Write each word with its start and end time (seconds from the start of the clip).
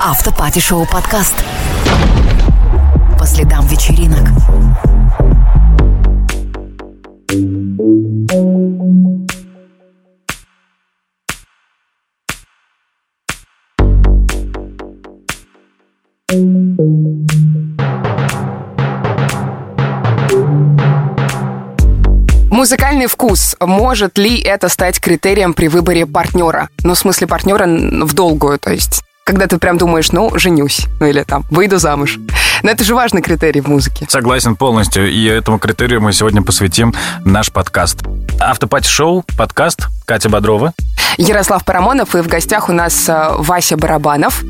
Автопати-шоу 0.00 0.86
подкаст. 0.86 1.34
По 3.18 3.26
следам 3.26 3.66
вечеринок. 3.66 4.28
Музыкальный 22.66 23.06
вкус. 23.06 23.54
Может 23.60 24.18
ли 24.18 24.40
это 24.40 24.68
стать 24.68 24.98
критерием 24.98 25.54
при 25.54 25.68
выборе 25.68 26.04
партнера? 26.04 26.68
Ну, 26.82 26.94
в 26.94 26.98
смысле 26.98 27.28
партнера 27.28 27.64
в 27.64 28.12
долгую, 28.12 28.58
то 28.58 28.72
есть 28.72 29.04
когда 29.24 29.46
ты 29.46 29.58
прям 29.58 29.78
думаешь, 29.78 30.10
ну, 30.10 30.36
женюсь, 30.36 30.86
ну 30.98 31.06
или 31.06 31.22
там, 31.22 31.44
выйду 31.48 31.78
замуж. 31.78 32.18
Но 32.64 32.70
это 32.72 32.82
же 32.82 32.96
важный 32.96 33.22
критерий 33.22 33.60
в 33.60 33.68
музыке. 33.68 34.06
Согласен 34.08 34.56
полностью, 34.56 35.08
и 35.08 35.26
этому 35.26 35.60
критерию 35.60 36.00
мы 36.00 36.12
сегодня 36.12 36.42
посвятим 36.42 36.92
наш 37.24 37.52
подкаст. 37.52 37.98
Автопати-шоу, 38.40 39.24
подкаст, 39.38 39.86
Катя 40.04 40.28
Бодрова. 40.28 40.72
Ярослав 41.18 41.64
Парамонов, 41.64 42.16
и 42.16 42.20
в 42.20 42.26
гостях 42.26 42.68
у 42.68 42.72
нас 42.72 43.08
э, 43.08 43.28
Вася 43.38 43.76
Барабанов, 43.76 44.42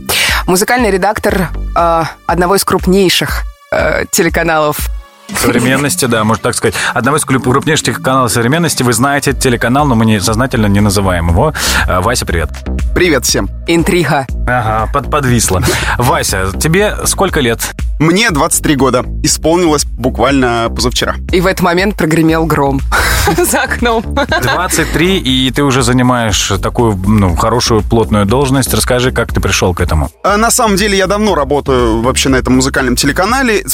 музыкальный 0.47 0.91
редактор 0.91 1.51
э, 1.77 2.05
одного 2.27 2.57
из 2.57 2.65
крупнейших 2.65 3.43
э, 3.73 4.05
телеканалов 4.11 4.89
Современности, 5.35 6.07
да, 6.07 6.25
можно 6.25 6.43
так 6.43 6.55
сказать. 6.55 6.75
Одного 6.95 7.17
из 7.17 7.25
крупнейших 7.25 8.01
каналов 8.01 8.33
современности. 8.33 8.83
Вы 8.83 8.93
знаете 8.93 9.33
телеканал, 9.33 9.87
но 9.87 9.95
мы 9.95 10.07
не, 10.07 10.21
сознательно 10.21 10.67
не 10.67 10.81
называем 10.81 11.31
его. 11.31 11.53
Э, 11.89 12.01
Вася, 12.01 12.27
привет. 12.27 12.51
Привет 12.95 13.25
всем. 13.25 13.49
Интрига. 13.67 14.27
Ага, 14.47 14.91
под, 14.93 15.11
подвисла. 15.11 15.63
Вася, 15.99 16.53
тебе 16.59 16.97
сколько 17.07 17.41
лет? 17.41 17.61
Мне 17.99 18.31
23 18.31 18.77
года. 18.77 19.05
Исполнилось 19.23 19.85
буквально 19.85 20.71
позавчера. 20.75 21.17
И 21.33 21.41
в 21.41 21.47
этот 21.47 21.63
момент 21.63 21.97
прогремел 21.97 22.45
гром 22.47 22.81
за 23.37 23.63
окном. 23.63 24.03
23, 24.03 25.19
и 25.19 25.51
ты 25.51 25.63
уже 25.63 25.83
занимаешь 25.83 26.53
такую 26.63 26.97
ну, 26.97 27.35
хорошую 27.35 27.83
плотную 27.83 28.27
должность. 28.27 28.73
Расскажи, 28.73 29.13
как 29.13 29.33
ты 29.33 29.41
пришел 29.41 29.75
к 29.75 29.81
этому. 29.81 30.11
А, 30.23 30.37
на 30.37 30.51
самом 30.51 30.77
деле 30.77 30.97
я 30.97 31.07
давно 31.07 31.35
работаю 31.35 32.03
вообще 32.03 32.29
на 32.29 32.37
этом 32.37 32.57
музыкальном 32.57 32.97
телеканале. 32.97 33.65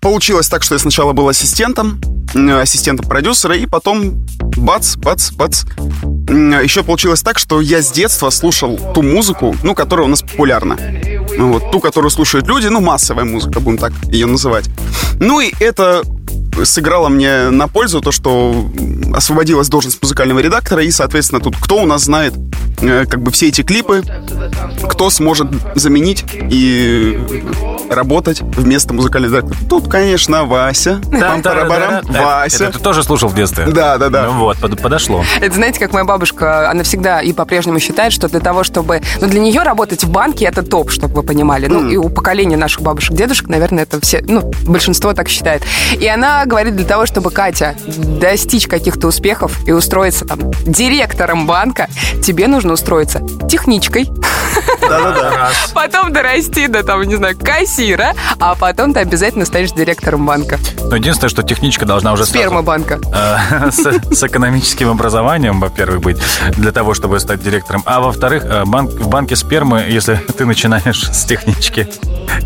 Получилось 0.00 0.48
так, 0.48 0.62
что 0.62 0.74
я 0.74 0.78
сначала 0.78 1.12
был 1.12 1.28
ассистентом, 1.28 2.00
ассистентом 2.34 3.06
продюсера, 3.06 3.54
и 3.54 3.66
потом 3.66 4.26
бац, 4.56 4.96
бац, 4.96 5.30
бац. 5.32 5.64
Еще 6.62 6.82
получилось 6.82 7.20
так, 7.20 7.38
что 7.38 7.60
я 7.60 7.82
с 7.82 7.90
детства 7.90 8.30
слушал 8.30 8.78
ту 8.94 9.02
музыку, 9.02 9.54
ну, 9.62 9.74
которая 9.74 10.06
у 10.06 10.08
нас 10.08 10.22
популярна. 10.22 10.78
Вот, 11.36 11.70
ту, 11.70 11.80
которую 11.80 12.10
слушают 12.10 12.46
люди, 12.46 12.68
ну, 12.68 12.80
массовая 12.80 13.24
музыка, 13.24 13.60
будем 13.60 13.76
так 13.76 13.92
ее 14.04 14.26
называть. 14.26 14.70
Ну, 15.18 15.40
и 15.40 15.52
это 15.60 16.02
сыграло 16.64 17.10
мне 17.10 17.50
на 17.50 17.68
пользу 17.68 18.00
то, 18.00 18.10
что 18.10 18.70
освободилась 19.14 19.68
должность 19.68 20.00
музыкального 20.00 20.38
редактора, 20.38 20.82
и, 20.82 20.90
соответственно, 20.90 21.42
тут 21.42 21.56
кто 21.56 21.82
у 21.82 21.86
нас 21.86 22.04
знает 22.04 22.34
э, 22.80 23.04
как 23.06 23.22
бы 23.22 23.30
все 23.30 23.48
эти 23.48 23.62
клипы, 23.62 24.02
кто 24.88 25.10
сможет 25.10 25.48
заменить 25.74 26.24
и 26.50 27.18
работать 27.90 28.40
вместо 28.40 28.94
музыкального 28.94 29.32
редактора. 29.32 29.58
Тут, 29.68 29.88
конечно, 29.88 30.44
Вася. 30.44 31.00
Там 31.10 31.42
барабарам 31.42 32.04
Вася. 32.06 32.64
Это 32.64 32.78
ты 32.78 32.84
тоже 32.84 33.02
слушал 33.02 33.28
в 33.28 33.34
детстве? 33.34 33.66
Да, 33.66 33.98
да, 33.98 34.08
да. 34.08 34.26
Ну 34.26 34.38
вот, 34.38 34.58
подошло. 34.80 35.24
Это 35.40 35.54
знаете, 35.54 35.80
как 35.80 35.92
моя 35.92 36.04
бабушка, 36.04 36.70
она 36.70 36.84
всегда 36.84 37.20
и 37.20 37.32
по-прежнему 37.32 37.80
считает, 37.80 38.12
что 38.12 38.28
для 38.28 38.40
того, 38.40 38.64
чтобы... 38.64 39.02
Ну, 39.20 39.26
для 39.26 39.40
нее 39.40 39.62
работать 39.62 40.04
в 40.04 40.10
банке 40.10 40.44
это 40.44 40.62
топ, 40.62 40.90
чтобы 40.90 41.14
вы 41.16 41.22
понимали. 41.22 41.66
Ну, 41.66 41.88
и 41.88 41.96
у 41.96 42.08
поколения 42.08 42.56
наших 42.56 42.82
бабушек, 42.82 43.16
дедушек, 43.16 43.48
наверное, 43.48 43.82
это 43.82 44.00
все... 44.00 44.22
Ну, 44.26 44.50
большинство 44.66 45.12
так 45.12 45.28
считает. 45.28 45.62
И 45.98 46.06
она 46.06 46.46
говорит, 46.46 46.76
для 46.76 46.86
того, 46.86 47.06
чтобы 47.06 47.30
Катя 47.30 47.74
достичь 47.86 48.66
каких-то 48.66 49.08
успехов 49.08 49.58
и 49.66 49.72
устроиться 49.72 50.24
там 50.24 50.50
директором 50.64 51.46
банка, 51.46 51.88
тебе 52.24 52.46
нужно 52.46 52.74
устроиться 52.74 53.20
техничкой. 53.48 54.08
Да-да-да. 54.80 55.50
Потом 55.74 56.12
дорасти 56.12 56.66
до, 56.66 56.82
там, 56.82 57.02
не 57.02 57.16
знаю, 57.16 57.36
кассира, 57.36 58.14
а 58.38 58.54
потом 58.54 58.92
ты 58.92 59.00
обязательно 59.00 59.44
станешь 59.44 59.72
директором 59.72 60.26
банка. 60.26 60.58
Но 60.82 60.96
единственное, 60.96 61.30
что 61.30 61.42
техничка 61.42 61.86
должна 61.86 62.12
уже 62.12 62.26
Сперма 62.26 62.62
банка. 62.62 63.00
Э, 63.14 63.70
с, 63.70 64.22
экономическим 64.22 64.90
образованием, 64.90 65.60
во-первых, 65.60 66.00
быть, 66.00 66.18
для 66.56 66.72
того, 66.72 66.94
чтобы 66.94 67.20
стать 67.20 67.42
директором. 67.42 67.82
А 67.86 68.00
во-вторых, 68.00 68.44
э, 68.44 68.64
в 68.64 69.08
банке 69.08 69.36
спермы, 69.36 69.84
если 69.88 70.16
ты 70.36 70.44
начинаешь 70.44 71.10
с 71.10 71.24
технички... 71.24 71.88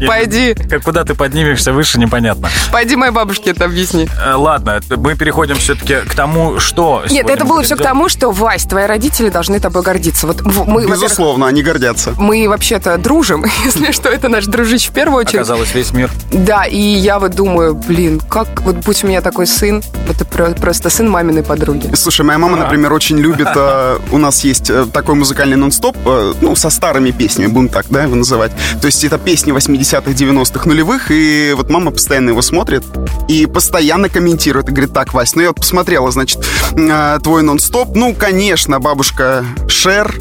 Пойди. 0.06 0.54
Как 0.54 0.82
куда 0.82 1.04
ты 1.04 1.14
поднимешься 1.14 1.72
выше, 1.72 1.98
непонятно. 1.98 2.48
Пойди 2.72 2.96
моей 2.96 3.12
бабушке 3.12 3.50
это 3.50 3.66
объясни. 3.66 4.08
Э, 4.24 4.34
ладно, 4.34 4.80
мы 4.90 5.14
переходим 5.14 5.56
все-таки 5.56 5.96
к 6.08 6.14
тому, 6.14 6.58
что... 6.58 7.04
Нет, 7.10 7.28
это 7.28 7.44
было 7.44 7.62
все 7.62 7.76
к 7.76 7.82
тому, 7.82 8.08
что, 8.08 8.30
Вась, 8.30 8.64
твои 8.64 8.86
родители 8.86 9.28
должны 9.28 9.60
тобой 9.60 9.82
гордиться. 9.82 10.26
Вот 10.26 10.42
мы, 10.42 10.86
Безусловно, 10.86 11.46
они 11.46 11.62
гордятся. 11.62 12.14
Мы 12.24 12.48
вообще-то 12.48 12.96
дружим, 12.96 13.44
если 13.64 13.92
что, 13.92 14.08
это 14.08 14.30
наш 14.30 14.46
дружище 14.46 14.88
в 14.88 14.94
первую 14.94 15.20
очередь. 15.20 15.34
Оказалось, 15.34 15.74
весь 15.74 15.92
мир. 15.92 16.10
Да, 16.32 16.64
и 16.64 16.78
я 16.78 17.18
вот 17.18 17.34
думаю, 17.34 17.74
блин, 17.74 18.18
как 18.18 18.62
вот 18.62 18.76
будь 18.76 19.04
у 19.04 19.08
меня 19.08 19.20
такой 19.20 19.46
сын, 19.46 19.82
это 20.08 20.24
просто 20.24 20.88
сын 20.88 21.06
маминой 21.10 21.42
подруги. 21.42 21.94
Слушай, 21.94 22.22
моя 22.22 22.38
мама, 22.38 22.56
например, 22.56 22.94
очень 22.94 23.18
любит, 23.18 23.48
э, 23.54 23.98
у 24.10 24.16
нас 24.16 24.42
есть 24.42 24.70
э, 24.70 24.86
такой 24.90 25.16
музыкальный 25.16 25.58
нон-стоп, 25.58 25.98
э, 26.06 26.32
ну, 26.40 26.56
со 26.56 26.70
старыми 26.70 27.10
песнями, 27.10 27.48
будем 27.48 27.68
так, 27.68 27.86
да, 27.90 28.04
его 28.04 28.14
называть. 28.14 28.52
То 28.80 28.86
есть 28.86 29.04
это 29.04 29.18
песни 29.18 29.52
80-х, 29.52 30.10
90-х, 30.10 30.66
нулевых, 30.66 31.10
и 31.10 31.52
вот 31.54 31.68
мама 31.68 31.90
постоянно 31.90 32.30
его 32.30 32.40
смотрит 32.40 32.84
и 33.28 33.44
постоянно 33.44 34.08
комментирует, 34.08 34.70
и 34.70 34.72
говорит, 34.72 34.94
так, 34.94 35.12
Вась, 35.12 35.34
ну 35.34 35.42
я 35.42 35.48
вот 35.48 35.56
посмотрела, 35.56 36.10
значит, 36.10 36.42
твой 36.72 37.42
нон-стоп, 37.42 37.94
ну, 37.94 38.14
конечно, 38.14 38.80
бабушка 38.80 39.44
Шер, 39.68 40.14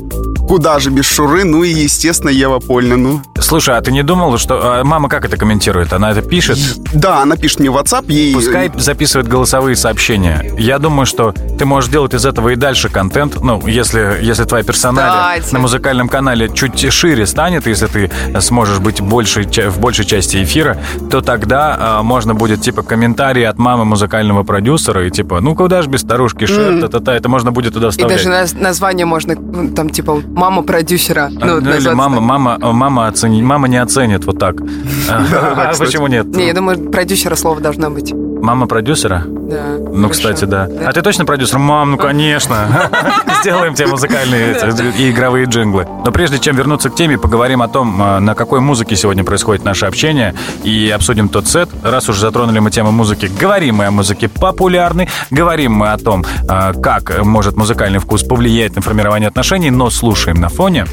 Куда 0.47 0.79
же 0.79 0.89
без 0.89 1.05
Шуры? 1.05 1.43
Ну 1.43 1.63
и, 1.63 1.69
естественно, 1.69 2.29
Ева 2.29 2.59
Польна. 2.59 2.97
Ну. 2.97 3.21
Слушай, 3.39 3.77
а 3.77 3.81
ты 3.81 3.91
не 3.91 4.03
думал, 4.03 4.37
что... 4.37 4.79
А 4.79 4.83
мама 4.83 5.09
как 5.09 5.25
это 5.25 5.37
комментирует? 5.37 5.93
Она 5.93 6.11
это 6.11 6.21
пишет? 6.21 6.57
Да, 6.93 7.21
она 7.21 7.35
пишет 7.35 7.59
мне 7.59 7.69
в 7.69 7.77
WhatsApp. 7.77 8.05
Ей... 8.07 8.33
Пускай 8.33 8.71
записывает 8.75 9.27
голосовые 9.27 9.75
сообщения. 9.75 10.51
Я 10.57 10.79
думаю, 10.79 11.05
что 11.05 11.33
ты 11.57 11.65
можешь 11.65 11.89
делать 11.89 12.13
из 12.13 12.25
этого 12.25 12.49
и 12.49 12.55
дальше 12.55 12.89
контент. 12.89 13.41
Ну, 13.41 13.65
если, 13.65 14.19
если 14.21 14.43
твоя 14.43 14.63
персоналия 14.63 15.39
Кстати. 15.39 15.53
на 15.53 15.59
музыкальном 15.59 16.09
канале 16.09 16.49
чуть 16.49 16.91
шире 16.91 17.25
станет, 17.25 17.67
если 17.67 17.87
ты 17.87 18.11
сможешь 18.39 18.79
быть 18.79 19.01
больше, 19.01 19.43
в 19.43 19.79
большей 19.79 20.05
части 20.05 20.43
эфира, 20.43 20.77
то 21.09 21.21
тогда 21.21 21.77
а, 21.79 22.03
можно 22.03 22.35
будет, 22.35 22.61
типа, 22.61 22.83
комментарии 22.83 23.43
от 23.43 23.57
мамы 23.57 23.85
музыкального 23.85 24.43
продюсера 24.43 25.07
и, 25.07 25.11
типа, 25.11 25.39
ну, 25.41 25.55
куда 25.55 25.81
же 25.81 25.89
без 25.89 26.01
старушки 26.01 26.45
шер, 26.45 26.73
mm. 26.73 26.81
та-та-та, 26.81 27.15
это 27.15 27.29
можно 27.29 27.51
будет 27.51 27.73
туда 27.73 27.89
вставлять. 27.89 28.21
И 28.21 28.25
даже 28.25 28.55
название 28.55 29.05
можно, 29.05 29.35
ну, 29.35 29.69
там, 29.69 29.89
типа, 29.89 30.21
мама 30.33 30.63
продюсера. 30.63 31.29
Ну, 31.31 31.61
ну 31.61 31.75
или 31.75 31.89
мама, 31.89 32.19
мама, 32.19 32.57
мама, 32.59 33.07
оцени, 33.07 33.41
мама 33.41 33.67
не 33.67 33.77
оценит 33.77 34.25
вот 34.25 34.39
так. 34.39 34.55
А 35.09 35.73
почему 35.77 36.07
нет? 36.07 36.25
Не, 36.27 36.47
я 36.47 36.53
думаю, 36.53 36.89
продюсера 36.89 37.35
слово 37.35 37.59
должно 37.61 37.89
быть. 37.89 38.13
Мама 38.13 38.67
продюсера? 38.67 39.23
Да. 39.25 39.77
Ну, 39.79 40.09
кстати, 40.09 40.43
да. 40.43 40.67
А 40.85 40.91
ты 40.91 41.01
точно 41.01 41.23
продюсер? 41.23 41.59
Мам, 41.59 41.91
ну, 41.91 41.97
конечно. 41.97 42.89
Сделаем 43.41 43.73
тебе 43.73 43.87
музыкальные 43.87 44.57
и 44.97 45.11
игровые 45.11 45.45
джинглы. 45.45 45.87
Но 46.03 46.11
прежде 46.11 46.39
чем 46.39 46.57
вернуться 46.57 46.89
к 46.89 46.95
теме, 46.95 47.17
поговорим 47.17 47.61
о 47.61 47.69
том, 47.69 48.01
а, 48.01 48.19
на 48.19 48.35
какой 48.35 48.59
музыке 48.59 48.97
сегодня 48.97 49.23
происходит 49.23 49.63
наше 49.63 49.85
общение, 49.85 50.35
и 50.65 50.89
обсудим 50.89 51.29
тот 51.29 51.47
сет. 51.47 51.69
Раз 51.83 52.09
уж 52.09 52.17
затронули 52.17 52.59
мы 52.59 52.69
тему 52.69 52.91
музыки, 52.91 53.31
говорим 53.39 53.75
мы 53.75 53.85
о 53.85 53.91
музыке 53.91 54.27
популярной, 54.27 55.07
говорим 55.31 55.73
мы 55.73 55.93
о 55.93 55.97
том, 55.97 56.25
а, 56.49 56.73
как 56.73 57.23
может 57.23 57.55
музыкальный 57.55 57.99
вкус 57.99 58.23
повлиять 58.23 58.75
на 58.75 58.81
формирование 58.81 59.29
отношений, 59.29 59.71
но 59.71 59.89
слушаем 60.23 60.41
на 60.41 60.47
фоне. 60.47 60.85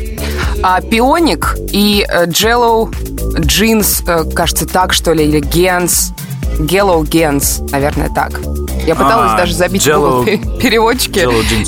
А, 0.63 0.81
Пионик 0.81 1.57
и 1.73 2.05
Джеллоу 2.27 2.91
Джинс, 3.39 4.03
э, 4.07 4.25
кажется, 4.35 4.67
так, 4.67 4.93
что 4.93 5.13
ли, 5.13 5.25
или 5.25 5.39
Генс, 5.39 6.13
Gellow 6.59 7.03
Gens, 7.03 7.71
наверное, 7.71 8.09
так. 8.09 8.41
Я 8.87 8.95
пыталась 8.95 9.33
а, 9.33 9.37
даже 9.37 9.55
забить 9.55 9.87
Jello, 9.87 10.25
переводчики. 10.59 11.21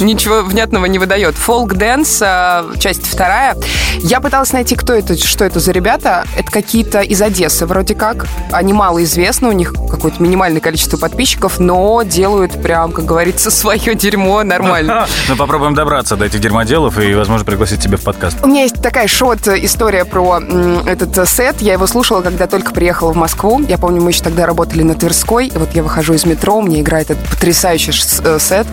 Ничего 0.02 0.42
внятного 0.42 0.86
не 0.86 0.98
выдает. 0.98 1.34
Folk 1.34 1.74
Dance, 1.74 2.22
а, 2.22 2.66
часть 2.78 3.06
вторая. 3.06 3.56
Я 4.00 4.20
пыталась 4.20 4.52
найти, 4.52 4.74
кто 4.74 4.94
это, 4.94 5.16
что 5.16 5.44
это 5.44 5.60
за 5.60 5.72
ребята. 5.72 6.24
Это 6.36 6.50
какие-то 6.50 7.00
из 7.00 7.20
Одессы 7.20 7.66
вроде 7.66 7.94
как. 7.94 8.26
Они 8.50 8.72
мало 8.72 9.02
известны, 9.04 9.48
у 9.48 9.52
них 9.52 9.74
какое-то 9.90 10.22
минимальное 10.22 10.60
количество 10.60 10.96
подписчиков, 10.96 11.60
но 11.60 12.02
делают 12.02 12.60
прям, 12.62 12.92
как 12.92 13.04
говорится, 13.04 13.50
свое 13.52 13.94
дерьмо 13.94 14.42
нормально. 14.42 15.06
Ну, 15.28 15.36
попробуем 15.36 15.74
добраться 15.74 16.16
до 16.16 16.24
этих 16.24 16.40
дерьмоделов 16.40 16.98
и, 16.98 17.14
возможно, 17.14 17.44
пригласить 17.44 17.80
тебя 17.80 17.96
в 17.96 18.02
подкаст. 18.02 18.38
У 18.42 18.48
меня 18.48 18.62
есть 18.62 18.82
такая 18.82 19.06
шот-история 19.06 20.04
про 20.04 20.40
этот 20.86 21.28
сет. 21.28 21.60
Я 21.60 21.74
его 21.74 21.86
слушала, 21.86 22.22
когда 22.22 22.46
только 22.46 22.72
приехала 22.72 23.12
в 23.12 23.16
Москву. 23.16 23.60
Я 23.68 23.78
помню, 23.78 24.02
мы 24.02 24.10
еще 24.10 24.22
тогда 24.22 24.46
работали 24.46 24.71
на 24.80 24.94
Тверской. 24.94 25.48
И 25.48 25.58
вот 25.58 25.74
я 25.74 25.82
выхожу 25.82 26.14
из 26.14 26.24
метро, 26.24 26.60
мне 26.62 26.80
играет 26.80 27.10
этот 27.10 27.28
потрясающий 27.28 27.92
э, 28.24 28.38
сет. 28.40 28.66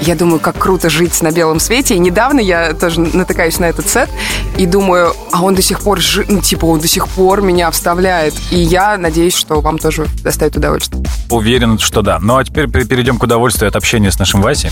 Я 0.00 0.14
думаю, 0.14 0.40
как 0.40 0.56
круто 0.56 0.88
жить 0.88 1.20
на 1.20 1.30
белом 1.30 1.60
свете. 1.60 1.94
И 1.94 1.98
недавно 1.98 2.40
я 2.40 2.72
тоже 2.72 3.00
натыкаюсь 3.00 3.58
на 3.58 3.66
этот 3.66 3.88
сет 3.88 4.08
и 4.56 4.64
думаю, 4.64 5.14
а 5.30 5.42
он 5.42 5.54
до 5.54 5.62
сих 5.62 5.80
пор, 5.80 6.00
жи... 6.00 6.24
ну, 6.28 6.40
типа, 6.40 6.64
он 6.64 6.80
до 6.80 6.88
сих 6.88 7.06
пор 7.08 7.42
меня 7.42 7.70
вставляет. 7.70 8.34
И 8.50 8.56
я 8.56 8.96
надеюсь, 8.96 9.34
что 9.34 9.60
вам 9.60 9.78
тоже 9.78 10.06
доставит 10.22 10.56
удовольствие. 10.56 11.04
Уверен, 11.28 11.78
что 11.78 12.00
да. 12.02 12.18
Ну 12.20 12.36
а 12.36 12.44
теперь 12.44 12.68
перейдем 12.68 13.18
к 13.18 13.22
удовольствию 13.22 13.68
от 13.68 13.76
общения 13.76 14.10
с 14.10 14.18
нашим 14.18 14.40
Васей. 14.40 14.70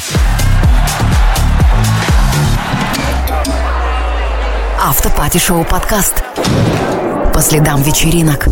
Автопати-шоу 4.83 5.65
подкаст. 5.65 6.25
По 7.35 7.41
следам 7.41 7.83
вечеринок. 7.83 8.49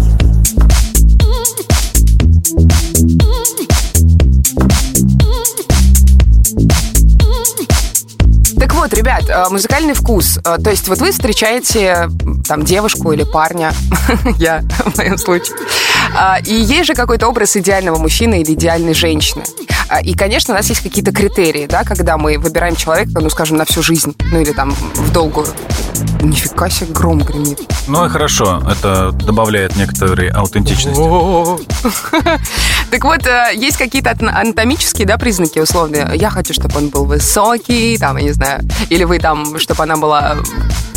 Ребят, 8.98 9.24
э, 9.28 9.48
музыкальный 9.50 9.94
вкус. 9.94 10.38
Э, 10.44 10.56
то 10.62 10.70
есть 10.70 10.88
вот 10.88 10.98
вы 10.98 11.12
встречаете 11.12 12.08
там 12.46 12.64
девушку 12.64 13.12
или 13.12 13.22
парня, 13.22 13.72
я 14.38 14.62
в 14.84 14.98
моем 14.98 15.16
случае, 15.18 15.56
а, 16.16 16.38
и 16.44 16.52
есть 16.52 16.86
же 16.86 16.94
какой-то 16.94 17.28
образ 17.28 17.56
идеального 17.56 17.98
мужчины 17.98 18.40
или 18.40 18.54
идеальной 18.54 18.94
женщины. 18.94 19.44
А, 19.88 20.00
и, 20.00 20.14
конечно, 20.14 20.52
у 20.52 20.56
нас 20.56 20.68
есть 20.68 20.82
какие-то 20.82 21.12
критерии, 21.12 21.66
да, 21.66 21.82
когда 21.84 22.18
мы 22.18 22.38
выбираем 22.38 22.76
человека, 22.76 23.20
ну, 23.20 23.30
скажем, 23.30 23.56
на 23.56 23.64
всю 23.64 23.82
жизнь, 23.82 24.14
ну, 24.30 24.40
или 24.40 24.52
там 24.52 24.70
в 24.72 25.12
долгую. 25.12 25.46
Нифига 26.20 26.68
себе 26.68 26.92
гром 26.92 27.20
гремит. 27.20 27.60
Ну 27.86 28.04
и 28.04 28.08
хорошо, 28.08 28.62
это 28.70 29.12
добавляет 29.12 29.76
некоторой 29.76 30.28
аутентичности. 30.28 31.00
Так 32.90 33.04
вот, 33.04 33.26
э, 33.26 33.50
есть 33.54 33.76
какие-то 33.76 34.12
анатомические, 34.12 35.06
да, 35.06 35.18
признаки 35.18 35.58
условные. 35.58 36.10
Я 36.14 36.30
хочу, 36.30 36.54
чтобы 36.54 36.78
он 36.78 36.88
был 36.88 37.04
высокий, 37.04 37.98
там, 37.98 38.16
я 38.16 38.22
не 38.22 38.32
знаю, 38.32 38.62
или 38.88 39.04
вы 39.04 39.18
там, 39.18 39.58
чтобы 39.58 39.82
она 39.82 39.98
была 39.98 40.38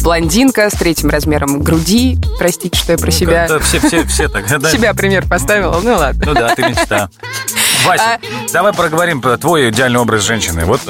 блондинка 0.01 0.69
с 0.69 0.73
третьим 0.73 1.09
размером 1.09 1.61
груди. 1.61 2.17
Простите, 2.39 2.79
что 2.79 2.93
я 2.93 2.97
про 2.97 3.11
себя... 3.11 3.59
Все, 3.59 3.79
все, 3.79 4.05
все 4.05 4.29
так. 4.29 4.47
Себя 4.71 4.93
пример 4.93 5.27
поставила, 5.27 5.79
ну 5.83 5.95
ладно. 5.97 6.23
Ну 6.25 6.33
да, 6.33 6.55
ты 6.55 6.63
мечта. 6.63 7.09
Вася, 7.85 8.03
а... 8.03 8.19
давай 8.53 8.73
проговорим 8.73 9.21
про 9.21 9.37
твой 9.37 9.69
идеальный 9.69 9.99
образ 9.99 10.23
женщины. 10.23 10.65
Вот 10.65 10.81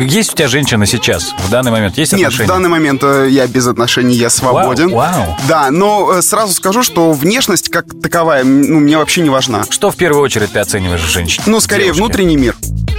есть 0.00 0.32
у 0.32 0.36
тебя 0.36 0.48
женщина 0.48 0.86
сейчас, 0.86 1.34
в 1.38 1.50
данный 1.50 1.70
момент? 1.70 1.98
Есть 1.98 2.12
отношения? 2.14 2.38
Нет, 2.40 2.48
в 2.48 2.52
данный 2.52 2.68
момент 2.68 3.02
э, 3.02 3.28
я 3.30 3.46
без 3.46 3.66
отношений, 3.66 4.14
я 4.14 4.30
свободен. 4.30 4.90
Вау, 4.90 5.12
вау. 5.12 5.36
Да, 5.48 5.70
но 5.70 6.14
э, 6.14 6.22
сразу 6.22 6.52
скажу, 6.54 6.82
что 6.82 7.12
внешность 7.12 7.68
как 7.70 7.86
таковая 8.02 8.44
ну, 8.44 8.80
мне 8.80 8.96
вообще 8.96 9.20
не 9.22 9.30
важна. 9.30 9.64
Что 9.70 9.90
в 9.90 9.96
первую 9.96 10.22
очередь 10.22 10.52
ты 10.52 10.58
оцениваешь 10.58 11.02
в 11.02 11.10
женщине? 11.10 11.44
Ну, 11.46 11.60
скорее, 11.60 11.86
девушке? 11.86 12.02
внутренний 12.02 12.36
мир. 12.36 12.54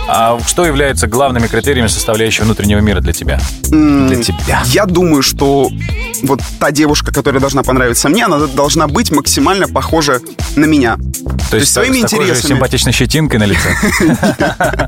А 0.09 0.39
что 0.47 0.65
является 0.65 1.07
главными 1.07 1.47
критериями 1.47 1.87
составляющего 1.87 2.45
внутреннего 2.45 2.79
мира 2.79 3.01
для 3.01 3.11
тебя? 3.11 3.41
Mm, 3.63 4.07
для 4.07 4.23
тебя. 4.23 4.63
Я 4.67 4.85
думаю, 4.85 5.21
что 5.21 5.69
вот 6.23 6.39
та 6.59 6.71
девушка, 6.71 7.11
которая 7.11 7.41
должна 7.41 7.61
понравиться 7.63 8.07
мне, 8.07 8.25
она 8.25 8.39
должна 8.47 8.87
быть 8.87 9.11
максимально 9.11 9.67
похожа 9.67 10.21
на 10.55 10.65
меня. 10.65 10.95
То, 10.95 11.51
то 11.51 11.57
есть, 11.57 11.73
своими 11.73 11.99
с 11.99 12.03
интересами. 12.03 12.33
Же 12.33 12.41
симпатичной 12.41 12.93
щетинкой 12.93 13.36
на 13.37 13.45
лице. 13.45 13.75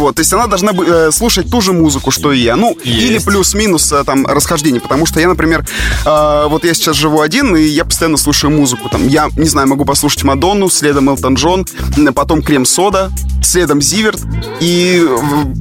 Вот, 0.00 0.16
то 0.16 0.20
есть 0.20 0.32
она 0.32 0.46
должна 0.46 0.72
э, 0.72 1.10
слушать 1.12 1.50
ту 1.50 1.60
же 1.60 1.72
музыку, 1.72 2.10
что 2.10 2.32
и 2.32 2.38
я. 2.38 2.56
Ну, 2.56 2.76
или 2.84 3.18
плюс-минус 3.18 3.92
э, 3.92 4.04
там 4.04 4.26
расхождение. 4.26 4.80
Потому 4.80 5.06
что 5.06 5.20
я, 5.20 5.28
например, 5.28 5.64
э, 6.04 6.46
вот 6.48 6.64
я 6.64 6.74
сейчас 6.74 6.96
живу 6.96 7.20
один, 7.20 7.56
и 7.56 7.62
я 7.62 7.84
постоянно 7.84 8.16
слушаю 8.16 8.50
музыку. 8.50 8.88
Там, 8.88 9.06
я, 9.08 9.28
не 9.36 9.48
знаю, 9.48 9.68
могу 9.68 9.84
послушать 9.84 10.22
Мадонну, 10.22 10.68
следом 10.70 11.08
Элтон 11.08 11.34
Джон, 11.34 11.66
потом 12.14 12.42
Крем-сода, 12.42 13.10
следом 13.42 13.80
Зиверт, 13.80 14.20
и 14.60 15.06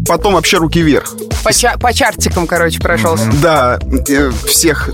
потом 0.07 0.33
вообще 0.33 0.57
руки 0.57 0.81
вверх. 0.81 1.13
По, 1.43 1.53
ча- 1.53 1.77
по 1.77 1.93
чартикам, 1.93 2.47
короче, 2.47 2.79
прошелся. 2.79 3.29
Да, 3.41 3.79
всех 4.45 4.89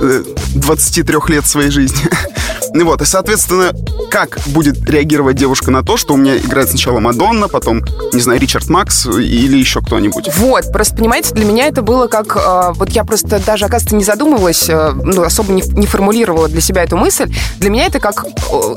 23 0.56 1.16
лет 1.28 1.48
своей 1.48 1.72
жизни. 1.72 1.98
Ну 2.76 2.84
вот, 2.84 3.02
и, 3.02 3.06
соответственно, 3.06 3.72
как 4.12 4.38
будет 4.48 4.90
реагировать 4.90 5.38
девушка 5.38 5.72
на 5.72 5.82
то, 5.82 5.96
что 5.96 6.14
у 6.14 6.18
меня 6.18 6.36
играет 6.36 6.70
сначала 6.70 7.00
Мадонна, 7.00 7.48
потом, 7.48 7.82
не 8.12 8.20
знаю, 8.20 8.38
Ричард 8.38 8.68
Макс 8.70 9.06
или 9.06 9.58
еще 9.58 9.80
кто-нибудь? 9.80 10.30
Вот, 10.36 10.74
просто, 10.74 10.98
понимаете, 10.98 11.34
для 11.34 11.46
меня 11.46 11.68
это 11.68 11.82
было 11.82 12.08
как... 12.08 12.36
Э, 12.36 12.74
вот 12.74 12.90
я 12.90 13.06
просто 13.06 13.40
даже, 13.40 13.64
оказывается, 13.64 13.96
не 13.96 14.04
задумывалась, 14.04 14.68
э, 14.68 14.92
ну, 14.92 15.24
особо 15.24 15.54
не, 15.54 15.62
не 15.62 15.88
формулировала 15.88 16.50
для 16.50 16.60
себя 16.60 16.84
эту 16.84 16.98
мысль. 16.98 17.34
Для 17.60 17.70
меня 17.70 17.86
это 17.86 18.02
как 18.02 18.26
э, 18.26 18.30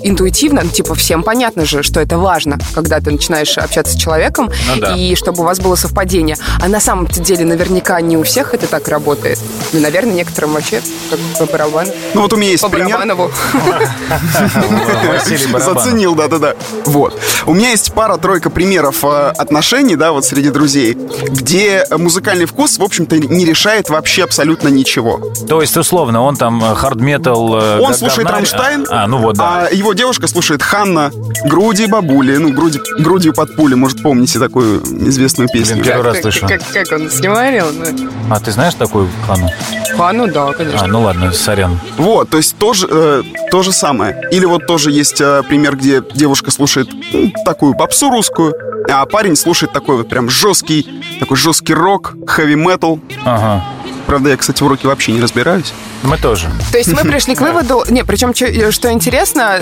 интуитивно, 0.05 0.63
ну, 0.63 0.71
типа, 0.71 0.95
всем 0.95 1.25
понятно 1.25 1.65
же, 1.65 1.83
что 1.83 1.99
это 1.99 2.19
важно, 2.19 2.61
когда 2.77 3.01
ты 3.01 3.11
начинаешь 3.11 3.59
общаться 3.59 3.95
с 3.95 3.97
человеком, 3.97 4.49
ну, 4.77 4.81
да. 4.81 4.95
и 4.95 5.17
чтобы 5.17 5.41
у 5.43 5.45
вас 5.45 5.59
было 5.59 5.75
совпадение. 5.75 6.37
А 6.63 6.69
на 6.69 6.79
самом 6.79 7.09
деле 7.09 7.45
наверняка 7.45 8.01
не 8.01 8.17
у 8.17 8.23
всех 8.23 8.55
это 8.55 8.69
так 8.69 8.87
работает. 8.87 9.41
Ну, 9.73 9.81
наверное, 9.81 10.15
некоторым 10.15 10.53
вообще, 10.53 10.83
как 11.11 11.19
по 11.37 11.53
барабану. 11.53 11.91
Ну, 12.15 12.23
вот 12.23 12.33
у 12.33 12.37
меня 12.37 12.51
есть 12.51 12.63
по 12.63 12.69
пример. 12.69 12.97
Барабанову. 12.97 13.33
Заценил, 15.59 16.15
да-да-да. 16.15 16.55
Вот. 16.85 17.19
У 17.47 17.55
меня 17.55 17.71
есть 17.71 17.93
пара-тройка 17.93 18.51
примеров 18.51 19.05
э, 19.05 19.33
отношений, 19.37 19.97
да, 19.97 20.13
вот 20.13 20.25
среди 20.25 20.51
друзей, 20.51 20.95
где 21.29 21.85
музыкальный 21.91 22.47
вкус, 22.47 22.79
в 22.79 22.83
общем-то, 22.83 23.19
не 23.19 23.45
решает 23.45 23.91
вообще 23.91 24.25
абсолютно 24.25 24.69
ничего. 24.69 25.21
То 25.49 25.61
есть, 25.61 25.77
условно, 25.77 26.23
он 26.23 26.37
там 26.37 26.63
хард-метал... 26.75 27.61
Э, 27.61 27.81
он 27.81 27.95
слушает 27.95 28.31
Рамштайн, 28.31 28.87
а, 28.91 29.07
ну 29.07 29.19
вот, 29.19 29.37
да. 29.37 29.69
а 29.69 29.75
его 29.75 29.93
девушка 29.93 30.27
слушает 30.27 30.63
Ханна, 30.63 31.11
Груди 31.45 31.87
бабули, 31.87 32.37
ну, 32.37 32.53
груди, 32.53 32.81
грудью 32.99 33.33
под 33.33 33.55
пули, 33.57 33.75
может, 33.75 34.03
помните 34.03 34.39
такую 34.39 34.83
известную 35.09 35.49
песню. 35.49 35.77
Блин, 35.77 35.85
первый 35.85 36.03
раз 36.03 36.21
слышу. 36.21 36.47
Как, 36.47 36.61
как 36.73 36.93
он 36.93 37.11
снимарил? 37.11 37.67
А 38.31 38.41
ты 38.41 38.51
знаешь 38.53 38.75
такую 38.75 39.09
Ханну? 39.27 39.51
Ханну, 39.97 40.27
да, 40.29 40.53
конечно. 40.53 40.81
А, 40.83 40.87
ну 40.87 41.03
ладно, 41.03 41.33
сорян. 41.33 41.79
Вот, 41.97 42.31
то 42.31 42.37
есть 42.37 42.57
тоже, 42.57 42.87
э, 42.91 43.23
то 43.51 43.63
же 43.63 43.73
самое. 43.79 44.21
Или 44.31 44.45
вот 44.45 44.67
тоже 44.67 44.91
есть 44.91 45.21
э, 45.21 45.43
пример, 45.49 45.77
где 45.77 46.03
девушка 46.15 46.51
слушает 46.51 46.89
ну, 47.13 47.33
такую 47.45 47.75
попсу 47.75 48.11
русскую, 48.11 48.55
а 48.91 49.07
парень 49.07 49.37
слушает 49.37 49.73
такой 49.73 49.97
вот 49.97 50.09
прям 50.09 50.29
жесткий, 50.29 50.87
такой 51.21 51.37
жесткий 51.37 51.75
рок, 51.75 52.15
хэви-метал. 52.27 53.01
Ага. 53.25 53.65
Правда, 54.07 54.31
я, 54.31 54.37
кстати, 54.39 54.63
в 54.63 54.67
уроке 54.67 54.89
вообще 54.89 55.13
не 55.13 55.21
разбираюсь. 55.21 55.75
Мы 56.03 56.17
тоже. 56.17 56.47
То 56.73 56.79
есть 56.79 56.91
мы 56.93 57.03
пришли 57.11 57.35
к 57.35 57.43
выводу... 57.43 57.85
Не, 57.91 58.05
причем, 58.05 58.33
что 58.73 58.91
интересно, 58.91 59.61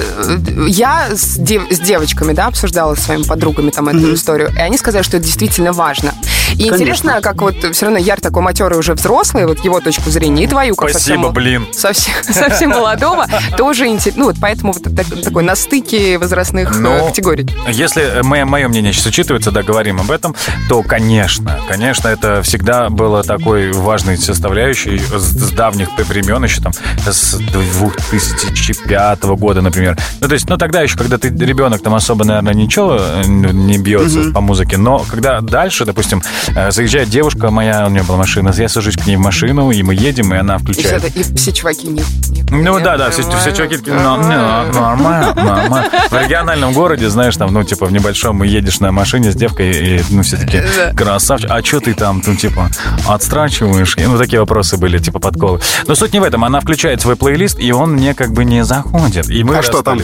я 0.69 1.09
с, 1.13 1.37
дев, 1.37 1.65
с 1.69 1.81
девочками, 1.81 2.33
да, 2.33 2.47
обсуждала 2.47 2.95
с 2.95 3.01
своими 3.01 3.25
подругами 3.25 3.71
там 3.71 3.89
эту 3.89 3.99
mm-hmm. 3.99 4.15
историю, 4.15 4.53
и 4.55 4.59
они 4.59 4.79
сказали, 4.79 5.03
что 5.03 5.17
это 5.17 5.27
действительно 5.27 5.73
важно. 5.73 6.15
И 6.53 6.57
Конечно. 6.57 6.77
интересно, 6.77 7.21
как 7.21 7.43
вот 7.43 7.57
все 7.73 7.87
равно 7.87 7.99
Яр 7.99 8.21
такой 8.21 8.43
матерый 8.43 8.79
уже 8.79 8.95
взрослый, 8.95 9.47
вот 9.47 9.61
его 9.65 9.81
точку 9.81 10.11
зрения, 10.11 10.45
и 10.45 10.47
твою, 10.47 10.75
как 10.75 10.91
Спасибо, 10.91 11.17
совсем, 11.17 11.33
блин. 11.33 11.67
Совсем, 11.73 12.15
совсем 12.23 12.71
молодого, 12.71 13.27
тоже 13.57 13.87
интересно. 13.87 14.21
Ну, 14.21 14.27
вот 14.27 14.37
поэтому 14.41 14.73
вот 14.73 14.83
такой 15.23 15.43
на 15.43 15.57
стыке 15.57 16.19
возрастных 16.19 16.77
э, 16.77 16.79
Но 16.79 17.07
категорий. 17.09 17.47
Если 17.69 18.23
мое, 18.23 18.45
мое 18.45 18.69
мнение 18.69 18.93
сейчас 18.93 19.07
учитывается, 19.07 19.51
да, 19.51 19.63
говорим 19.63 20.01
об 20.01 20.11
этом, 20.11 20.35
то, 20.69 20.83
конечно, 20.83 21.61
конечно, 21.69 22.09
это 22.09 22.43
всегда 22.43 22.89
было 22.89 23.23
такой 23.23 23.73
важной 23.73 24.17
составляющей 24.17 24.99
с, 24.99 25.23
с 25.23 25.51
давних 25.53 25.89
времен, 25.99 26.43
еще 26.45 26.61
там, 26.61 26.73
с 27.07 27.35
2005 27.35 29.25
года, 29.25 29.63
например. 29.63 29.99
Ну, 30.21 30.29
то 30.29 30.35
есть, 30.35 30.49
ну, 30.49 30.57
тогда 30.57 30.83
еще, 30.83 30.97
когда 30.97 31.19
ты 31.19 31.29
ребенок, 31.29 31.83
там 31.83 31.95
особо, 31.95 32.25
наверное, 32.25 32.55
ничего 32.55 32.99
э, 32.99 33.25
не 33.27 33.79
бьется 33.79 34.21
mm-hmm. 34.21 34.33
по 34.33 34.41
музыке, 34.41 34.77
но 34.77 35.05
когда 35.09 35.41
дальше, 35.41 35.85
допустим, 35.85 36.23
Э, 36.27 36.36
заезжает 36.71 37.09
девушка 37.09 37.51
моя, 37.51 37.87
у 37.87 37.91
нее 37.91 38.03
была 38.03 38.19
машина, 38.19 38.53
я 38.57 38.69
сажусь 38.69 38.97
к 38.97 39.07
ней 39.07 39.17
в 39.17 39.21
машину, 39.21 39.71
и 39.71 39.83
мы 39.83 39.95
едем, 39.95 40.33
и 40.35 40.37
она 40.37 40.59
включает. 40.59 41.05
И, 41.05 41.23
все, 41.23 41.33
и 41.33 41.37
все 41.37 41.53
чуваки 41.53 41.87
не, 41.89 42.03
не 42.31 42.43
Ну 42.51 42.81
да, 42.81 42.97
да, 42.97 43.11
все, 43.11 43.23
все 43.23 43.53
чуваки 43.53 43.77
такие, 43.77 43.95
ну, 43.97 44.03
нормально, 44.03 45.35
нормально. 45.35 45.91
В 46.11 46.23
региональном 46.23 46.73
городе, 46.73 47.09
знаешь, 47.09 47.37
там, 47.37 47.53
ну, 47.53 47.65
типа, 47.65 47.87
в 47.87 47.93
небольшом 47.93 48.43
едешь 48.43 48.81
на 48.81 48.93
машине 48.93 49.33
с 49.33 49.35
девкой, 49.35 49.71
и, 49.73 50.05
ну, 50.11 50.23
все 50.23 50.37
таки 50.37 50.63
красавчик, 50.97 51.51
а 51.51 51.63
что 51.63 51.81
ты 51.81 51.95
там, 51.95 52.23
ну, 52.27 52.35
типа, 52.35 52.71
отстрачиваешь? 53.09 53.97
И, 53.97 54.07
ну, 54.07 54.19
такие 54.19 54.41
вопросы 54.41 54.77
были, 54.77 54.99
типа, 54.99 55.19
подколы. 55.19 55.61
Но 55.87 55.95
суть 55.95 56.13
не 56.13 56.21
в 56.21 56.25
этом, 56.25 56.45
она 56.45 56.61
включает 56.61 57.01
свой 57.01 57.17
плейлист, 57.17 57.59
и 57.59 57.73
он 57.73 57.93
мне 57.93 58.15
как 58.15 58.33
бы 58.33 58.45
не 58.45 58.65
заходит. 58.65 59.29
И 59.29 59.45
мы 59.45 59.59
а 59.59 59.63
что 59.63 59.83
там? 59.83 60.01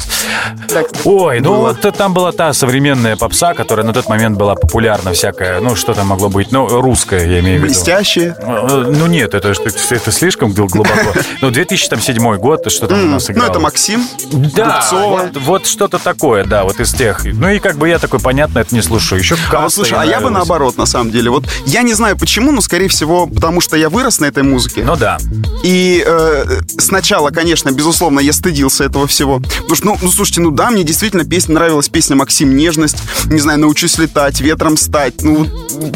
Ой, 1.05 1.41
ну, 1.41 1.57
вот 1.57 1.81
там 1.97 2.15
была 2.15 2.33
та 2.33 2.53
современная 2.53 3.17
попса, 3.17 3.55
которая 3.55 3.87
на 3.87 3.93
тот 3.93 4.09
момент 4.09 4.37
была 4.39 4.55
популярна 4.55 5.13
всякая, 5.13 5.61
ну, 5.61 5.77
что 5.77 5.95
там 5.95 6.09
могу 6.09 6.22
могло 6.23 6.29
быть? 6.29 6.53
Ну, 6.53 6.69
русское, 6.81 7.27
я 7.27 7.41
имею 7.41 7.61
в 7.61 7.65
виду. 7.65 7.75
Блестящее? 7.75 8.37
Ну, 8.41 9.07
нет, 9.07 9.35
это, 9.35 9.53
это 9.53 10.13
слишком 10.13 10.53
глубоко. 10.53 10.93
Ну, 11.41 11.51
2007 11.51 12.37
год, 12.37 12.71
что 12.71 12.87
там 12.87 13.05
у 13.05 13.09
нас 13.09 13.31
играло. 13.31 13.47
Ну, 13.47 13.51
это 13.51 13.61
Максим, 13.61 14.07
Да, 14.31 14.87
вот, 14.93 15.37
вот 15.37 15.67
что-то 15.67 15.99
такое, 15.99 16.45
да, 16.45 16.65
вот 16.65 16.79
из 16.79 16.93
тех. 16.93 17.25
Ну, 17.25 17.49
и 17.49 17.59
как 17.59 17.77
бы 17.77 17.89
я 17.89 17.99
такой, 17.99 18.21
понятно, 18.21 18.61
это 18.61 18.75
не 18.75 18.83
слушаю. 18.83 19.19
Еще 19.19 19.37
а 19.51 19.63
вот, 19.63 19.73
слушай, 19.73 19.99
а 19.99 20.05
я 20.05 20.21
бы 20.21 20.31
наоборот, 20.31 20.77
на 20.77 20.87
самом 20.87 21.11
деле. 21.11 21.31
Вот 21.31 21.47
я 21.67 21.83
не 21.83 21.95
знаю 21.95 22.17
почему, 22.17 22.53
но, 22.53 22.61
скорее 22.61 22.89
всего, 22.89 23.27
потому 23.27 23.61
что 23.61 23.77
я 23.77 23.89
вырос 23.89 24.21
на 24.21 24.27
этой 24.27 24.43
музыке. 24.43 24.85
Ну, 24.85 24.97
да. 24.97 25.19
И 25.65 26.03
э, 26.07 26.61
сначала, 26.79 27.31
конечно, 27.31 27.71
безусловно, 27.71 28.21
я 28.21 28.33
стыдился 28.33 28.85
этого 28.85 29.07
всего. 29.07 29.41
Потому 29.41 29.75
что, 29.75 29.87
ну, 29.87 29.99
ну, 30.01 30.11
слушайте, 30.11 30.41
ну 30.41 30.51
да, 30.51 30.71
мне 30.71 30.85
действительно 30.85 31.25
песня 31.25 31.55
нравилась, 31.55 31.89
песня 31.89 32.17
«Максим. 32.17 32.57
Нежность», 32.57 32.99
не 33.27 33.41
знаю, 33.41 33.59
«Научусь 33.59 33.99
летать», 33.99 34.41
«Ветром 34.41 34.77
стать». 34.77 35.23
Ну, 35.23 35.47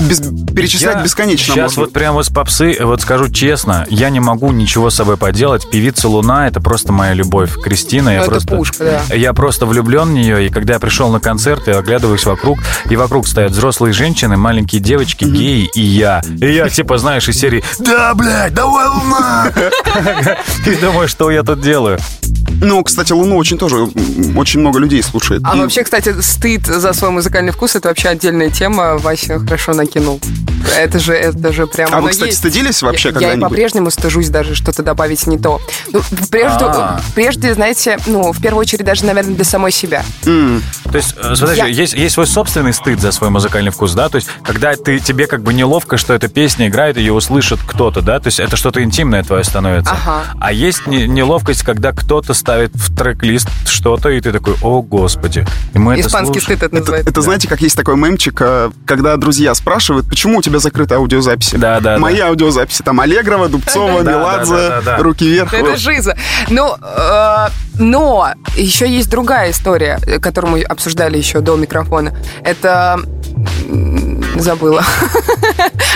без, 0.09 0.15
перечислять 0.54 0.96
я 0.96 1.02
бесконечно 1.02 1.54
Сейчас 1.54 1.76
можно. 1.76 1.82
вот 1.82 1.92
прямо 1.92 2.23
с 2.23 2.28
попсы, 2.28 2.76
вот 2.80 3.02
скажу 3.02 3.28
честно, 3.28 3.87
я 3.88 4.11
не 4.11 4.20
могу 4.20 4.50
ничего 4.52 4.90
с 4.90 4.94
собой 4.94 5.16
поделать. 5.16 5.68
Певица 5.70 6.08
Луна— 6.08 6.49
это 6.49 6.61
просто 6.61 6.92
моя 6.92 7.12
любовь. 7.12 7.52
Кристина, 7.62 8.11
я 8.11 8.20
ну, 8.20 8.26
просто... 8.26 8.56
пушка, 8.56 9.02
да. 9.08 9.14
Я 9.14 9.32
просто 9.32 9.66
влюблен 9.66 10.08
в 10.08 10.12
нее, 10.12 10.46
и 10.46 10.50
когда 10.50 10.75
я 10.75 10.80
пришел 10.80 11.11
на 11.11 11.20
концерт, 11.20 11.66
я 11.66 11.78
оглядываюсь 11.78 12.25
вокруг, 12.25 12.58
и 12.88 12.96
вокруг 12.96 13.26
стоят 13.26 13.52
взрослые 13.52 13.92
женщины, 13.92 14.37
маленькие 14.37 14.80
девочки, 14.80 15.25
mm-hmm. 15.25 15.37
геи 15.37 15.70
и 15.75 15.80
я. 15.80 16.23
И 16.40 16.52
я, 16.52 16.68
типа, 16.68 16.99
знаешь, 16.99 17.28
из 17.28 17.38
серии 17.38 17.64
«Да, 17.78 18.14
блядь, 18.14 18.54
давай, 18.54 18.88
Луна!» 18.88 19.52
И 20.66 20.75
думаю, 20.76 21.08
что 21.08 21.30
я 21.30 21.42
тут 21.42 21.61
делаю. 21.61 21.99
Ну, 22.60 22.82
кстати, 22.82 23.12
Луну 23.12 23.36
очень 23.36 23.58
тоже 23.58 23.88
очень 24.36 24.60
много 24.60 24.78
людей 24.78 25.02
слушает. 25.02 25.42
А 25.44 25.56
и... 25.56 25.60
вообще, 25.60 25.84
кстати, 25.84 26.20
стыд 26.20 26.66
за 26.66 26.92
свой 26.92 27.10
музыкальный 27.10 27.52
вкус 27.52 27.76
это 27.76 27.88
вообще 27.88 28.08
отдельная 28.08 28.50
тема. 28.50 28.96
Вася 28.98 29.38
хорошо 29.38 29.75
накинул. 29.75 30.20
Это 30.76 30.98
же, 30.98 31.14
это 31.14 31.52
же 31.52 31.66
прям. 31.66 31.90
А 31.92 32.00
вы, 32.00 32.10
кстати, 32.10 32.28
есть. 32.28 32.38
стыдились 32.38 32.82
вообще 32.82 33.12
когда-нибудь? 33.12 33.42
Я 33.42 33.48
по-прежнему 33.48 33.90
стыжусь 33.90 34.28
даже 34.28 34.54
что-то 34.54 34.82
добавить 34.82 35.26
не 35.26 35.38
то. 35.38 35.60
Ну, 35.92 36.02
прежде, 36.30 36.64
А-а-а. 36.64 37.00
прежде, 37.14 37.54
знаете, 37.54 37.98
ну, 38.06 38.32
в 38.32 38.40
первую 38.40 38.62
очередь 38.62 38.84
даже, 38.84 39.04
наверное, 39.04 39.34
для 39.34 39.44
самой 39.44 39.70
себя. 39.70 40.04
Mm. 40.22 40.62
То 40.90 40.96
есть, 40.96 41.14
э, 41.16 41.34
смотри, 41.34 41.56
я... 41.56 41.66
есть, 41.66 41.94
есть 41.94 42.14
свой 42.14 42.26
собственный 42.26 42.72
стыд 42.72 43.00
за 43.00 43.12
свой 43.12 43.30
музыкальный 43.30 43.70
вкус, 43.70 43.92
да? 43.92 44.08
То 44.08 44.16
есть, 44.16 44.28
когда 44.42 44.75
ты, 44.76 44.98
тебе 44.98 45.26
как 45.26 45.42
бы 45.42 45.54
неловко, 45.54 45.96
что 45.96 46.14
эта 46.14 46.28
песня 46.28 46.68
играет, 46.68 46.96
ее 46.96 47.12
услышит 47.12 47.60
кто-то, 47.66 48.02
да? 48.02 48.18
То 48.18 48.28
есть, 48.28 48.40
это 48.40 48.56
что-то 48.56 48.82
интимное 48.82 49.22
твое 49.22 49.44
становится. 49.44 49.92
Ага. 49.92 50.25
А 50.40 50.52
есть 50.52 50.86
не, 50.86 51.06
неловкость, 51.06 51.62
когда 51.62 51.92
кто-то 51.92 52.34
ставит 52.47 52.71
в 52.76 52.95
трек-лист 52.95 53.49
что-то, 53.67 54.09
и 54.09 54.21
ты 54.21 54.31
такой, 54.31 54.55
о, 54.62 54.81
господи. 54.81 55.45
И 55.75 55.81
мы 55.81 55.99
Испанский 55.99 56.38
это 56.38 56.45
стыд 56.45 56.62
это 56.62 56.75
называется. 56.76 57.11
Это, 57.11 57.19
это 57.19 57.23
знаете, 57.23 57.49
как 57.49 57.61
есть 57.61 57.76
такой 57.76 57.97
мемчик, 57.97 58.41
э, 58.41 58.71
когда 58.85 59.17
друзья 59.17 59.53
спрашивают, 59.57 60.09
почему 60.09 60.38
у 60.38 60.43
тебя 60.43 60.61
закрыты 60.61 60.95
аудиозаписи? 60.95 61.57
Да, 61.57 61.81
да. 61.81 61.99
Мои 61.99 62.19
да. 62.19 62.29
аудиозаписи, 62.29 62.85
там 62.85 63.00
Аллегрова, 63.00 63.49
Дубцова, 63.49 64.03
Меладзе, 64.03 64.81
руки 64.99 65.29
вверх. 65.29 65.53
Это 65.53 65.76
жиза. 65.76 66.17
Ну, 66.49 66.76
э, 66.81 67.49
но 67.81 68.29
еще 68.57 68.88
есть 68.88 69.11
другая 69.11 69.50
история, 69.50 69.99
которую 70.23 70.53
мы 70.53 70.62
обсуждали 70.62 71.19
еще 71.19 71.41
до 71.41 71.57
микрофона. 71.57 72.15
Это 72.45 73.00
забыла. 74.37 74.85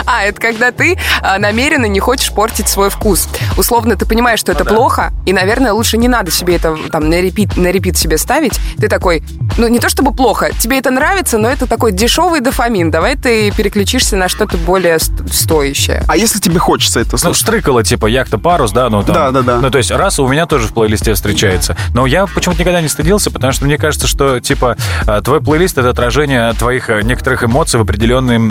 а, 0.07 0.25
это 0.25 0.41
когда 0.41 0.73
ты 0.73 0.99
а, 1.23 1.39
намеренно 1.39 1.87
не 1.87 2.01
хочешь 2.01 2.33
портить 2.33 2.69
свой 2.69 2.91
вкус. 2.91 3.29
Условно, 3.57 3.97
ты 3.97 4.07
понимаешь, 4.07 4.41
что 4.41 4.53
это 4.53 4.65
ну, 4.65 4.75
плохо, 4.75 5.13
и, 5.27 5.33
наверное, 5.33 5.73
лучше 5.73 5.97
не 5.97 6.09
надо 6.09 6.31
себе 6.31 6.57
это 6.57 6.77
там 6.91 7.09
на 7.09 7.21
репит, 7.21 7.57
на 7.57 7.71
репит 7.71 7.97
себе 7.97 8.19
ставить. 8.19 8.59
Ты 8.79 8.89
такой, 8.89 9.23
ну, 9.59 9.69
не 9.69 9.79
то 9.79 9.89
чтобы 9.89 10.13
плохо, 10.13 10.51
тебе 10.59 10.79
это 10.79 10.91
нравится, 10.91 11.39
но 11.39 11.49
это 11.49 11.67
такой 11.67 11.93
дешевый 11.93 12.41
дофамин. 12.41 12.91
Давай 12.91 13.17
ты 13.17 13.51
переключишься 13.53 14.17
на 14.17 14.29
что-то 14.29 14.57
более 14.57 14.99
стоящее. 14.99 16.03
А 16.09 16.17
если 16.17 16.39
тебе 16.39 16.59
хочется 16.59 17.01
это 17.01 17.13
ну, 17.13 17.19
слушать? 17.19 17.43
Ну, 17.43 17.47
штрыкало, 17.47 17.85
типа, 17.85 18.07
яхта 18.07 18.39
парус, 18.39 18.73
да? 18.73 18.89
Ну, 18.89 19.03
там, 19.03 19.15
да, 19.15 19.31
да, 19.31 19.43
да. 19.43 19.61
Ну, 19.61 19.71
то 19.71 19.79
есть, 19.79 19.91
раз 19.91 20.19
у 20.19 20.27
меня 20.27 20.47
тоже 20.47 20.67
в 20.69 20.75
плейлисте 20.75 21.15
встречается. 21.15 21.77
Но 21.95 22.07
я 22.07 22.27
почему-то 22.27 22.61
никогда 22.61 22.81
не 22.81 22.89
стыдился, 22.89 23.31
потому 23.31 23.53
что 23.53 23.65
мне 23.65 23.79
кажется, 23.79 24.07
что, 24.07 24.41
типа, 24.41 24.77
а, 25.07 25.21
твой 25.21 25.41
плейлист— 25.41 25.79
это 25.79 25.91
отражение 25.91 26.53
твоих 26.55 26.91
э, 26.91 27.03
некоторых 27.03 27.45
эмоций 27.45 27.79
в 27.79 27.83
определенный 27.83 28.51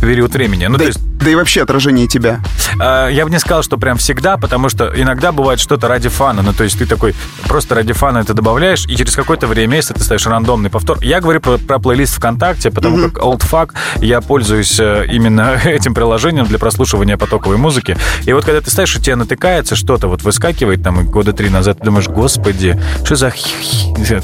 период 0.00 0.33
времени. 0.34 0.66
Ну, 0.66 0.76
да, 0.76 0.84
то 0.84 0.86
есть... 0.86 1.00
да 1.18 1.30
и 1.30 1.34
вообще 1.34 1.62
отражение 1.62 2.06
тебя. 2.06 2.40
А, 2.80 3.08
я 3.08 3.24
бы 3.24 3.30
не 3.30 3.38
сказал, 3.38 3.62
что 3.62 3.78
прям 3.78 3.96
всегда, 3.96 4.36
потому 4.36 4.68
что 4.68 4.92
иногда 4.94 5.32
бывает 5.32 5.60
что-то 5.60 5.88
ради 5.88 6.08
фана. 6.08 6.42
Ну, 6.42 6.52
то 6.52 6.64
есть 6.64 6.78
ты 6.78 6.86
такой 6.86 7.14
просто 7.48 7.74
ради 7.74 7.92
фана 7.92 8.18
это 8.18 8.34
добавляешь, 8.34 8.86
и 8.86 8.96
через 8.96 9.14
какое-то 9.16 9.46
время, 9.46 9.76
если 9.76 9.94
ты 9.94 10.02
ставишь 10.02 10.26
рандомный 10.26 10.70
повтор... 10.70 10.98
Я 11.02 11.20
говорю 11.20 11.40
про, 11.40 11.58
про 11.58 11.78
плейлист 11.78 12.14
ВКонтакте, 12.16 12.70
потому 12.70 12.98
mm-hmm. 12.98 13.10
как 13.10 13.22
OldFuck 13.22 13.74
я 13.96 14.20
пользуюсь 14.20 14.78
э, 14.78 15.06
именно 15.10 15.60
этим 15.64 15.94
приложением 15.94 16.46
для 16.46 16.58
прослушивания 16.58 17.16
потоковой 17.16 17.56
музыки. 17.56 17.96
И 18.24 18.32
вот 18.32 18.44
когда 18.44 18.60
ты 18.60 18.70
ставишь, 18.70 18.96
у 18.96 19.00
тебя 19.00 19.16
натыкается 19.16 19.76
что-то, 19.76 20.08
вот 20.08 20.22
выскакивает 20.22 20.82
там 20.82 21.06
года 21.06 21.32
три 21.32 21.48
назад, 21.48 21.78
ты 21.78 21.84
думаешь, 21.84 22.08
господи, 22.08 22.80
что 23.04 23.16
за 23.16 23.32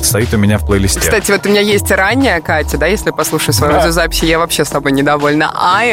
стоит 0.02 0.33
у 0.35 0.37
меня 0.37 0.59
в 0.59 0.67
плейлисте. 0.67 1.00
Кстати, 1.00 1.31
вот 1.31 1.47
у 1.47 1.49
меня 1.49 1.61
есть 1.61 1.90
ранняя 1.90 2.40
Катя, 2.40 2.79
да, 2.79 2.87
если 2.87 3.11
послушаю 3.11 3.55
свою 3.55 3.73
да. 3.75 3.90
запись, 3.90 4.23
я 4.23 4.38
вообще 4.38 4.64
с 4.64 4.69
тобой 4.69 4.93
недовольна. 4.93 5.50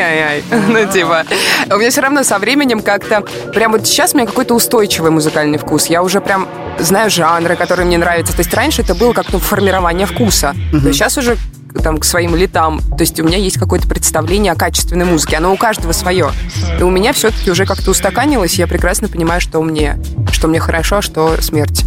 Ай-ай-ай. 0.07 0.43
Ну, 0.67 0.91
типа, 0.91 1.25
у 1.71 1.77
меня 1.77 1.89
все 1.89 2.01
равно 2.01 2.23
со 2.23 2.39
временем 2.39 2.81
как-то... 2.81 3.21
Прям 3.53 3.73
вот 3.73 3.85
сейчас 3.85 4.13
у 4.13 4.17
меня 4.17 4.25
какой-то 4.27 4.53
устойчивый 4.53 5.11
музыкальный 5.11 5.57
вкус. 5.57 5.87
Я 5.87 6.01
уже 6.03 6.21
прям 6.21 6.47
знаю 6.79 7.09
жанры, 7.09 7.55
которые 7.55 7.85
мне 7.85 7.97
нравятся. 7.97 8.33
То 8.33 8.39
есть 8.39 8.53
раньше 8.53 8.81
это 8.81 8.95
было 8.95 9.13
как-то 9.13 9.39
формирование 9.39 10.07
вкуса. 10.07 10.55
Есть 10.71 10.85
сейчас 10.93 11.17
уже 11.17 11.37
там, 11.83 11.97
к 11.97 12.05
своим 12.05 12.35
летам. 12.35 12.81
То 12.97 13.01
есть 13.01 13.19
у 13.19 13.23
меня 13.23 13.37
есть 13.37 13.59
какое-то 13.59 13.87
представление 13.87 14.53
о 14.53 14.55
качественной 14.55 15.05
музыке. 15.05 15.37
Оно 15.37 15.53
у 15.53 15.57
каждого 15.57 15.91
свое. 15.91 16.31
И 16.79 16.83
у 16.83 16.89
меня 16.89 17.13
все-таки 17.13 17.51
уже 17.51 17.65
как-то 17.65 17.91
устаканилось. 17.91 18.55
Я 18.55 18.67
прекрасно 18.67 19.09
понимаю, 19.09 19.41
что 19.41 19.61
мне, 19.61 19.97
что 20.31 20.47
мне 20.47 20.59
хорошо, 20.59 20.97
а 20.97 21.01
что 21.01 21.41
смерть. 21.41 21.83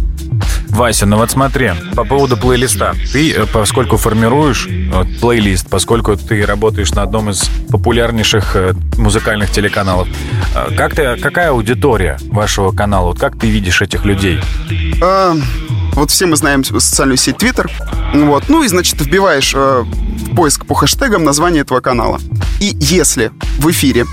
Вася, 0.71 1.05
ну 1.05 1.17
вот 1.17 1.31
смотри, 1.31 1.71
по 1.95 2.05
поводу 2.05 2.37
плейлиста. 2.37 2.95
Ты, 3.11 3.33
э, 3.33 3.45
поскольку 3.45 3.97
формируешь 3.97 4.67
вот, 4.91 5.07
плейлист, 5.19 5.69
поскольку 5.69 6.15
ты 6.15 6.45
работаешь 6.45 6.91
на 6.91 7.03
одном 7.03 7.29
из 7.29 7.49
популярнейших 7.69 8.55
э, 8.55 8.73
музыкальных 8.97 9.51
телеканалов, 9.51 10.07
э, 10.55 10.75
как 10.75 10.95
ты, 10.95 11.17
какая 11.17 11.49
аудитория 11.49 12.17
вашего 12.29 12.71
канала? 12.71 13.07
Вот 13.07 13.19
как 13.19 13.37
ты 13.37 13.49
видишь 13.49 13.81
этих 13.81 14.05
людей? 14.05 14.39
А, 15.03 15.35
вот 15.93 16.09
все 16.09 16.25
мы 16.25 16.37
знаем 16.37 16.63
социальную 16.63 17.17
сеть 17.17 17.35
Twitter. 17.35 17.69
Вот. 18.13 18.45
Ну 18.47 18.63
и, 18.63 18.67
значит, 18.67 18.99
вбиваешь 19.01 19.53
э, 19.53 19.83
в 19.83 20.35
поиск 20.35 20.65
по 20.65 20.73
хэштегам 20.73 21.25
название 21.25 21.63
этого 21.63 21.81
канала. 21.81 22.19
И 22.61 22.77
если 22.79 23.31
в 23.59 23.69
эфире 23.71 24.05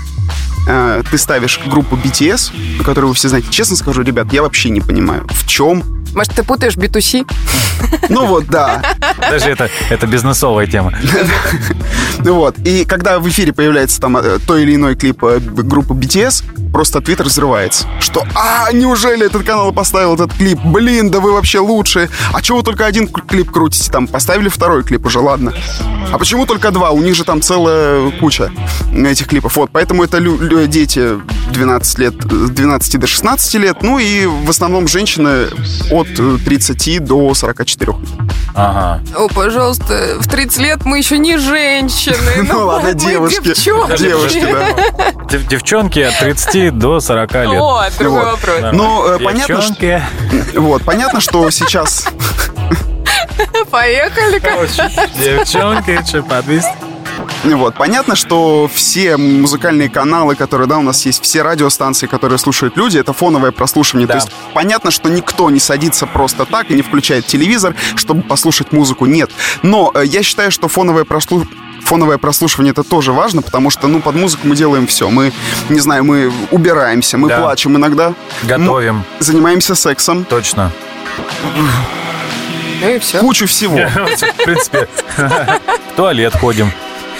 ты 1.09 1.17
ставишь 1.17 1.59
группу 1.65 1.95
BTS, 1.95 2.83
которую 2.83 3.09
вы 3.09 3.15
все 3.15 3.27
знаете, 3.29 3.47
честно 3.49 3.75
скажу, 3.75 4.03
ребят, 4.03 4.31
я 4.33 4.43
вообще 4.43 4.69
не 4.69 4.81
понимаю, 4.81 5.25
в 5.31 5.47
чем 5.47 5.98
может, 6.13 6.33
ты 6.33 6.43
путаешь 6.43 6.75
B2C? 6.75 7.25
Ну 8.09 8.25
вот, 8.25 8.47
да. 8.47 8.81
Даже 9.19 9.49
это, 9.49 9.69
это 9.89 10.07
бизнесовая 10.07 10.67
тема. 10.67 10.93
Ну 12.21 12.33
вот, 12.35 12.57
и 12.65 12.83
когда 12.83 13.17
в 13.19 13.29
эфире 13.29 13.53
появляется 13.53 14.01
там 14.01 14.17
э, 14.17 14.39
то 14.45 14.57
или 14.57 14.75
иной 14.75 14.97
клип 14.97 15.23
э, 15.23 15.39
группы 15.39 15.93
BTS, 15.93 16.43
просто 16.73 16.99
Твиттер 16.99 17.27
взрывается. 17.27 17.87
Что, 18.01 18.25
а, 18.35 18.71
неужели 18.73 19.25
этот 19.25 19.43
канал 19.43 19.71
поставил 19.71 20.15
этот 20.15 20.33
клип? 20.33 20.59
Блин, 20.65 21.11
да 21.11 21.21
вы 21.21 21.31
вообще 21.31 21.59
лучшие. 21.59 22.09
А 22.33 22.41
чего 22.41 22.57
вы 22.57 22.63
только 22.63 22.85
один 22.85 23.07
клип 23.07 23.51
крутите? 23.51 23.89
Там 23.89 24.05
поставили 24.05 24.49
второй 24.49 24.83
клип 24.83 25.05
уже, 25.05 25.19
ладно. 25.19 25.53
А 26.11 26.17
почему 26.17 26.45
только 26.45 26.71
два? 26.71 26.91
У 26.91 27.01
них 27.01 27.15
же 27.15 27.23
там 27.23 27.41
целая 27.41 28.11
куча 28.19 28.51
этих 28.93 29.27
клипов. 29.27 29.55
Вот, 29.55 29.69
поэтому 29.71 30.03
это 30.03 30.19
дети 30.67 31.19
12 31.53 31.99
лет, 31.99 32.17
12 32.17 32.99
до 32.99 33.07
16 33.07 33.53
лет, 33.55 33.77
ну 33.81 33.97
и 33.99 34.25
в 34.25 34.49
основном 34.49 34.87
женщины 34.87 35.47
от 36.01 36.43
30 36.43 37.03
до 37.03 37.33
44. 37.33 37.93
Ага. 38.55 39.01
О, 39.15 39.27
пожалуйста, 39.27 40.17
в 40.19 40.27
30 40.27 40.59
лет 40.59 40.85
мы 40.85 40.97
еще 40.97 41.17
не 41.17 41.37
женщины. 41.37 42.17
Ну 42.49 42.65
ладно, 42.65 42.93
девушки. 42.93 43.53
Девушки, 43.97 44.41
да. 44.41 45.37
Девчонки 45.49 45.99
от 45.99 46.17
30 46.19 46.77
до 46.77 46.99
40 46.99 47.33
лет. 47.33 47.61
О, 47.61 47.83
другой 47.99 48.25
вопрос. 48.25 48.57
Ну, 48.73 49.19
понятно, 49.23 49.61
что... 49.61 50.01
Вот, 50.55 50.83
понятно, 50.83 51.21
что 51.21 51.49
сейчас... 51.51 52.07
Поехали. 53.71 54.41
Девчонки, 55.23 55.99
что, 56.05 56.23
подвести? 56.23 56.88
Вот. 57.43 57.75
Понятно, 57.75 58.15
что 58.15 58.69
все 58.73 59.17
музыкальные 59.17 59.89
каналы, 59.89 60.35
которые, 60.35 60.67
да, 60.67 60.77
у 60.77 60.81
нас 60.81 61.05
есть, 61.05 61.21
все 61.23 61.41
радиостанции, 61.41 62.07
которые 62.07 62.37
слушают 62.37 62.77
люди, 62.77 62.97
это 62.97 63.13
фоновое 63.13 63.51
прослушивание. 63.51 64.07
Да. 64.07 64.13
То 64.13 64.19
есть 64.19 64.31
понятно, 64.53 64.91
что 64.91 65.09
никто 65.09 65.49
не 65.49 65.59
садится 65.59 66.05
просто 66.05 66.45
так 66.45 66.69
и 66.71 66.73
не 66.73 66.81
включает 66.81 67.25
телевизор, 67.25 67.75
чтобы 67.95 68.21
послушать 68.21 68.71
музыку. 68.71 69.05
Нет. 69.05 69.31
Но 69.63 69.91
э, 69.93 70.03
я 70.05 70.23
считаю, 70.23 70.51
что 70.51 70.67
фоновое 70.67 71.05
прослушивание 71.05 71.57
фоновое 71.81 72.17
прослушивание 72.19 72.71
это 72.71 72.83
тоже 72.83 73.13
важно, 73.13 73.41
потому 73.41 73.71
что, 73.71 73.87
ну, 73.87 73.99
под 73.99 74.13
музыку 74.15 74.47
мы 74.47 74.55
делаем 74.55 74.85
все. 74.85 75.09
Мы, 75.09 75.31
не 75.69 75.79
знаю, 75.79 76.03
мы 76.03 76.31
убираемся, 76.51 77.17
мы 77.17 77.29
да. 77.29 77.39
плачем 77.39 77.77
иногда. 77.77 78.13
Готовим. 78.43 79.03
Занимаемся 79.19 79.73
сексом. 79.73 80.23
Точно. 80.25 80.71
Ну 82.81 82.89
и 82.89 82.99
все. 82.99 83.19
Кучу 83.19 83.47
всего. 83.47 83.75
В 83.77 84.43
принципе, 84.43 84.87
в 85.17 85.95
туалет 85.95 86.35
ходим. 86.35 86.71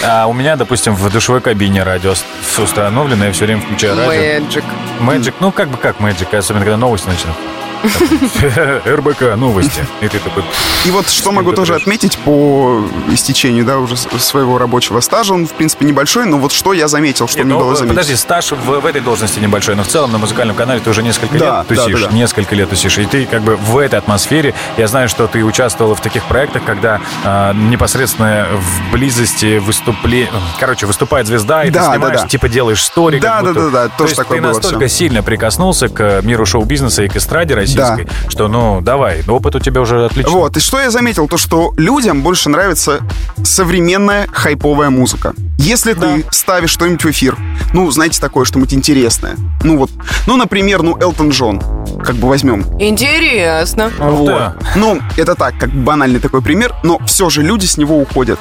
А 0.06 0.28
у 0.28 0.34
меня, 0.34 0.56
допустим, 0.56 0.96
в 0.96 1.12
душевой 1.12 1.42
кабине 1.42 1.84
радио 1.84 2.14
установлено, 2.58 3.26
я 3.26 3.32
все 3.32 3.46
время 3.46 3.62
включаю 3.62 3.98
радио. 3.98 4.46
Magic. 4.46 4.64
Magic, 5.00 5.34
ну 5.40 5.52
как 5.52 5.70
бы 5.70 5.78
как 5.78 5.98
Magic, 6.00 6.36
особенно 6.36 6.64
когда 6.64 6.78
новости 6.78 7.08
начнут. 7.08 7.36
РБК, 8.86 9.36
новости. 9.38 9.86
И 10.86 10.92
вот 10.92 11.10
что 11.10 11.32
могу 11.32 11.54
тоже 11.54 11.76
отметить 11.76 12.18
по 12.20 12.84
истечению, 13.12 13.66
да, 13.66 13.78
уже 13.78 13.96
своего 13.98 14.58
рабочего 14.58 15.00
стажа, 15.00 15.34
он, 15.34 15.48
в 15.48 15.54
принципе, 15.54 15.86
небольшой, 15.86 16.26
но 16.26 16.38
вот 16.38 16.52
что 16.52 16.74
я 16.74 16.88
заметил, 16.88 17.28
что 17.28 17.44
мне 17.44 17.54
ну, 17.54 17.60
было 17.60 17.76
заметить. 17.76 17.96
Подожди, 17.96 18.16
стаж 18.16 18.52
в, 18.52 18.86
этой 18.86 19.02
должности 19.02 19.40
небольшой, 19.40 19.76
но 19.76 19.84
в 19.84 19.88
целом 19.88 20.12
на 20.12 20.18
музыкальном 20.18 20.56
канале 20.56 20.82
ты 20.82 20.90
уже 20.90 21.04
несколько 21.04 21.38
лет 21.38 21.68
тусишь, 21.68 22.10
несколько 22.12 22.56
лет 22.56 22.70
тусишь, 22.70 22.98
и 22.98 23.06
ты 23.06 23.26
как 23.26 23.42
бы 23.44 23.56
в 23.56 23.78
этой 23.78 24.00
атмосфере, 24.00 24.54
я 24.78 24.88
знаю, 24.88 25.10
что 25.10 25.28
ты 25.28 25.44
участвовала 25.44 25.96
в 25.96 26.02
таких 26.02 26.24
проектах, 26.26 26.64
когда 26.66 27.02
э, 27.24 27.54
непосредственно 27.54 28.48
в 28.52 28.92
близости 28.92 29.58
выступления, 29.58 30.32
короче, 30.60 30.86
выступает 30.86 31.28
звезда, 31.28 31.64
и 31.64 31.72
ты 31.72 31.80
снимаешь, 31.80 32.28
типа 32.28 32.50
делаешь 32.50 32.84
стори, 32.84 33.20
да, 33.20 33.42
да, 33.42 33.54
да, 33.54 33.70
да, 33.70 33.90
тоже 33.90 34.16
такое 34.16 34.40
ты 34.40 34.48
настолько 34.48 34.88
сильно 34.88 35.24
прикоснулся 35.24 35.90
к 35.90 36.22
миру 36.24 36.46
шоу-бизнеса 36.46 37.04
и 37.04 37.08
к 37.08 37.16
эстраде 37.16 37.56
российской, 37.78 38.06
да. 38.06 38.30
что, 38.30 38.48
ну, 38.48 38.82
давай, 38.82 39.24
опыт 39.28 39.56
у 39.56 39.60
тебя 39.60 39.82
уже 39.82 40.06
отличный. 40.06 40.32
Вот, 40.32 40.58
и 40.58 40.60
что 40.60 40.80
я 40.80 40.92
заметил, 40.92 41.28
то 41.28 41.38
что 41.38 41.74
людям 41.78 42.22
больше 42.22 42.50
нравится 42.50 43.00
современная 43.44 44.28
хайповая 44.32 44.90
музыка. 44.90 45.34
Если 45.58 45.94
да. 45.94 46.16
ты 46.16 46.26
ставишь 46.32 46.70
что-нибудь 46.72 47.04
в 47.04 47.10
эфир, 47.12 47.38
ну, 47.74 47.90
знаете, 47.92 48.20
такое 48.20 48.46
что-нибудь 48.46 48.74
интересное. 48.74 49.36
Ну 49.64 49.78
вот, 49.78 49.92
ну, 50.26 50.38
например, 50.38 50.82
ну, 50.82 50.98
Элтон 51.00 51.30
Джон, 51.30 51.62
как 52.04 52.16
бы 52.16 52.28
возьмем. 52.28 52.66
Интересно. 52.80 53.92
Вот. 53.98 54.28
Да. 54.28 54.56
Ну, 54.76 55.00
это 55.18 55.36
так, 55.36 55.58
как 55.58 55.70
банальный 55.70 56.20
такой 56.20 56.42
пример, 56.42 56.74
но 56.84 57.00
все 57.06 57.30
же 57.30 57.42
люди 57.42 57.66
с 57.66 57.78
него 57.78 57.98
уходят. 57.98 58.40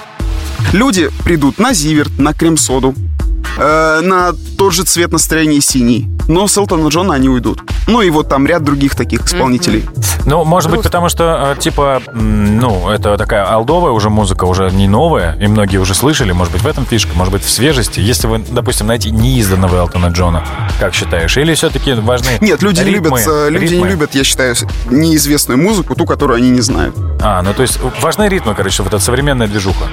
Люди 0.73 1.11
придут 1.25 1.59
на 1.59 1.73
Зиверт, 1.73 2.19
на 2.19 2.35
крем-соду, 2.35 2.95
э, 3.59 4.01
на 4.03 4.33
тот 4.69 4.75
же 4.75 4.85
цвет 4.85 5.13
настроения 5.13 5.63
синий. 5.63 6.07
Но 6.29 6.47
с 6.47 6.59
Элтона 6.59 6.89
Джона 6.89 7.15
они 7.15 7.31
уйдут. 7.31 7.63
Ну 7.87 8.03
и 8.03 8.11
вот 8.11 8.29
там 8.29 8.47
ряд 8.47 8.63
других 8.65 8.95
таких 8.95 9.25
исполнителей. 9.25 9.87
Ну, 10.27 10.45
может 10.45 10.71
быть, 10.71 10.83
потому 10.83 11.09
что, 11.09 11.55
э, 11.57 11.59
типа, 11.59 12.03
ну, 12.13 12.91
это 12.91 13.17
такая 13.17 13.47
алдовая 13.47 13.93
уже 13.93 14.11
музыка, 14.11 14.45
уже 14.45 14.71
не 14.71 14.87
новая, 14.87 15.39
и 15.41 15.47
многие 15.47 15.79
уже 15.79 15.95
слышали, 15.95 16.33
может 16.33 16.53
быть, 16.53 16.61
в 16.61 16.67
этом 16.67 16.85
фишка, 16.85 17.13
может 17.15 17.33
быть, 17.33 17.43
в 17.43 17.49
свежести. 17.49 18.01
Если 18.01 18.27
вы, 18.27 18.45
допустим, 18.47 18.89
найти 18.89 19.11
неизданного 19.11 19.77
Элтона 19.77 20.09
Джона, 20.09 20.47
как 20.79 20.93
считаешь? 20.93 21.35
Или 21.39 21.55
все-таки 21.55 21.95
важны 21.95 22.33
Нет, 22.43 22.61
люди 22.61 22.81
ритмы, 22.81 23.21
не 23.21 23.25
любят, 23.25 23.51
люди 23.51 23.73
ритмы? 23.73 23.87
не 23.87 23.93
любят, 23.95 24.15
я 24.15 24.23
считаю, 24.23 24.55
неизвестную 24.91 25.57
музыку, 25.57 25.95
ту, 25.95 26.05
которую 26.05 26.37
они 26.37 26.51
не 26.51 26.61
знают. 26.61 26.95
А, 27.23 27.41
ну 27.41 27.55
то 27.55 27.63
есть 27.63 27.79
важны 28.03 28.29
ритмы, 28.29 28.55
короче, 28.55 28.83
вот 28.83 28.93
эта 28.93 29.03
современная 29.03 29.49
движуха. 29.49 29.87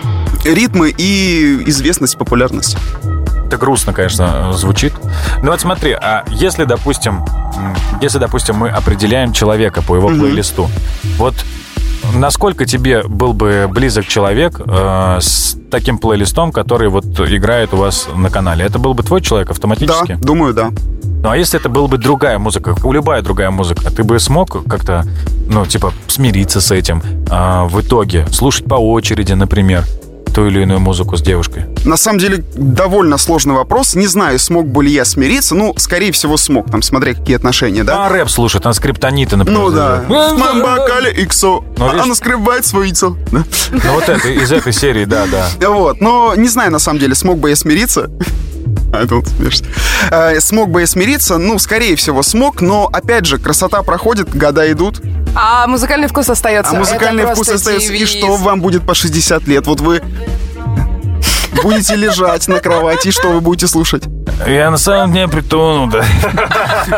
Ритмы 0.43 0.93
и 0.97 1.63
известность, 1.65 2.17
популярность. 2.17 2.75
Это 3.45 3.57
грустно, 3.57 3.93
конечно, 3.93 4.51
звучит. 4.53 4.93
Ну 5.41 5.51
вот 5.51 5.61
смотри, 5.61 5.91
а 5.91 6.23
если, 6.29 6.65
допустим, 6.65 7.23
если, 8.01 8.17
допустим, 8.17 8.55
мы 8.55 8.69
определяем 8.69 9.33
человека 9.33 9.81
по 9.81 9.95
его 9.95 10.09
mm-hmm. 10.09 10.19
плейлисту, 10.19 10.69
вот 11.17 11.35
насколько 12.13 12.65
тебе 12.65 13.03
был 13.03 13.33
бы 13.33 13.67
близок 13.69 14.07
человек 14.07 14.59
э, 14.59 15.17
с 15.21 15.57
таким 15.69 15.97
плейлистом, 15.97 16.51
который 16.51 16.89
вот 16.89 17.05
играет 17.19 17.73
у 17.73 17.77
вас 17.77 18.07
на 18.15 18.29
канале? 18.29 18.65
Это 18.65 18.79
был 18.79 18.93
бы 18.93 19.03
твой 19.03 19.21
человек 19.21 19.51
автоматически? 19.51 20.13
Да, 20.13 20.25
думаю, 20.25 20.53
да. 20.53 20.71
Ну 21.03 21.29
а 21.29 21.37
если 21.37 21.59
это 21.59 21.69
была 21.69 21.87
бы 21.87 21.97
другая 21.97 22.37
музыка, 22.37 22.75
любая 22.83 23.21
другая 23.21 23.51
музыка, 23.51 23.91
ты 23.91 24.03
бы 24.03 24.19
смог 24.19 24.63
как-то, 24.67 25.05
ну, 25.47 25.65
типа, 25.65 25.91
смириться 26.07 26.61
с 26.61 26.71
этим 26.71 27.01
э, 27.29 27.63
в 27.67 27.81
итоге, 27.81 28.27
слушать 28.31 28.65
по 28.65 28.75
очереди, 28.75 29.33
например? 29.33 29.85
Ту 30.35 30.47
или 30.47 30.61
иную 30.61 30.81
музыку 30.81 31.15
с 31.15 31.21
девушкой? 31.21 31.65
На 31.85 31.95
самом 31.95 32.19
деле, 32.19 32.43
довольно 32.55 33.17
сложный 33.17 33.55
вопрос. 33.55 33.95
Не 33.95 34.07
знаю, 34.07 34.37
смог 34.37 34.67
бы 34.67 34.83
ли 34.83 34.91
я 34.91 35.05
смириться. 35.05 35.55
Ну, 35.55 35.73
скорее 35.77 36.11
всего, 36.11 36.35
смог, 36.35 36.69
там, 36.69 36.81
смотря 36.81 37.13
какие 37.13 37.37
отношения, 37.37 37.85
да? 37.85 38.05
А 38.05 38.09
рэп 38.09 38.29
слушает, 38.29 38.63
там 38.63 38.73
скриптониты, 38.73 39.37
например. 39.37 39.61
Ну 39.61 39.71
да. 39.71 40.03
В 40.05 40.09
моем 40.09 40.61
бокале 40.61 41.11
иксо. 41.23 41.61
Ну, 41.77 41.89
Она 41.89 42.13
скрывает 42.15 42.65
свое 42.65 42.87
яйцо. 42.87 43.15
Ну 43.31 43.43
вот 43.93 44.09
это, 44.09 44.27
из 44.27 44.51
этой 44.51 44.73
серии, 44.73 45.05
да, 45.05 45.25
да. 45.27 45.69
Вот, 45.69 46.01
но 46.01 46.33
не 46.35 46.49
знаю, 46.49 46.71
на 46.71 46.79
самом 46.79 46.99
деле, 46.99 47.15
смог 47.15 47.37
бы 47.37 47.49
я 47.49 47.55
смириться. 47.55 48.09
А, 48.93 49.03
это 49.03 49.21
смешно. 49.29 49.67
Э, 50.11 50.39
смог 50.39 50.69
бы 50.69 50.81
я 50.81 50.87
смириться? 50.87 51.37
Ну, 51.37 51.59
скорее 51.59 51.95
всего, 51.95 52.23
смог, 52.23 52.61
но, 52.61 52.89
опять 52.91 53.25
же, 53.25 53.37
красота 53.37 53.83
проходит, 53.83 54.35
года 54.35 54.69
идут. 54.71 55.01
А 55.35 55.67
музыкальный 55.67 56.07
вкус 56.07 56.29
остается. 56.29 56.71
А 56.71 56.75
музыкальный 56.75 57.25
вкус 57.25 57.49
остается. 57.49 57.93
И 57.93 58.05
что 58.05 58.35
вам 58.37 58.61
будет 58.61 58.85
по 58.85 58.93
60 58.93 59.47
лет? 59.47 59.67
Вот 59.67 59.81
вы 59.81 60.01
будете 61.61 61.95
лежать 61.95 62.47
на 62.47 62.59
кровати, 62.59 63.09
и 63.09 63.11
что 63.11 63.29
вы 63.29 63.41
будете 63.41 63.67
слушать? 63.67 64.03
Я 64.45 64.69
на 64.69 64.77
самом 64.77 65.13
деле 65.13 65.27
притонул, 65.27 65.87
да. 65.87 66.03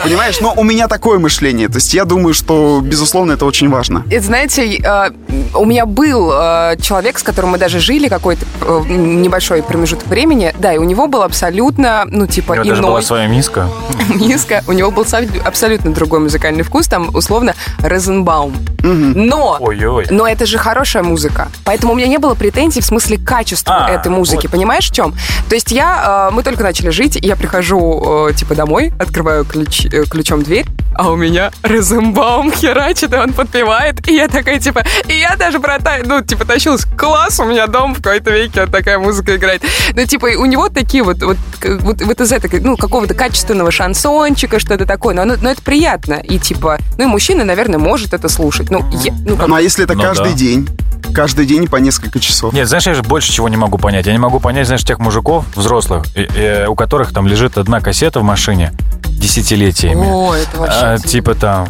Понимаешь, 0.04 0.40
но 0.42 0.54
у 0.56 0.64
меня 0.64 0.88
такое 0.88 1.20
мышление. 1.20 1.70
То 1.70 1.76
есть 1.76 1.94
я 1.94 2.04
думаю, 2.06 2.34
что, 2.34 2.82
безусловно, 2.84 3.34
это 3.34 3.46
очень 3.46 3.70
важно. 3.70 4.04
И 4.10 4.18
знаете, 4.20 4.78
э, 4.78 5.12
у 5.54 5.66
меня 5.66 5.86
был 5.86 6.32
э, 6.34 6.78
человек, 6.82 7.20
с 7.20 7.24
которым 7.24 7.52
мы 7.52 7.58
даже 7.58 7.80
жили 7.80 8.08
какой-то 8.08 8.46
э, 8.62 8.84
небольшой 8.88 9.62
промежуток 9.62 10.08
времени. 10.08 10.54
Да, 10.58 10.74
и 10.74 10.78
у 10.78 10.84
него 10.84 11.08
был 11.08 11.22
абсолютно, 11.22 12.06
ну, 12.10 12.26
типа, 12.26 12.54
у 12.54 12.56
него 12.56 12.64
иной... 12.64 12.76
даже 12.76 12.82
была 12.82 13.02
своя 13.02 13.28
миска. 13.28 13.70
Миска. 14.10 14.64
У 14.68 14.72
него 14.72 14.92
был 14.92 15.06
абсолютно 15.46 15.94
другой 15.94 16.20
музыкальный 16.20 16.64
вкус. 16.64 16.88
Там, 16.88 17.14
условно, 17.14 17.54
Розенбаум. 17.80 18.54
Но, 18.82 19.58
Ой-ой. 19.60 20.08
но 20.10 20.28
это 20.28 20.46
же 20.46 20.58
хорошая 20.58 21.04
музыка. 21.04 21.50
Поэтому 21.66 21.94
у 21.94 21.96
меня 21.96 22.08
не 22.08 22.18
было 22.18 22.36
претензий 22.36 22.82
в 22.82 22.86
смысле 22.86 23.18
качества 23.18 23.86
а, 23.86 23.90
этой 23.92 24.10
музыки. 24.10 24.47
Вот. 24.48 24.52
Понимаешь, 24.52 24.90
в 24.90 24.94
чем? 24.94 25.14
То 25.50 25.56
есть 25.56 25.72
я, 25.72 26.30
мы 26.32 26.44
только 26.44 26.64
начали 26.64 26.90
жить, 26.90 27.18
я 27.22 27.36
прихожу, 27.36 28.30
э, 28.30 28.34
типа, 28.34 28.56
домой, 28.56 28.92
открываю 29.00 29.46
ключ, 29.46 29.86
э, 29.86 30.04
ключом 30.06 30.44
дверь, 30.44 30.66
а 30.96 31.12
у 31.12 31.16
меня 31.16 31.52
Розенбаум 31.64 32.52
херачит, 32.56 33.14
и 33.14 33.18
он 33.18 33.34
подпевает, 33.34 34.08
и 34.08 34.16
я 34.16 34.28
такая, 34.28 34.60
типа, 34.60 34.84
и 35.08 35.14
я 35.14 35.36
даже 35.36 35.60
братаю, 35.60 36.06
ну, 36.08 36.22
типа, 36.22 36.46
тащилась, 36.46 36.86
класс, 36.98 37.40
у 37.40 37.46
меня 37.46 37.68
дом 37.68 37.94
в 37.94 38.02
какой-то 38.02 38.32
веке, 38.32 38.62
вот 38.62 38.72
такая 38.72 39.00
музыка 39.00 39.36
играет. 39.36 39.64
Ну, 39.94 40.06
типа, 40.06 40.28
у 40.38 40.46
него 40.46 40.70
такие 40.70 41.04
вот, 41.04 41.22
вот, 41.22 41.38
вот, 41.64 42.02
вот 42.02 42.22
из 42.22 42.32
этой, 42.32 42.60
ну, 42.60 42.78
какого-то 42.78 43.14
качественного 43.14 43.72
шансончика, 43.72 44.60
что-то 44.60 44.86
такое, 44.86 45.14
но, 45.14 45.26
но 45.26 45.52
это 45.52 45.62
приятно, 45.62 46.16
и, 46.16 46.40
типа, 46.40 46.80
ну, 46.98 47.04
и 47.04 47.08
мужчина, 47.08 47.44
наверное, 47.44 47.80
может 47.80 48.14
это 48.14 48.30
слушать. 48.30 48.70
Ну, 48.70 48.84
я, 48.92 49.14
ну, 49.26 49.36
как... 49.36 49.48
ну 49.48 49.56
а 49.56 49.62
если 49.62 49.84
это 49.84 49.94
ну, 49.94 50.02
каждый 50.02 50.32
да. 50.32 50.38
день? 50.38 50.70
Каждый 51.14 51.46
день 51.46 51.68
по 51.68 51.78
несколько 51.78 52.20
часов. 52.20 52.54
Нет, 52.54 52.68
знаешь, 52.68 52.88
я 52.88 52.94
же 52.94 53.04
больше 53.04 53.32
чего 53.32 53.50
не 53.50 53.58
могу 53.58 53.78
понять. 53.78 54.06
Я 54.06 54.14
не 54.14 54.20
могу 54.20 54.40
понять, 54.40 54.68
знаешь, 54.68 54.84
тех 54.84 55.00
мужиков 55.00 55.46
взрослых, 55.56 56.06
и, 56.16 56.66
у 56.68 56.76
которых 56.76 57.14
там 57.14 57.28
лежит 57.28 57.58
одна 57.58 57.82
кассета 57.82 58.20
в 58.20 58.24
машине 58.24 58.72
десятилетиями. 59.06 60.06
О, 60.06 60.34
это 60.34 60.58
вообще... 60.58 60.80
А, 60.80 60.98
типа 60.98 61.36
там... 61.36 61.68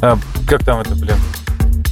А, 0.00 0.18
как 0.46 0.64
там 0.64 0.80
это, 0.80 0.94
блин? 0.94 1.16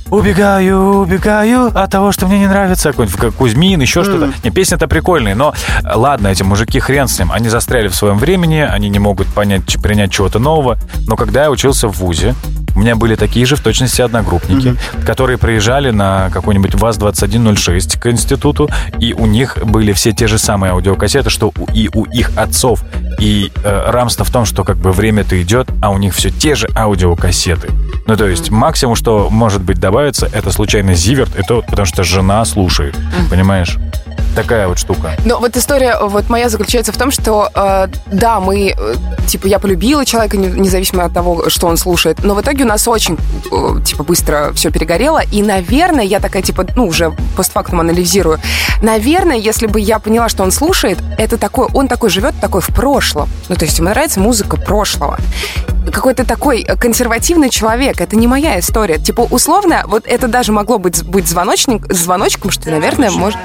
Убегаю, 0.09 1.01
убегаю 1.01 1.67
от 1.67 1.91
того, 1.91 2.13
что 2.13 2.27
мне 2.27 2.39
не 2.39 2.47
нравится. 2.47 2.91
Какой-нибудь 2.93 3.35
Кузьмин, 3.35 3.81
еще 3.81 4.01
mm. 4.01 4.05
что-то. 4.05 4.33
Не, 4.45 4.51
песня-то 4.51 4.87
прикольная, 4.87 5.35
но 5.35 5.53
ладно, 5.83 6.29
эти 6.29 6.45
мужики 6.45 6.79
хрен 6.79 7.09
с 7.09 7.19
ним. 7.19 7.33
Они 7.33 7.49
застряли 7.49 7.89
в 7.89 7.95
своем 7.97 8.19
времени, 8.19 8.59
они 8.59 8.89
не 8.89 9.01
могут 9.01 9.27
понять, 9.27 9.83
принять 9.83 10.13
чего-то 10.13 10.39
нового. 10.39 10.79
Но 11.09 11.17
когда 11.17 11.45
я 11.45 11.51
учился 11.51 11.89
в 11.89 11.99
ВУЗе, 11.99 12.37
у 12.77 12.79
меня 12.79 12.95
были 12.95 13.15
такие 13.17 13.47
же 13.47 13.57
в 13.57 13.61
точности 13.61 14.03
одногруппники, 14.03 14.69
mm-hmm. 14.69 15.05
которые 15.05 15.39
приезжали 15.39 15.91
на 15.91 16.31
какой-нибудь 16.31 16.75
ВАЗ-2106 16.75 17.99
к 17.99 18.07
институту, 18.11 18.69
и 18.99 19.15
у 19.15 19.25
них 19.27 19.59
были 19.65 19.93
все 19.95 20.13
те 20.13 20.27
же 20.27 20.39
самые 20.39 20.73
аудиокассеты, 20.73 21.31
что 21.31 21.53
и 21.73 21.89
у 21.93 22.05
их 22.05 22.33
отцов. 22.37 22.85
И 23.19 23.51
э, 23.65 23.91
рамство 23.91 24.27
в 24.27 24.31
том, 24.31 24.45
что 24.45 24.63
как 24.63 24.77
бы 24.77 24.93
время-то 24.93 25.41
идет, 25.41 25.69
а 25.81 25.91
у 25.91 25.97
них 25.97 26.15
все 26.15 26.31
те 26.31 26.55
же 26.55 26.69
аудиокассеты. 26.77 27.71
Ну, 28.07 28.15
то 28.15 28.29
есть 28.29 28.51
максимум, 28.51 28.95
что 28.95 29.31
может 29.31 29.63
быть 29.63 29.81
добавится, 29.81 30.29
это 30.31 30.51
случайно 30.51 30.95
зиверт, 30.95 31.35
это 31.35 31.63
потому 31.63 31.87
что 31.87 32.05
жена 32.05 32.45
слушает, 32.45 32.95
понимаешь? 33.31 33.79
Такая 34.37 34.69
вот 34.69 34.79
штука. 34.79 35.17
Но 35.25 35.41
вот 35.41 35.57
история 35.57 35.99
вот 36.01 36.29
моя 36.29 36.49
заключается 36.49 36.93
в 36.93 36.97
том, 36.97 37.11
что 37.11 37.51
э, 37.53 37.89
да, 38.07 38.39
мы, 38.39 38.75
э, 38.79 38.95
типа, 39.27 39.47
я 39.47 39.59
полюбила 39.59 40.05
человека, 40.05 40.37
независимо 40.37 41.05
от 41.05 41.13
того, 41.13 41.49
что 41.49 41.67
он 41.67 41.77
слушает, 41.77 42.23
но 42.23 42.35
в 42.35 42.41
итоге 42.41 42.65
у 42.65 42.67
нас 42.67 42.87
очень, 42.87 43.17
э, 43.51 43.83
типа, 43.83 44.05
быстро 44.05 44.53
все 44.55 44.71
перегорело, 44.71 45.23
и, 45.33 45.43
наверное, 45.43 46.05
я 46.05 46.21
такая, 46.21 46.43
типа, 46.43 46.67
ну, 46.77 46.87
уже 46.87 47.13
постфактум 47.35 47.81
анализирую, 47.81 48.39
наверное, 48.83 49.37
если 49.37 49.67
бы 49.67 49.81
я 49.81 49.99
поняла, 49.99 50.29
что 50.29 50.43
он 50.43 50.53
слушает, 50.53 50.99
это 51.19 51.39
такой, 51.39 51.69
он 51.73 51.89
такой 51.89 52.11
живет, 52.11 52.35
такой 52.41 52.61
в 52.61 52.69
прошлом. 52.69 53.29
Ну, 53.49 53.57
то 53.57 53.65
есть 53.65 53.79
ему 53.79 53.89
нравится 53.89 54.21
музыка 54.21 54.57
прошлого 54.57 55.19
какой-то 55.91 56.25
такой 56.25 56.65
консервативный 56.65 57.51
человек. 57.51 58.01
Это 58.01 58.17
не 58.17 58.27
моя 58.27 58.59
история. 58.59 58.99
Типа, 58.99 59.23
условно, 59.23 59.85
вот 59.87 60.07
это 60.07 60.29
даже 60.29 60.53
могло 60.53 60.79
быть, 60.79 61.03
быть 61.05 61.29
звоночник, 61.29 61.93
звоночком, 61.93 62.51
что, 62.51 62.71
наверное, 62.71 63.11
может, 63.11 63.39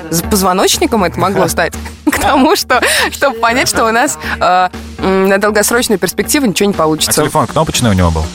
позвоночником 0.81 1.03
это 1.03 1.19
могло 1.19 1.47
стать. 1.47 1.73
К 2.11 2.19
тому, 2.19 2.55
что, 2.55 2.81
чтобы 3.11 3.37
понять, 3.39 3.67
что 3.67 3.85
у 3.85 3.91
нас 3.91 4.17
э, 4.39 4.69
на 4.99 5.37
долгосрочную 5.37 5.99
перспективу 5.99 6.45
ничего 6.45 6.67
не 6.67 6.73
получится. 6.73 7.21
А 7.21 7.23
телефон 7.23 7.47
кнопочный 7.47 7.89
у 7.89 7.93
него 7.93 8.11
был? 8.11 8.25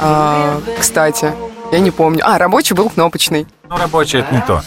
А, 0.00 0.60
кстати, 0.80 1.32
я 1.72 1.78
не 1.78 1.90
помню. 1.90 2.20
А, 2.24 2.38
рабочий 2.38 2.74
был 2.74 2.90
кнопочный. 2.90 3.46
Ну, 3.68 3.76
рабочий 3.76 4.18
это 4.18 4.34
не 4.34 4.40
то. 4.42 4.62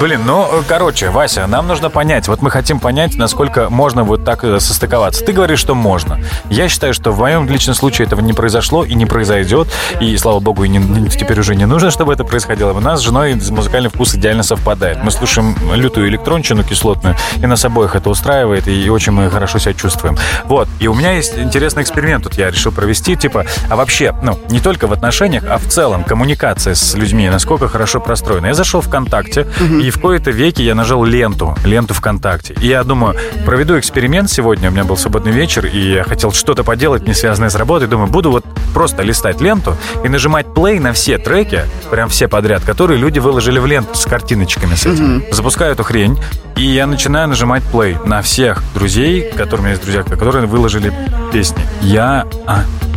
Блин, 0.00 0.22
ну, 0.26 0.48
короче, 0.66 1.10
Вася, 1.10 1.46
нам 1.46 1.68
нужно 1.68 1.88
понять. 1.88 2.26
Вот 2.26 2.42
мы 2.42 2.50
хотим 2.50 2.80
понять, 2.80 3.16
насколько 3.16 3.70
можно 3.70 4.02
вот 4.02 4.24
так 4.24 4.42
э, 4.42 4.58
состыковаться. 4.58 5.24
Ты 5.24 5.32
говоришь, 5.32 5.60
что 5.60 5.74
можно. 5.74 6.20
Я 6.50 6.68
считаю, 6.68 6.92
что 6.92 7.12
в 7.12 7.20
моем 7.20 7.48
личном 7.48 7.76
случае 7.76 8.06
этого 8.06 8.20
не 8.20 8.32
произошло 8.32 8.84
и 8.84 8.94
не 8.94 9.06
произойдет. 9.06 9.68
И, 10.00 10.16
слава 10.16 10.40
богу, 10.40 10.64
и 10.64 10.68
не, 10.68 11.08
теперь 11.08 11.38
уже 11.38 11.54
не 11.54 11.66
нужно, 11.66 11.90
чтобы 11.90 12.12
это 12.12 12.24
происходило. 12.24 12.72
У 12.72 12.80
нас 12.80 13.00
с 13.00 13.02
женой 13.02 13.34
музыкальный 13.50 13.88
вкус 13.88 14.14
идеально 14.14 14.42
совпадает. 14.42 14.98
Мы 15.02 15.10
слушаем 15.10 15.56
лютую 15.72 16.08
электрончину 16.08 16.64
кислотную, 16.64 17.16
и 17.36 17.46
нас 17.46 17.64
обоих 17.64 17.94
это 17.94 18.10
устраивает, 18.10 18.66
и 18.66 18.90
очень 18.90 19.12
мы 19.12 19.30
хорошо 19.30 19.58
себя 19.58 19.74
чувствуем. 19.74 20.18
Вот. 20.46 20.68
И 20.80 20.88
у 20.88 20.94
меня 20.94 21.12
есть 21.12 21.38
интересный 21.38 21.82
эксперимент 21.82 22.24
тут 22.24 22.34
я 22.34 22.50
решил 22.50 22.72
провести. 22.72 23.16
Типа, 23.16 23.46
а 23.70 23.76
вообще, 23.76 24.14
ну, 24.22 24.38
не 24.48 24.60
только 24.60 24.86
в 24.86 24.92
отношениях, 24.92 25.44
а 25.48 25.58
в 25.58 25.66
целом 25.66 26.04
коммуникация 26.04 26.74
с 26.74 26.94
людьми, 26.94 27.28
насколько 27.28 27.68
хорошо 27.68 28.00
простроена. 28.00 28.46
Я 28.46 28.54
зашел 28.54 28.80
ВКонтакте, 28.80 29.42
угу. 29.42 29.83
И 29.84 29.90
в 29.90 30.00
кои-то 30.00 30.30
веки 30.30 30.62
я 30.62 30.74
нажал 30.74 31.04
ленту, 31.04 31.54
ленту 31.62 31.92
ВКонтакте. 31.92 32.54
И 32.58 32.68
я 32.68 32.84
думаю, 32.84 33.16
проведу 33.44 33.78
эксперимент 33.78 34.30
сегодня, 34.30 34.70
у 34.70 34.72
меня 34.72 34.84
был 34.84 34.96
свободный 34.96 35.30
вечер, 35.30 35.66
и 35.66 35.96
я 35.96 36.04
хотел 36.04 36.32
что-то 36.32 36.64
поделать, 36.64 37.06
не 37.06 37.12
связанное 37.12 37.50
с 37.50 37.54
работой. 37.54 37.86
Думаю, 37.86 38.10
буду 38.10 38.30
вот 38.30 38.46
просто 38.72 39.02
листать 39.02 39.42
ленту 39.42 39.76
и 40.02 40.08
нажимать 40.08 40.46
play 40.46 40.80
на 40.80 40.94
все 40.94 41.18
треки, 41.18 41.64
прям 41.90 42.08
все 42.08 42.28
подряд, 42.28 42.64
которые 42.64 42.98
люди 42.98 43.18
выложили 43.18 43.58
в 43.58 43.66
ленту 43.66 43.94
с 43.94 44.06
картиночками 44.06 44.74
с 44.74 44.86
этим. 44.86 45.22
Запускаю 45.30 45.72
эту 45.72 45.82
хрень, 45.82 46.18
и 46.56 46.64
я 46.64 46.86
начинаю 46.86 47.28
нажимать 47.28 47.62
play 47.70 48.02
на 48.06 48.22
всех 48.22 48.62
друзей, 48.72 49.30
которые 49.32 49.60
у 49.60 49.62
меня 49.64 49.70
есть 49.72 49.82
друзья, 49.82 50.02
которые 50.02 50.46
выложили 50.46 50.94
песни. 51.30 51.62
Я 51.82 52.26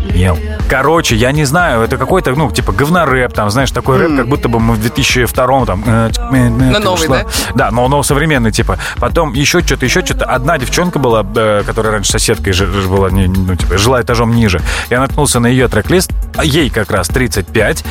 охренел. 0.08 0.38
Короче, 0.70 1.16
я 1.16 1.32
не 1.32 1.46
знаю, 1.46 1.82
это 1.82 1.98
какой-то, 1.98 2.36
ну, 2.36 2.52
типа 2.52 2.72
говнорэп, 2.72 3.34
там, 3.34 3.50
знаешь, 3.50 3.72
такой 3.72 3.98
рэп, 3.98 4.18
как 4.18 4.28
будто 4.28 4.50
бы 4.50 4.60
мы 4.60 4.76
в 4.76 4.82
2002 4.82 5.66
там... 5.66 5.84
Э, 5.86 6.10
на 6.32 6.80
новый, 6.80 7.08
да? 7.08 7.26
Да, 7.56 7.72
но, 7.72 7.88
но 7.88 8.04
современный, 8.04 8.52
типа. 8.52 8.78
Потом 8.98 9.34
еще 9.34 9.62
что-то, 9.62 9.86
еще 9.86 10.06
что-то. 10.06 10.26
Одна 10.26 10.58
девчонка 10.58 11.00
была, 11.00 11.26
э, 11.36 11.64
которая 11.66 11.94
раньше 11.94 12.12
соседкой 12.12 12.54
была, 12.88 13.10
ну, 13.10 13.56
типа, 13.56 13.78
жила 13.78 14.02
этажом 14.02 14.36
ниже. 14.36 14.62
Я 14.90 15.00
наткнулся 15.00 15.40
на 15.40 15.48
ее 15.48 15.68
трек-лист, 15.68 16.12
а 16.36 16.44
ей 16.44 16.70
как 16.70 16.92
раз 16.92 17.08
35, 17.08 17.84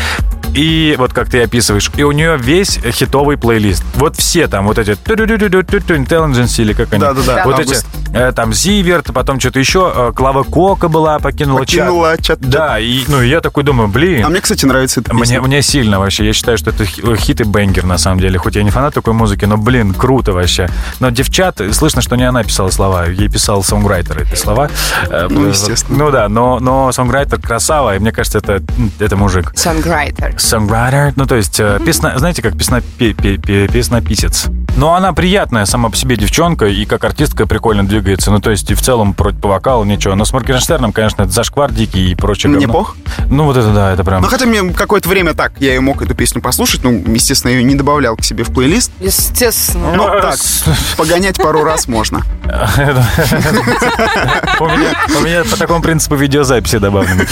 и 0.55 0.94
вот 0.98 1.12
как 1.12 1.29
ты 1.29 1.42
описываешь, 1.42 1.90
и 1.96 2.02
у 2.02 2.12
нее 2.12 2.38
весь 2.38 2.79
хитовый 2.92 3.37
плейлист. 3.37 3.85
Вот 3.94 4.16
все 4.16 4.48
там, 4.48 4.66
вот 4.66 4.79
эти 4.79 4.92
Intelligence 4.92 6.61
или 6.61 6.72
как 6.72 6.92
они. 6.92 7.00
Да-да-да. 7.00 7.44
Вот 7.44 7.59
эти, 7.59 7.74
э, 7.74 8.05
там 8.35 8.52
Зиверт, 8.52 9.12
потом 9.12 9.40
что-то 9.40 9.59
еще, 9.59 10.12
Клава 10.14 10.42
Кока 10.42 10.88
была, 10.88 11.18
покинула, 11.18 11.61
покинула 11.61 12.16
чат. 12.16 12.40
чат. 12.40 12.40
Да, 12.40 12.79
и, 12.79 13.05
ну, 13.09 13.20
я 13.22 13.40
такой 13.40 13.64
думаю, 13.64 13.88
блин. 13.88 14.24
А 14.24 14.29
мне, 14.29 14.40
кстати, 14.40 14.64
нравится 14.64 15.00
эта 15.00 15.11
песня. 15.11 15.40
Мне, 15.40 15.48
мне 15.48 15.62
сильно 15.62 15.98
вообще. 15.98 16.26
Я 16.26 16.33
считаю, 16.33 16.59
что 16.59 16.70
это 16.70 16.85
хит 16.85 17.40
и 17.40 17.44
бенгер, 17.44 17.85
на 17.85 17.98
самом 17.98 18.20
деле. 18.20 18.38
Хоть 18.38 18.57
я 18.57 18.62
не 18.62 18.70
фанат 18.70 18.94
такой 18.94 19.12
музыки, 19.12 19.44
но, 19.44 19.57
блин, 19.57 19.94
круто 19.94 20.33
вообще. 20.33 20.68
Но 21.00 21.11
девчат, 21.11 21.61
слышно, 21.72 22.02
что 22.02 22.16
не 22.16 22.24
она 22.24 22.42
писала 22.42 22.70
слова, 22.70 23.07
ей 23.07 23.29
писал 23.29 23.62
сонграйтер 23.62 24.22
эти 24.22 24.35
слова. 24.35 24.70
Э, 25.09 25.26
ну, 25.29 25.46
естественно. 25.46 25.98
Ну 25.98 26.11
да, 26.11 26.29
но, 26.29 26.59
но 26.61 26.92
сонграйтер 26.92 27.40
красава, 27.40 27.96
и 27.96 27.98
мне 27.98 28.12
кажется, 28.12 28.38
это, 28.38 28.62
это 28.98 29.16
мужик. 29.16 29.52
Сонграйтер 29.57 30.37
songwriter, 30.37 31.12
ну, 31.16 31.26
то 31.26 31.37
есть 31.37 31.61
mm-hmm. 31.61 31.85
песна, 31.85 32.18
знаете, 32.18 32.42
как 32.42 32.57
песна, 32.57 32.81
пе, 32.98 33.12
пе, 33.12 33.37
пе, 33.38 33.68
песнописец. 33.68 34.46
Но 34.76 34.94
она 34.94 35.14
приятная 35.14 35.64
сама 35.64 35.88
по 35.88 35.96
себе 35.96 36.16
девчонка, 36.16 36.66
и 36.66 36.84
как 36.84 37.02
артистка 37.04 37.46
прикольно 37.46 37.86
двигается. 37.86 38.30
Ну, 38.30 38.40
то 38.40 38.50
есть 38.50 38.70
и 38.70 38.74
в 38.74 38.82
целом 38.82 39.14
против 39.14 39.40
по 39.40 39.48
вокалу 39.48 39.84
ничего. 39.84 40.14
Но 40.14 40.24
с 40.26 40.32
Моргенштерном, 40.32 40.92
конечно, 40.92 41.22
это 41.22 41.32
зашквар 41.32 41.72
дикий 41.72 42.12
и 42.12 42.14
прочее. 42.14 42.52
Не 42.52 42.66
бог? 42.66 42.96
Ну, 43.30 43.44
вот 43.44 43.56
это 43.56 43.72
да, 43.72 43.92
это 43.92 44.04
прям... 44.04 44.20
Ну, 44.22 44.28
хотя 44.28 44.44
мне 44.44 44.72
какое-то 44.72 45.08
время 45.08 45.32
так, 45.34 45.52
я 45.60 45.74
и 45.74 45.78
мог 45.78 46.02
эту 46.02 46.14
песню 46.14 46.42
послушать, 46.42 46.84
ну, 46.84 46.92
естественно, 47.06 47.52
ее 47.52 47.62
не 47.64 47.74
добавлял 47.74 48.16
к 48.16 48.24
себе 48.24 48.44
в 48.44 48.52
плейлист. 48.52 48.92
Естественно. 49.00 49.94
Ну, 49.94 50.04
так, 50.20 50.36
погонять 50.96 51.36
пару 51.36 51.64
раз 51.64 51.88
можно. 51.88 52.22
У 54.60 54.66
меня 54.66 55.44
по 55.44 55.56
такому 55.56 55.80
принципу 55.82 56.16
видеозаписи 56.16 56.78
добавлены. 56.78 57.26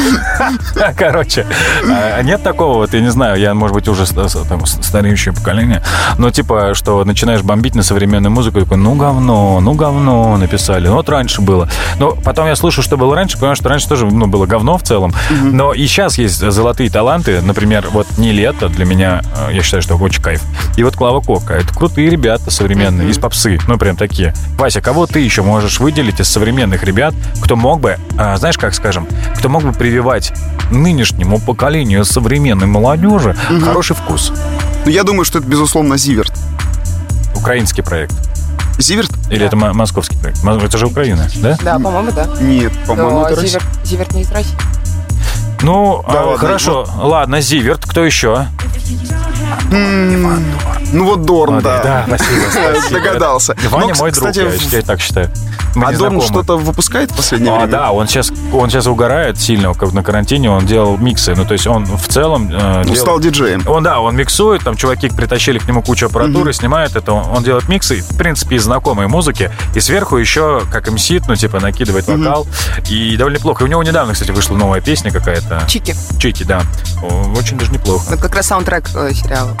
Короче, 0.96 1.46
а 1.84 2.22
нет 2.22 2.42
такого 2.42 2.74
вот, 2.74 2.92
я 2.94 3.00
не 3.00 3.10
знаю, 3.10 3.38
я, 3.40 3.54
может 3.54 3.74
быть, 3.74 3.88
уже 3.88 4.06
стареющее 4.06 5.34
поколение, 5.34 5.82
но 6.18 6.30
типа, 6.30 6.57
что 6.74 7.04
начинаешь 7.04 7.42
бомбить 7.42 7.74
на 7.74 7.82
современную 7.82 8.32
музыку, 8.32 8.60
такой, 8.60 8.76
ну 8.76 8.94
говно, 8.94 9.60
ну 9.60 9.74
говно 9.74 10.36
написали. 10.36 10.88
Ну 10.88 10.94
вот 10.94 11.08
раньше 11.08 11.40
было. 11.42 11.68
Но 11.98 12.12
потом 12.12 12.46
я 12.46 12.56
слушаю, 12.56 12.84
что 12.84 12.96
было 12.96 13.14
раньше, 13.14 13.36
понимаю, 13.36 13.56
что 13.56 13.68
раньше 13.68 13.88
тоже 13.88 14.06
ну, 14.06 14.26
было 14.26 14.46
говно 14.46 14.78
в 14.78 14.82
целом. 14.82 15.12
Но 15.42 15.72
и 15.72 15.86
сейчас 15.86 16.18
есть 16.18 16.38
золотые 16.38 16.90
таланты. 16.90 17.40
Например, 17.42 17.88
вот 17.90 18.06
«Не 18.18 18.32
лето» 18.32 18.68
для 18.68 18.84
меня, 18.84 19.22
э, 19.48 19.54
я 19.54 19.62
считаю, 19.62 19.82
что 19.82 19.96
очень 19.96 20.22
кайф. 20.22 20.42
И 20.76 20.82
вот 20.82 20.96
Клава 20.96 21.20
Кока. 21.20 21.54
Это 21.54 21.74
крутые 21.74 22.10
ребята 22.10 22.50
современные, 22.50 23.10
из 23.10 23.18
попсы. 23.18 23.58
Ну, 23.66 23.78
прям 23.78 23.96
такие. 23.96 24.34
Вася, 24.58 24.80
кого 24.80 25.06
ты 25.06 25.20
еще 25.20 25.42
можешь 25.42 25.80
выделить 25.80 26.20
из 26.20 26.28
современных 26.28 26.84
ребят, 26.84 27.14
кто 27.42 27.56
мог 27.56 27.80
бы, 27.80 27.96
а, 28.16 28.36
знаешь, 28.36 28.58
как 28.58 28.74
скажем, 28.74 29.06
кто 29.36 29.48
мог 29.48 29.62
бы 29.62 29.72
прививать 29.72 30.32
нынешнему 30.70 31.38
поколению 31.38 32.04
современной 32.04 32.66
молодежи 32.66 33.36
угу. 33.50 33.60
хороший 33.60 33.96
вкус? 33.96 34.32
Ну, 34.84 34.90
я 34.90 35.04
думаю, 35.04 35.24
что 35.24 35.38
это, 35.38 35.48
безусловно, 35.48 35.96
Зиверт. 35.96 36.32
Украинский 37.38 37.82
проект. 37.82 38.14
Зиверт? 38.78 39.10
Или 39.30 39.40
да. 39.40 39.46
это 39.46 39.56
московский 39.56 40.16
проект? 40.16 40.44
Это 40.44 40.78
же 40.78 40.86
Украина, 40.86 41.28
да? 41.36 41.56
Да, 41.62 41.74
по-моему, 41.74 42.12
да. 42.12 42.26
Нет, 42.40 42.72
по-моему, 42.86 43.24
это 43.24 43.46
Зиверт, 43.46 43.64
Зиверт 43.84 44.12
не 44.14 44.22
из 44.22 44.30
России. 44.30 44.56
Ну, 45.62 46.04
да, 46.06 46.20
а, 46.20 46.24
ладно, 46.24 46.38
хорошо. 46.38 46.86
Вот. 46.94 47.10
Ладно, 47.10 47.40
Зиверт. 47.40 47.84
Кто 47.84 48.04
еще? 48.04 48.46
Ну 49.70 51.04
вот 51.04 51.22
Дорн, 51.22 51.60
да. 51.60 51.82
Да, 51.82 52.04
спасибо. 52.06 52.40
спасибо. 52.50 53.00
Догадался. 53.00 53.56
Ваня 53.70 53.94
мой 53.98 54.12
друг, 54.12 54.34
я 54.34 54.82
так 54.82 55.00
считаю. 55.00 55.30
А 55.84 55.92
Дорн 55.92 56.20
что-то 56.20 56.56
выпускает 56.56 57.10
в 57.10 57.16
последнее 57.16 57.52
а, 57.52 57.56
время? 57.56 57.72
Да, 57.72 57.92
он 57.92 58.06
сейчас, 58.06 58.32
он 58.52 58.70
сейчас 58.70 58.86
угорает 58.86 59.38
сильно, 59.38 59.74
как 59.74 59.92
на 59.92 60.02
карантине, 60.02 60.50
он 60.50 60.66
делал 60.66 60.96
миксы. 60.96 61.34
Ну, 61.34 61.44
то 61.44 61.52
есть 61.52 61.66
он 61.66 61.84
в 61.84 62.08
целом... 62.08 62.50
Э, 62.52 62.84
дел... 62.84 62.96
Стал 62.96 63.20
диджеем. 63.20 63.62
Он, 63.68 63.82
да, 63.82 64.00
он 64.00 64.16
миксует, 64.16 64.62
там 64.62 64.76
чуваки 64.76 65.08
притащили 65.08 65.58
к 65.58 65.66
нему 65.66 65.82
кучу 65.82 66.06
аппаратуры, 66.06 66.50
угу. 66.50 66.52
снимает 66.52 66.96
это, 66.96 67.12
он, 67.12 67.36
он 67.36 67.42
делает 67.42 67.68
миксы, 67.68 68.00
в 68.00 68.16
принципе, 68.16 68.56
из 68.56 68.64
знакомой 68.64 69.08
музыки, 69.08 69.50
и 69.74 69.80
сверху 69.80 70.16
еще, 70.16 70.62
как 70.70 70.90
МС, 70.90 71.08
ну, 71.26 71.36
типа, 71.36 71.60
накидывает 71.60 72.06
вокал, 72.06 72.42
угу. 72.42 72.50
и 72.88 73.16
довольно 73.16 73.36
неплохо. 73.36 73.64
И 73.64 73.66
у 73.66 73.70
него 73.70 73.82
недавно, 73.82 74.14
кстати, 74.14 74.30
вышла 74.30 74.56
новая 74.56 74.80
песня 74.80 75.10
какая-то. 75.10 75.62
Чики. 75.68 75.94
Чики, 76.18 76.44
да. 76.44 76.62
Очень 77.36 77.58
даже 77.58 77.72
неплохо. 77.72 78.04
Ну, 78.10 78.18
как 78.18 78.34
раз 78.34 78.46
саундтрек 78.46 78.88
э, 78.94 79.12
сериала. 79.12 79.56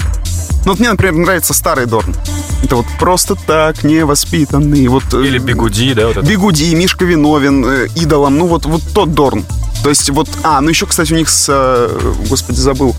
Ну, 0.64 0.72
вот 0.72 0.80
мне, 0.80 0.90
например, 0.90 1.14
нравится 1.14 1.54
старый 1.54 1.86
Дорн. 1.86 2.14
Это 2.62 2.76
вот 2.76 2.86
просто 2.98 3.34
так 3.34 3.84
невоспитанный. 3.84 4.86
Вот, 4.88 5.14
э, 5.14 5.24
Или 5.24 5.38
Бигуди, 5.38 5.94
да? 5.94 6.08
Вот 6.08 6.16
это. 6.18 6.26
Бигуди, 6.26 6.74
Мишка 6.74 7.04
Виновин, 7.04 7.64
э, 7.64 7.86
Идолом. 7.94 8.38
Ну, 8.38 8.46
вот, 8.46 8.66
вот 8.66 8.82
тот 8.94 9.12
Дорн. 9.14 9.44
То 9.82 9.88
есть 9.88 10.10
вот... 10.10 10.28
А, 10.42 10.60
ну 10.60 10.68
еще, 10.68 10.86
кстати, 10.86 11.12
у 11.12 11.16
них 11.16 11.28
с... 11.28 11.46
Э, 11.48 12.12
господи, 12.28 12.58
забыл. 12.58 12.96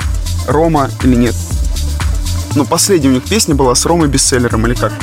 Рома 0.47 0.89
или 1.03 1.15
нет? 1.15 1.35
Ну, 2.55 2.65
последняя 2.65 3.09
у 3.09 3.13
них 3.13 3.23
песня 3.23 3.53
была 3.53 3.75
с 3.75 3.85
Ромой 3.85 4.07
бестселлером 4.07 4.65
или 4.65 4.73
как? 4.73 4.93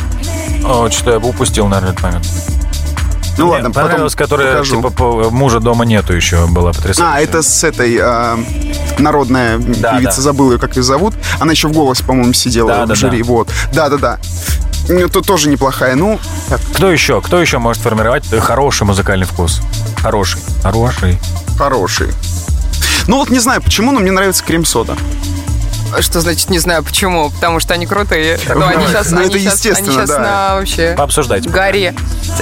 О, 0.65 0.91
что-то 0.91 1.13
я 1.13 1.19
упустил, 1.19 1.69
наверное, 1.69 1.93
этот 1.93 2.03
момент. 2.03 2.27
Ну 3.39 3.49
ладно, 3.49 3.71
понравилась, 3.71 4.15
которая 4.15 4.53
покажу. 4.55 4.83
типа 4.83 5.31
мужа 5.31 5.61
дома 5.61 5.85
нету 5.85 6.15
еще 6.15 6.47
была 6.47 6.73
потрясающая. 6.73 7.15
А, 7.15 7.21
это 7.21 7.43
с 7.43 7.65
этой 7.65 7.97
э, 8.01 8.37
народная 8.99 9.59
да, 9.59 9.97
певица, 9.99 10.17
да. 10.17 10.23
забыл 10.23 10.53
ее, 10.53 10.59
как 10.59 10.77
ее 10.77 10.83
зовут. 10.83 11.15
Она 11.39 11.53
еще 11.53 11.69
в 11.69 11.73
голосе, 11.73 12.05
по-моему, 12.05 12.33
сидела 12.33 12.69
да, 12.69 12.85
в 12.85 12.89
да, 12.89 12.95
жюри. 12.95 13.19
Да. 13.19 13.25
Вот. 13.25 13.49
Да-да-да. 13.73 14.19
Это 14.89 15.21
тоже 15.21 15.49
неплохая. 15.49 15.97
Ну, 15.97 16.19
так. 16.49 16.61
Кто 16.75 16.91
еще? 16.91 17.21
Кто 17.21 17.41
еще 17.41 17.59
может 17.59 17.83
формировать 17.83 18.25
хороший 18.41 18.85
музыкальный 18.85 19.27
вкус? 19.27 19.61
Хороший. 20.01 20.41
Хороший. 20.63 21.19
Хороший. 21.59 22.09
Ну 23.09 23.19
вот 23.19 23.31
не 23.31 23.39
знаю 23.39 23.63
почему, 23.63 23.93
но 23.93 24.01
мне 24.01 24.13
нравится 24.13 24.45
крем-сода. 24.45 24.97
Что 26.01 26.21
значит 26.21 26.51
не 26.51 26.59
знаю 26.59 26.83
почему? 26.83 27.31
Потому 27.31 27.61
что 27.61 27.75
они 27.75 27.87
крутые. 27.87 28.39
Но 28.55 28.67
они 28.67 28.87
сейчас, 28.87 29.11
ну, 29.11 29.19
они 29.19 29.29
это 29.29 29.39
сейчас, 29.39 29.55
естественно, 29.55 29.89
они 29.89 29.99
сейчас 29.99 30.11
да. 30.11 30.19
на 30.19 30.55
вообще 30.57 30.95
Пообсуждать. 30.97 31.49
горе. 31.49 31.95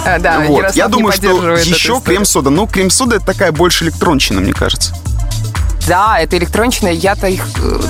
А, 0.05 0.19
да, 0.19 0.41
вот. 0.41 0.75
Я 0.75 0.89
думаю, 0.89 1.13
что 1.13 1.55
еще 1.57 2.01
крем-сода. 2.01 2.51
Ну, 2.51 2.67
крем-сода 2.67 3.17
это 3.17 3.27
такая 3.27 3.53
больше 3.53 3.85
электрончина, 3.85 4.41
мне 4.41 4.53
кажется. 4.53 4.95
Да, 5.87 6.19
это 6.19 6.39
электрончина. 6.39 6.89
Я-то 6.89 7.27
их 7.27 7.47
э, 7.63 7.81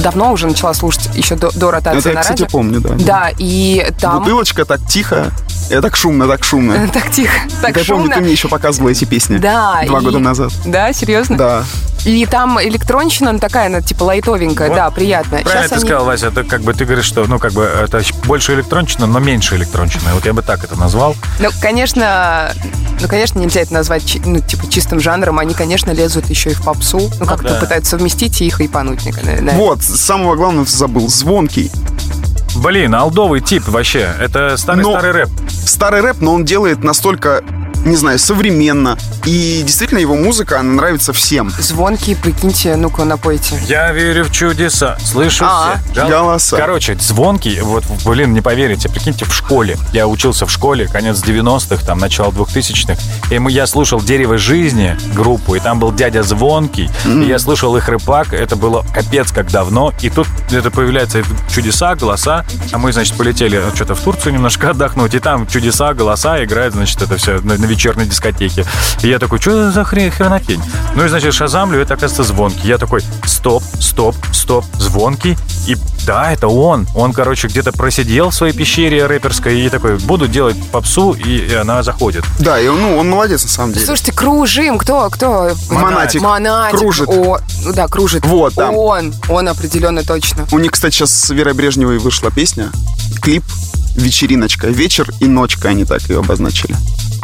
давно 0.00 0.32
уже 0.32 0.46
начала 0.46 0.72
слушать, 0.72 1.10
еще 1.14 1.36
до, 1.36 1.50
до 1.50 1.70
ротации 1.70 1.98
это 1.98 2.08
я, 2.08 2.14
на 2.14 2.20
кстати, 2.22 2.42
радио. 2.42 2.52
помню, 2.52 2.80
да. 2.80 2.94
Да, 2.94 3.30
и 3.36 3.92
там... 4.00 4.20
Бутылочка 4.20 4.64
так 4.64 4.80
тихо. 4.88 5.32
Я 5.68 5.80
так 5.80 5.96
шумно, 5.96 6.26
так 6.26 6.44
шумно. 6.44 6.88
Так 6.92 7.10
тихо, 7.10 7.34
так 7.60 7.76
я 7.76 7.84
шумно. 7.84 8.04
помню, 8.04 8.16
ты 8.16 8.20
мне 8.22 8.32
еще 8.32 8.48
показывала 8.48 8.90
эти 8.90 9.04
песни. 9.04 9.38
Да. 9.38 9.82
Два 9.86 10.00
и... 10.00 10.02
года 10.02 10.18
назад. 10.18 10.52
Да, 10.64 10.92
серьезно? 10.92 11.36
Да. 11.36 11.64
И 12.04 12.26
там 12.26 12.60
электронщина, 12.60 13.30
она 13.30 13.38
такая, 13.38 13.66
она 13.66 13.80
типа 13.80 14.04
лайтовенькая, 14.04 14.68
вот. 14.68 14.74
да, 14.74 14.90
приятная. 14.90 15.42
Правильно 15.42 15.62
Сейчас 15.62 15.70
ты 15.70 15.74
они... 15.76 15.84
сказал, 15.84 16.04
Вася, 16.04 16.26
это 16.28 16.42
как 16.44 16.62
бы 16.62 16.74
ты 16.74 16.84
говоришь, 16.84 17.04
что, 17.04 17.24
ну, 17.26 17.38
как 17.38 17.52
бы 17.52 17.62
это 17.62 18.02
больше 18.24 18.54
электронщина, 18.54 19.06
но 19.06 19.20
меньше 19.20 19.56
электронщина. 19.56 20.14
Вот 20.14 20.24
я 20.26 20.32
бы 20.32 20.42
так 20.42 20.64
это 20.64 20.78
назвал. 20.78 21.14
Ну, 21.38 21.48
конечно, 21.60 22.52
ну, 23.00 23.08
конечно, 23.08 23.38
нельзя 23.38 23.60
это 23.60 23.72
назвать, 23.74 24.18
ну, 24.24 24.40
типа, 24.40 24.68
чистым 24.68 24.98
жанром. 25.00 25.38
Они, 25.38 25.54
конечно, 25.54 25.92
лезут 25.92 26.28
еще 26.28 26.50
и 26.50 26.54
в 26.54 26.62
попсу. 26.62 27.10
Ну, 27.20 27.26
как-то 27.26 27.50
да. 27.50 27.60
пытаются 27.60 27.92
совместить 27.92 28.40
и 28.40 28.46
их 28.46 28.60
и 28.60 28.68
пануть. 28.68 29.00
Вот, 29.52 29.82
самого 29.82 30.34
главного 30.34 30.66
забыл. 30.66 31.08
Звонкий. 31.08 31.70
Блин, 32.56 32.94
алдовый 32.94 33.40
тип 33.40 33.66
вообще. 33.68 34.12
Это 34.20 34.56
старый-старый 34.56 35.12
рэп. 35.12 35.28
Старый 35.64 36.00
рэп, 36.00 36.20
но 36.20 36.34
он 36.34 36.44
делает 36.44 36.82
настолько 36.82 37.42
не 37.84 37.96
знаю, 37.96 38.18
современно. 38.18 38.96
И 39.24 39.62
действительно, 39.64 39.98
его 39.98 40.16
музыка, 40.16 40.58
она 40.60 40.72
нравится 40.72 41.12
всем. 41.12 41.50
Звонкие, 41.58 42.16
прикиньте, 42.16 42.74
ну-ка 42.76 43.04
напойте. 43.04 43.56
Я 43.68 43.92
верю 43.92 44.24
в 44.24 44.32
чудеса, 44.32 44.98
слышу 45.04 45.44
А. 45.46 45.76
все 45.92 46.00
гол- 46.00 46.10
Голоса. 46.10 46.56
Короче, 46.56 46.96
звонкий, 47.00 47.60
вот, 47.60 47.84
блин, 48.04 48.32
не 48.32 48.40
поверите, 48.40 48.88
прикиньте, 48.88 49.24
в 49.24 49.32
школе. 49.32 49.76
Я 49.92 50.08
учился 50.08 50.44
в 50.46 50.50
школе, 50.50 50.88
конец 50.88 51.18
90-х, 51.22 51.84
там, 51.86 51.98
начало 51.98 52.32
2000-х. 52.32 53.00
И 53.30 53.38
мы, 53.38 53.52
я 53.52 53.66
слушал 53.68 54.00
«Дерево 54.00 54.38
жизни» 54.38 54.96
группу, 55.14 55.54
и 55.54 55.60
там 55.60 55.78
был 55.78 55.92
дядя 55.92 56.22
Звонкий. 56.24 56.90
И 57.04 57.24
я 57.26 57.38
слушал 57.38 57.76
их 57.76 57.88
рэпак, 57.88 58.32
это 58.34 58.56
было 58.56 58.84
капец 58.92 59.30
как 59.30 59.50
давно. 59.50 59.92
И 60.00 60.10
тут 60.10 60.26
это 60.50 60.70
появляются 60.70 61.22
чудеса, 61.54 61.94
голоса. 61.94 62.44
А 62.72 62.78
мы, 62.78 62.92
значит, 62.92 63.16
полетели 63.16 63.62
что-то 63.74 63.94
в 63.94 64.00
Турцию 64.00 64.34
немножко 64.34 64.70
отдохнуть. 64.70 65.14
И 65.14 65.18
там 65.20 65.46
чудеса, 65.46 65.94
голоса 65.94 66.42
играют, 66.44 66.74
значит, 66.74 67.00
это 67.02 67.16
все 67.16 67.38
на, 67.40 67.56
на 67.56 67.64
вечерней 67.66 68.06
дискотеке. 68.06 68.64
И 69.02 69.11
я 69.12 69.18
такой, 69.18 69.38
что 69.38 69.70
за 69.70 69.84
хрен, 69.84 70.10
хренотень? 70.10 70.62
Ну 70.94 71.04
и, 71.04 71.08
значит, 71.08 71.34
шазамлю, 71.34 71.78
это, 71.78 71.94
оказывается, 71.94 72.24
звонкий. 72.24 72.66
Я 72.66 72.78
такой, 72.78 73.02
стоп, 73.26 73.62
стоп, 73.78 74.16
стоп, 74.32 74.64
звонкий. 74.78 75.36
И 75.66 75.76
да, 76.06 76.32
это 76.32 76.48
он. 76.48 76.86
Он, 76.94 77.12
короче, 77.12 77.48
где-то 77.48 77.72
просидел 77.72 78.30
в 78.30 78.34
своей 78.34 78.54
пещере 78.54 79.04
рэперской 79.04 79.60
и 79.60 79.68
такой, 79.68 79.98
буду 79.98 80.28
делать 80.28 80.56
попсу, 80.70 81.12
и, 81.12 81.46
и 81.46 81.54
она 81.54 81.82
заходит. 81.82 82.24
Да, 82.38 82.58
и 82.58 82.66
он, 82.68 82.80
ну, 82.80 82.96
он 82.96 83.10
молодец 83.10 83.42
на 83.44 83.50
самом 83.50 83.74
деле. 83.74 83.84
Слушайте, 83.84 84.12
кружим. 84.12 84.78
Кто? 84.78 85.10
Кто? 85.10 85.50
Монатик. 85.68 86.22
Монатик. 86.22 86.78
Кружит. 86.78 87.08
О, 87.08 87.38
ну 87.64 87.72
да, 87.74 87.88
кружит. 87.88 88.24
Вот, 88.24 88.54
там. 88.54 88.74
Он. 88.74 89.14
Он 89.28 89.46
определенно 89.46 90.02
точно. 90.02 90.46
У 90.52 90.58
них, 90.58 90.72
кстати, 90.72 90.94
сейчас 90.94 91.12
с 91.12 91.30
Верой 91.30 91.52
Брежневой 91.52 91.98
вышла 91.98 92.30
песня, 92.30 92.70
клип 93.20 93.44
«Вечериночка». 93.96 94.68
Вечер 94.68 95.10
и 95.20 95.26
ночка 95.26 95.68
они 95.68 95.84
так 95.84 96.02
ее 96.08 96.20
обозначили. 96.20 96.74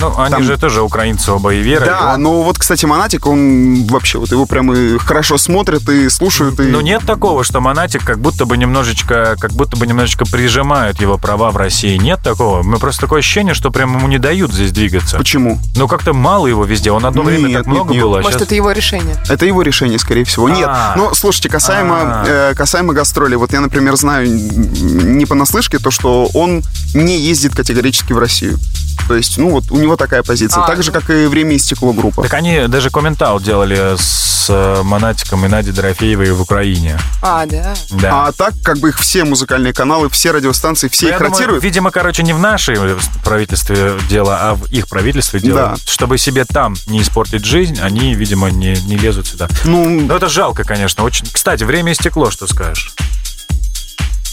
Ну, 0.01 0.13
они 0.17 0.31
Там- 0.31 0.45
же 0.45 0.57
тоже 0.57 0.81
украинцы 0.83 1.33
оба 1.33 1.55
и 1.55 1.61
Вера. 1.61 1.85
и 1.85 1.89
Да, 1.89 2.15
он. 2.15 2.23
но 2.23 2.43
вот, 2.43 2.57
кстати, 2.57 2.85
Монатик, 2.87 3.27
он 3.27 3.85
вообще, 3.87 4.19
вот 4.19 4.31
его 4.31 4.47
прям 4.47 4.73
и 4.73 4.97
хорошо 4.99 5.39
смотрят 5.39 5.89
и 5.89 6.09
слушают. 6.09 6.61
И... 6.61 6.65
Ну 6.65 6.81
нет 6.81 7.03
такого, 7.05 7.43
что 7.43 7.61
Монатик 7.61 8.05
как 8.05 8.21
будто 8.21 8.47
бы 8.47 8.57
немножечко, 8.57 9.35
как 9.41 9.53
будто 9.55 9.77
бы 9.77 9.89
немножечко 9.89 10.25
прижимают 10.25 11.01
его 11.01 11.19
права 11.19 11.51
в 11.51 11.57
России. 11.57 11.97
Нет 11.97 12.21
такого. 12.23 12.63
Мы 12.63 12.79
просто 12.79 13.01
такое 13.03 13.19
ощущение, 13.21 13.55
что 13.55 13.73
прям 13.73 13.97
ему 13.97 14.07
не 14.07 14.19
дают 14.19 14.53
здесь 14.53 14.71
двигаться. 14.71 15.17
Почему? 15.17 15.59
Ну 15.75 15.89
как-то 15.89 16.13
мало 16.13 16.47
его 16.47 16.65
везде. 16.65 16.93
Он 16.93 17.05
одно 17.05 17.23
время 17.23 17.49
Нет, 17.49 17.59
так 17.59 17.67
много 17.67 17.87
нет, 17.91 17.95
нет. 17.95 18.03
было, 18.05 18.19
а 18.19 18.23
Может, 18.23 18.39
сейчас... 18.39 18.47
это 18.47 18.55
его 18.55 18.71
решение? 18.71 19.17
Это 19.29 19.47
его 19.47 19.63
решение, 19.63 19.99
скорее 19.99 20.23
всего. 20.25 20.49
Нет. 20.49 20.69
А. 20.69 20.95
Ну, 20.97 21.13
слушайте, 21.15 21.49
касаемо, 21.49 21.97
А. 22.01 22.25
э, 22.53 22.55
касаемо 22.55 22.93
гастролей, 22.93 23.37
вот 23.37 23.53
я, 23.53 23.61
например, 23.61 23.97
знаю 23.97 24.29
не 24.31 25.27
понаслышке 25.27 25.79
то, 25.79 25.91
что 25.91 26.27
он 26.35 26.58
не 26.95 27.19
ездит 27.19 27.55
категорически 27.55 28.13
в 28.13 28.19
Россию. 28.19 28.59
То 29.07 29.15
есть, 29.15 29.39
ну 29.39 29.51
вот 29.51 29.71
у 29.71 29.79
него 29.79 29.97
такая 29.97 30.23
позиция. 30.23 30.63
А, 30.63 30.67
так 30.67 30.83
же, 30.83 30.91
ну. 30.93 31.01
как 31.01 31.09
и 31.11 31.27
«Время 31.27 31.55
и 31.55 31.59
стекло» 31.59 31.93
группа. 31.93 32.23
Так 32.23 32.35
они 32.35 32.67
даже 32.69 32.91
комментал 32.91 33.41
делали 33.41 33.97
с 33.97 34.47
э, 34.51 34.83
Монатиком 34.83 35.47
и 35.47 35.49
Надей 35.49 35.73
Дорофеевой 35.73 36.33
в 36.33 36.43
Украине. 36.43 36.99
А, 37.23 37.47
да. 37.47 37.75
Да. 37.91 38.27
А 38.27 38.33
так, 38.33 38.55
как 38.63 38.79
бы 38.79 38.91
их 38.91 38.99
все 38.99 39.25
музыкальные 39.25 39.73
каналы, 39.73 40.11
все 40.11 40.33
радиостанции, 40.33 40.89
все 40.89 41.07
Ну, 41.07 41.09
их 41.09 41.13
я 41.13 41.19
думаю, 41.21 41.33
ротируют. 41.33 41.65
видимо, 41.65 41.91
короче, 41.91 42.23
не 42.23 42.35
в 42.35 42.39
нашей 42.39 42.77
правительстве 43.25 43.93
дело, 44.11 44.37
а 44.41 44.55
в 44.57 44.67
их 44.67 44.89
правительстве 44.89 45.41
дело. 45.41 45.59
Да. 45.59 45.77
Чтобы 45.87 46.19
себе 46.19 46.45
там 46.45 46.75
не 46.87 47.01
испортить 47.01 47.45
жизнь, 47.45 47.79
они, 47.81 48.15
видимо, 48.15 48.51
не, 48.51 48.75
не 48.83 48.97
лезут 48.97 49.27
сюда. 49.27 49.49
Ну, 49.65 49.89
Ну, 49.89 50.15
это 50.15 50.29
жалко, 50.29 50.65
конечно. 50.65 51.03
Очень. 51.05 51.27
Кстати, 51.33 51.65
время 51.65 51.93
и 51.93 51.95
стекло, 51.95 52.31
что 52.31 52.47
скажешь? 52.47 52.95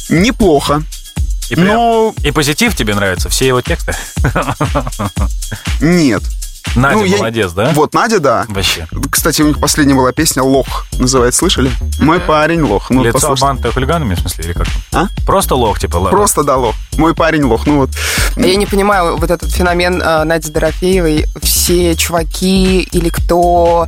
неплохо. 0.10 0.84
И, 1.50 1.56
прям- 1.56 1.68
Но 1.68 2.14
и 2.24 2.32
позитив 2.32 2.76
тебе 2.76 2.96
нравится, 2.96 3.30
все 3.30 3.48
его 3.48 3.62
тексты? 3.62 3.94
нет. 5.82 6.24
Надя 6.76 6.96
Ну, 6.98 7.04
я- 7.06 7.18
молодец, 7.18 7.52
да? 7.54 7.72
Вот, 7.74 7.94
Надя, 7.94 8.20
да. 8.20 8.46
Вообще. 8.50 8.88
Кстати, 9.10 9.42
у 9.42 9.48
них 9.48 9.60
последняя 9.62 9.94
была 9.96 10.12
песня 10.12 10.42
«Лох» 10.44 10.88
называется, 10.98 11.40
слышали? 11.40 11.72
«Мой 12.00 12.20
парень 12.20 12.62
лох». 12.64 12.90
Ну, 12.90 13.02
Лицо 13.04 13.14
послушайте. 13.14 13.42
банта 13.46 13.72
хулиганами, 13.72 14.16
в 14.16 14.20
смысле, 14.20 14.44
или 14.46 14.54
как? 14.54 14.68
А? 14.92 15.06
Просто 15.26 15.56
лох, 15.56 15.80
типа, 15.80 15.98
ладно. 15.98 16.10
Просто, 16.10 16.44
да, 16.44 16.58
лох. 16.58 16.76
«Мой 16.98 17.14
парень 17.16 17.44
лох». 17.44 17.66
Ну 17.66 17.78
вот. 17.78 17.92
А 18.36 18.40
Я 18.42 18.56
не 18.58 18.66
понимаю 18.66 19.16
вот 19.16 19.30
этот 19.32 19.52
феномен 19.54 20.02
э, 20.02 20.24
Нади 20.26 20.50
Дорофеевой. 20.52 21.26
Все 21.42 21.96
чуваки 21.96 22.82
или 22.82 23.08
кто 23.10 23.88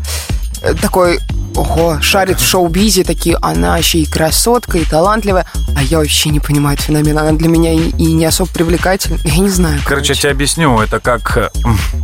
такой, 0.81 1.19
ого, 1.55 1.99
шарит 2.01 2.39
в 2.39 2.45
шоу-бизе, 2.47 3.03
такие, 3.03 3.37
она 3.41 3.77
еще 3.77 3.99
и 3.99 4.05
красотка, 4.05 4.77
и 4.77 4.85
талантливая. 4.85 5.45
А 5.75 5.83
я 5.83 5.97
вообще 5.99 6.29
не 6.29 6.39
понимаю 6.39 6.75
этот 6.75 6.87
феномен. 6.87 7.17
Она 7.17 7.33
для 7.33 7.47
меня 7.47 7.73
и, 7.73 7.89
и 7.89 8.13
не 8.13 8.25
особо 8.25 8.49
привлекательна. 8.51 9.19
Я 9.23 9.37
не 9.37 9.49
знаю. 9.49 9.79
Короче, 9.85 10.13
я 10.13 10.19
тебе 10.19 10.31
объясню, 10.31 10.79
это 10.79 10.99
как, 10.99 11.37
э, 11.37 11.49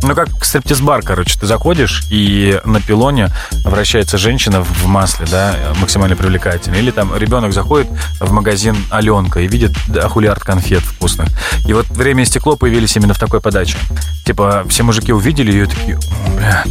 ну, 0.02 0.14
как 0.14 0.28
стриптиз-бар, 0.44 1.02
короче, 1.02 1.38
ты 1.38 1.46
заходишь, 1.46 2.04
и 2.10 2.60
на 2.64 2.80
пилоне 2.80 3.28
вращается 3.64 4.18
женщина 4.18 4.62
в 4.62 4.86
масле, 4.86 5.26
да, 5.30 5.56
максимально 5.80 6.16
привлекательная. 6.16 6.78
Или 6.78 6.90
там 6.90 7.16
ребенок 7.16 7.52
заходит 7.52 7.88
в 8.20 8.30
магазин 8.32 8.76
Аленка 8.90 9.40
и 9.40 9.48
видит 9.48 9.72
ахулиард 10.02 10.42
конфет 10.42 10.82
вкусных. 10.82 11.28
И 11.66 11.72
вот 11.72 11.86
время 11.88 12.22
и 12.22 12.26
стекло 12.26 12.56
появились 12.56 12.96
именно 12.96 13.14
в 13.14 13.18
такой 13.18 13.40
подаче. 13.40 13.76
Типа, 14.24 14.64
все 14.68 14.82
мужики 14.82 15.12
увидели 15.12 15.52
ее 15.52 15.66
такие, 15.66 15.96
«О, 15.96 16.30
бля. 16.36 16.64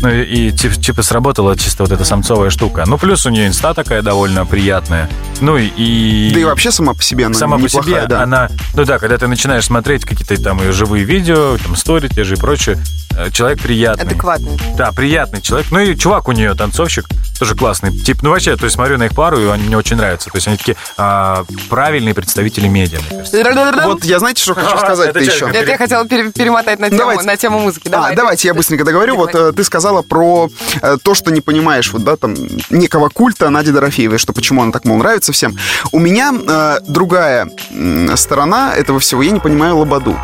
Ну 0.00 0.08
и, 0.10 0.22
и 0.48 0.52
тип- 0.52 0.80
типа 0.80 1.02
сработала 1.28 1.56
чисто 1.56 1.82
вот 1.82 1.92
эта 1.92 2.04
самцовая 2.04 2.48
штука. 2.48 2.84
Ну, 2.86 2.96
плюс 2.96 3.26
у 3.26 3.30
нее 3.30 3.48
инста 3.48 3.74
такая 3.74 4.00
довольно 4.00 4.46
приятная. 4.46 5.10
Ну 5.42 5.58
и... 5.58 5.66
и- 5.76 6.30
Да 6.32 6.40
и 6.40 6.44
вообще 6.44 6.70
сама 6.70 6.94
по 6.94 7.02
себе 7.02 7.26
она 7.26 7.34
Сама 7.34 7.58
по 7.58 7.62
неплохая, 7.62 7.94
себе 8.00 8.06
да. 8.06 8.22
она... 8.22 8.48
Ну 8.74 8.84
да, 8.86 8.98
когда 8.98 9.18
ты 9.18 9.26
начинаешь 9.28 9.66
смотреть 9.66 10.06
какие-то 10.06 10.42
там 10.42 10.58
ее 10.62 10.72
живые 10.72 11.04
видео, 11.04 11.58
там 11.58 11.76
стори 11.76 12.08
те 12.08 12.24
же 12.24 12.34
и 12.34 12.38
прочее, 12.38 12.78
э, 13.14 13.30
человек 13.30 13.60
приятный. 13.60 14.04
Адекватная. 14.06 14.58
Да, 14.78 14.90
приятный 14.92 15.42
человек. 15.42 15.70
Ну 15.70 15.80
и 15.80 15.94
чувак 15.96 16.28
у 16.28 16.32
нее, 16.32 16.54
танцовщик, 16.54 17.04
тоже 17.38 17.54
классный. 17.54 17.96
Тип, 17.96 18.22
ну 18.22 18.30
вообще, 18.30 18.56
то 18.56 18.64
есть 18.64 18.74
смотрю 18.74 18.98
на 18.98 19.04
их 19.04 19.14
пару, 19.14 19.38
и 19.40 19.46
они 19.48 19.64
мне 19.64 19.76
очень 19.76 19.96
нравятся. 19.96 20.30
То 20.30 20.36
есть 20.36 20.48
они 20.48 20.56
такие 20.56 20.76
а, 20.96 21.44
правильные 21.68 22.14
представители 22.14 22.68
медиа, 22.68 22.98
мне 23.10 23.18
кажется. 23.24 23.86
Вот 23.86 24.04
я 24.04 24.18
знаете, 24.18 24.42
что 24.42 24.54
хочу 24.54 24.74
А, 24.74 24.78
сказать-то 24.84 25.18
это 25.18 25.30
еще? 25.30 25.48
Это 25.48 25.70
я 25.70 25.78
хотела 25.78 26.06
пере- 26.06 26.30
перемотать 26.32 26.78
на 26.78 26.88
тему, 26.88 26.98
Давайте. 26.98 27.24
на 27.24 27.36
тему 27.36 27.58
музыки. 27.60 27.88
Давай. 27.88 28.12
а, 28.12 28.16
давайте 28.16 28.48
я 28.48 28.54
быстренько 28.54 28.84
договорю. 28.84 29.16
Вот 29.16 29.34
э, 29.34 29.52
ты 29.52 29.64
сказала 29.64 30.02
про 30.02 30.48
э, 30.82 30.96
то, 31.02 31.14
что 31.14 31.30
не 31.30 31.40
понимаешь, 31.40 31.92
вот, 31.92 32.04
да, 32.04 32.16
там, 32.16 32.34
некого 32.70 33.08
культа 33.08 33.50
Нади 33.50 33.70
Дорофеевой, 33.70 34.18
что 34.18 34.32
почему 34.32 34.62
она 34.62 34.72
так, 34.72 34.84
мол, 34.84 34.98
нравится 34.98 35.32
всем. 35.32 35.56
У 35.92 35.98
меня 35.98 36.32
э, 36.32 36.80
другая 36.86 37.48
м, 37.70 38.16
сторона 38.16 38.74
этого 38.74 39.00
всего. 39.00 39.22
Я 39.22 39.30
не 39.30 39.40
понимаю 39.40 39.76
Лободу. 39.78 40.16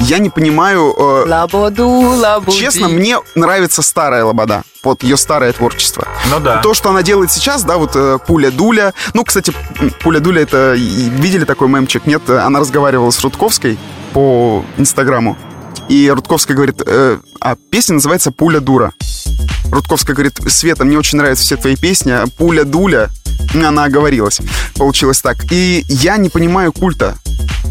Я 0.00 0.18
не 0.18 0.30
понимаю... 0.30 0.94
э, 0.96 1.28
Лабоду, 1.28 1.88
лабуди. 1.88 2.56
честно, 2.56 2.88
мне 2.88 3.18
нравится 3.34 3.82
старая 3.82 4.24
Лобода. 4.24 4.62
Вот 4.84 5.02
ее 5.02 5.16
старое 5.16 5.52
творчество. 5.52 6.06
Ну 6.30 6.40
да. 6.40 6.58
То, 6.62 6.72
что 6.72 6.90
она 6.90 7.02
делает 7.02 7.30
сейчас, 7.32 7.64
да, 7.64 7.76
вот 7.76 7.92
э, 7.94 8.18
Пуля-Дуля. 8.26 8.94
Ну, 9.12 9.24
кстати, 9.24 9.52
м, 9.80 9.90
Пуля-Дуля, 10.02 10.42
это... 10.42 10.74
Видели 10.74 11.44
такой 11.44 11.68
мемчик? 11.68 12.06
Нет, 12.06 12.28
она 12.30 12.60
разговаривала 12.60 13.10
с 13.10 13.20
Рудковской 13.20 13.78
по 14.12 14.64
Инстаграму. 14.76 15.36
И 15.88 16.08
Рудковская 16.10 16.54
говорит, 16.56 16.80
э, 16.86 17.18
а 17.40 17.56
песня 17.70 17.94
называется 17.94 18.30
«Пуля-дура». 18.30 18.92
Рудковская 19.70 20.14
говорит, 20.14 20.38
Света, 20.48 20.84
мне 20.84 20.98
очень 20.98 21.18
нравятся 21.18 21.44
все 21.44 21.56
твои 21.56 21.76
песни, 21.76 22.10
а 22.12 22.26
«Пуля-дуля», 22.38 23.08
она 23.54 23.84
оговорилась. 23.84 24.40
Получилось 24.76 25.20
так. 25.22 25.50
И 25.50 25.84
я 25.88 26.16
не 26.18 26.28
понимаю 26.28 26.72
культа. 26.72 27.16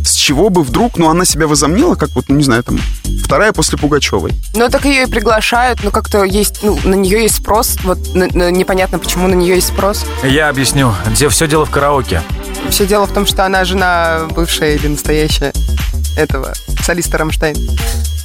С 0.04 0.14
чего 0.28 0.50
бы 0.50 0.62
вдруг, 0.62 0.98
ну, 0.98 1.10
она 1.10 1.24
себя 1.24 1.48
возомнила, 1.48 1.96
как 1.96 2.10
вот, 2.10 2.26
ну, 2.28 2.36
не 2.36 2.44
знаю, 2.44 2.62
там, 2.62 2.78
вторая 3.24 3.54
после 3.54 3.78
Пугачевой. 3.78 4.34
Ну, 4.56 4.68
так 4.68 4.84
ее 4.84 5.04
и 5.04 5.06
приглашают, 5.06 5.80
ну, 5.86 5.90
как-то 5.92 6.26
есть, 6.26 6.60
ну, 6.64 6.78
на 6.84 6.96
нее 6.96 7.22
есть 7.22 7.36
спрос, 7.36 7.78
вот 7.86 8.14
на- 8.14 8.28
на- 8.28 8.52
непонятно, 8.52 9.00
почему 9.00 9.30
на 9.30 9.36
нее 9.36 9.56
есть 9.56 9.68
спрос. 9.70 10.06
Я 10.24 10.50
объясню. 10.50 10.94
Где 11.06 11.30
все 11.30 11.48
дело 11.48 11.66
в 11.66 11.70
караоке. 11.70 12.22
Все 12.70 12.86
дело 12.86 13.06
в 13.08 13.14
том, 13.14 13.26
что 13.26 13.46
она 13.46 13.64
жена 13.64 14.28
бывшая 14.36 14.76
или 14.76 14.88
настоящая 14.90 15.54
этого 16.18 16.54
солиста 16.84 17.18
Рамштайн. 17.18 17.56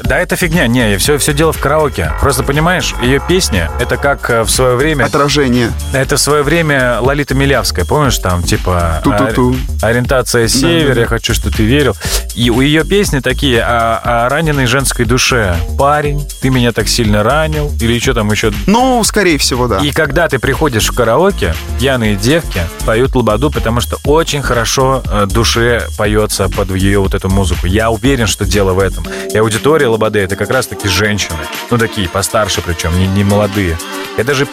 Да, 0.04 0.18
это 0.18 0.34
фигня. 0.34 0.66
Не, 0.66 0.96
все, 0.98 1.16
все 1.18 1.32
дело 1.32 1.52
в 1.52 1.58
караоке. 1.58 2.12
Просто 2.20 2.42
понимаешь, 2.42 2.94
ее 3.02 3.20
песня, 3.28 3.70
это 3.78 3.96
как 3.96 4.28
э, 4.30 4.42
в 4.42 4.50
свое 4.50 4.74
время... 4.74 5.04
Отражение. 5.04 5.70
Это 5.92 6.16
в 6.16 6.20
свое 6.20 6.42
время 6.42 6.98
Лолита 7.00 7.34
Милявская, 7.34 7.84
помнишь, 7.84 8.18
там, 8.18 8.42
типа... 8.42 9.00
Ту-ту-ту. 9.04 9.52
ори- 9.52 9.58
Ориентация 9.82 10.48
север, 10.48 10.82
Да-да-да. 10.88 11.00
я 11.02 11.06
хочу, 11.06 11.34
что 11.34 11.50
ты 11.52 11.62
верил. 11.64 11.91
И 12.34 12.50
у 12.50 12.60
ее 12.60 12.84
песни 12.84 13.20
такие 13.20 13.62
о, 13.62 14.24
о 14.24 14.28
раненой 14.28 14.66
женской 14.66 15.04
душе. 15.04 15.56
Парень, 15.78 16.26
ты 16.40 16.50
меня 16.50 16.72
так 16.72 16.88
сильно 16.88 17.22
ранил. 17.22 17.70
Или 17.80 17.98
что 17.98 18.14
там 18.14 18.30
еще. 18.30 18.52
Ну, 18.66 19.02
скорее 19.04 19.38
всего, 19.38 19.68
да. 19.68 19.78
И 19.78 19.92
когда 19.92 20.28
ты 20.28 20.38
приходишь 20.38 20.88
в 20.88 20.94
караоке, 20.94 21.54
пьяные 21.78 22.16
девки 22.16 22.62
поют 22.86 23.14
лободу, 23.14 23.50
потому 23.50 23.80
что 23.80 23.98
очень 24.04 24.42
хорошо 24.42 25.02
э, 25.10 25.26
душе 25.26 25.86
поется 25.98 26.48
под 26.48 26.70
ее 26.70 27.00
вот 27.00 27.14
эту 27.14 27.28
музыку. 27.28 27.66
Я 27.66 27.90
уверен, 27.90 28.26
что 28.26 28.44
дело 28.44 28.72
в 28.72 28.78
этом. 28.78 29.04
И 29.32 29.36
аудитория 29.36 29.86
лободы 29.86 30.20
это 30.20 30.36
как 30.36 30.50
раз-таки 30.50 30.88
женщины. 30.88 31.38
Ну, 31.70 31.78
такие, 31.78 32.08
постарше 32.08 32.62
причем, 32.64 32.98
не, 32.98 33.06
не 33.06 33.24
молодые. 33.24 33.78
Я 34.16 34.24
даже 34.24 34.46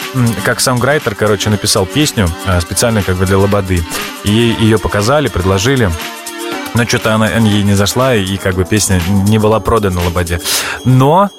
как 0.43 0.59
саунграйтер, 0.59 1.15
короче, 1.15 1.49
написал 1.49 1.85
песню 1.85 2.29
э, 2.45 2.59
специально 2.61 3.01
как 3.03 3.15
бы 3.15 3.25
для 3.25 3.37
лободы. 3.37 3.83
И 4.23 4.55
ее 4.59 4.77
показали, 4.77 5.27
предложили. 5.27 5.89
Но 6.73 6.85
что-то 6.85 7.15
она 7.15 7.27
ей 7.27 7.63
не 7.63 7.73
зашла, 7.73 8.15
и 8.15 8.37
как 8.37 8.55
бы 8.55 8.65
песня 8.65 9.01
не 9.27 9.37
была 9.37 9.59
продана 9.59 10.01
Лободе. 10.01 10.39
Но 10.85 11.29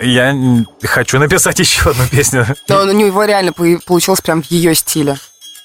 я 0.00 0.34
хочу 0.82 1.18
написать 1.18 1.58
еще 1.58 1.90
одну 1.90 2.06
песню. 2.10 2.46
Но 2.68 2.82
у 2.82 2.92
него 2.92 3.24
реально 3.24 3.52
получилось 3.52 4.20
прям 4.20 4.42
в 4.42 4.50
ее 4.50 4.74
стиле. 4.74 5.16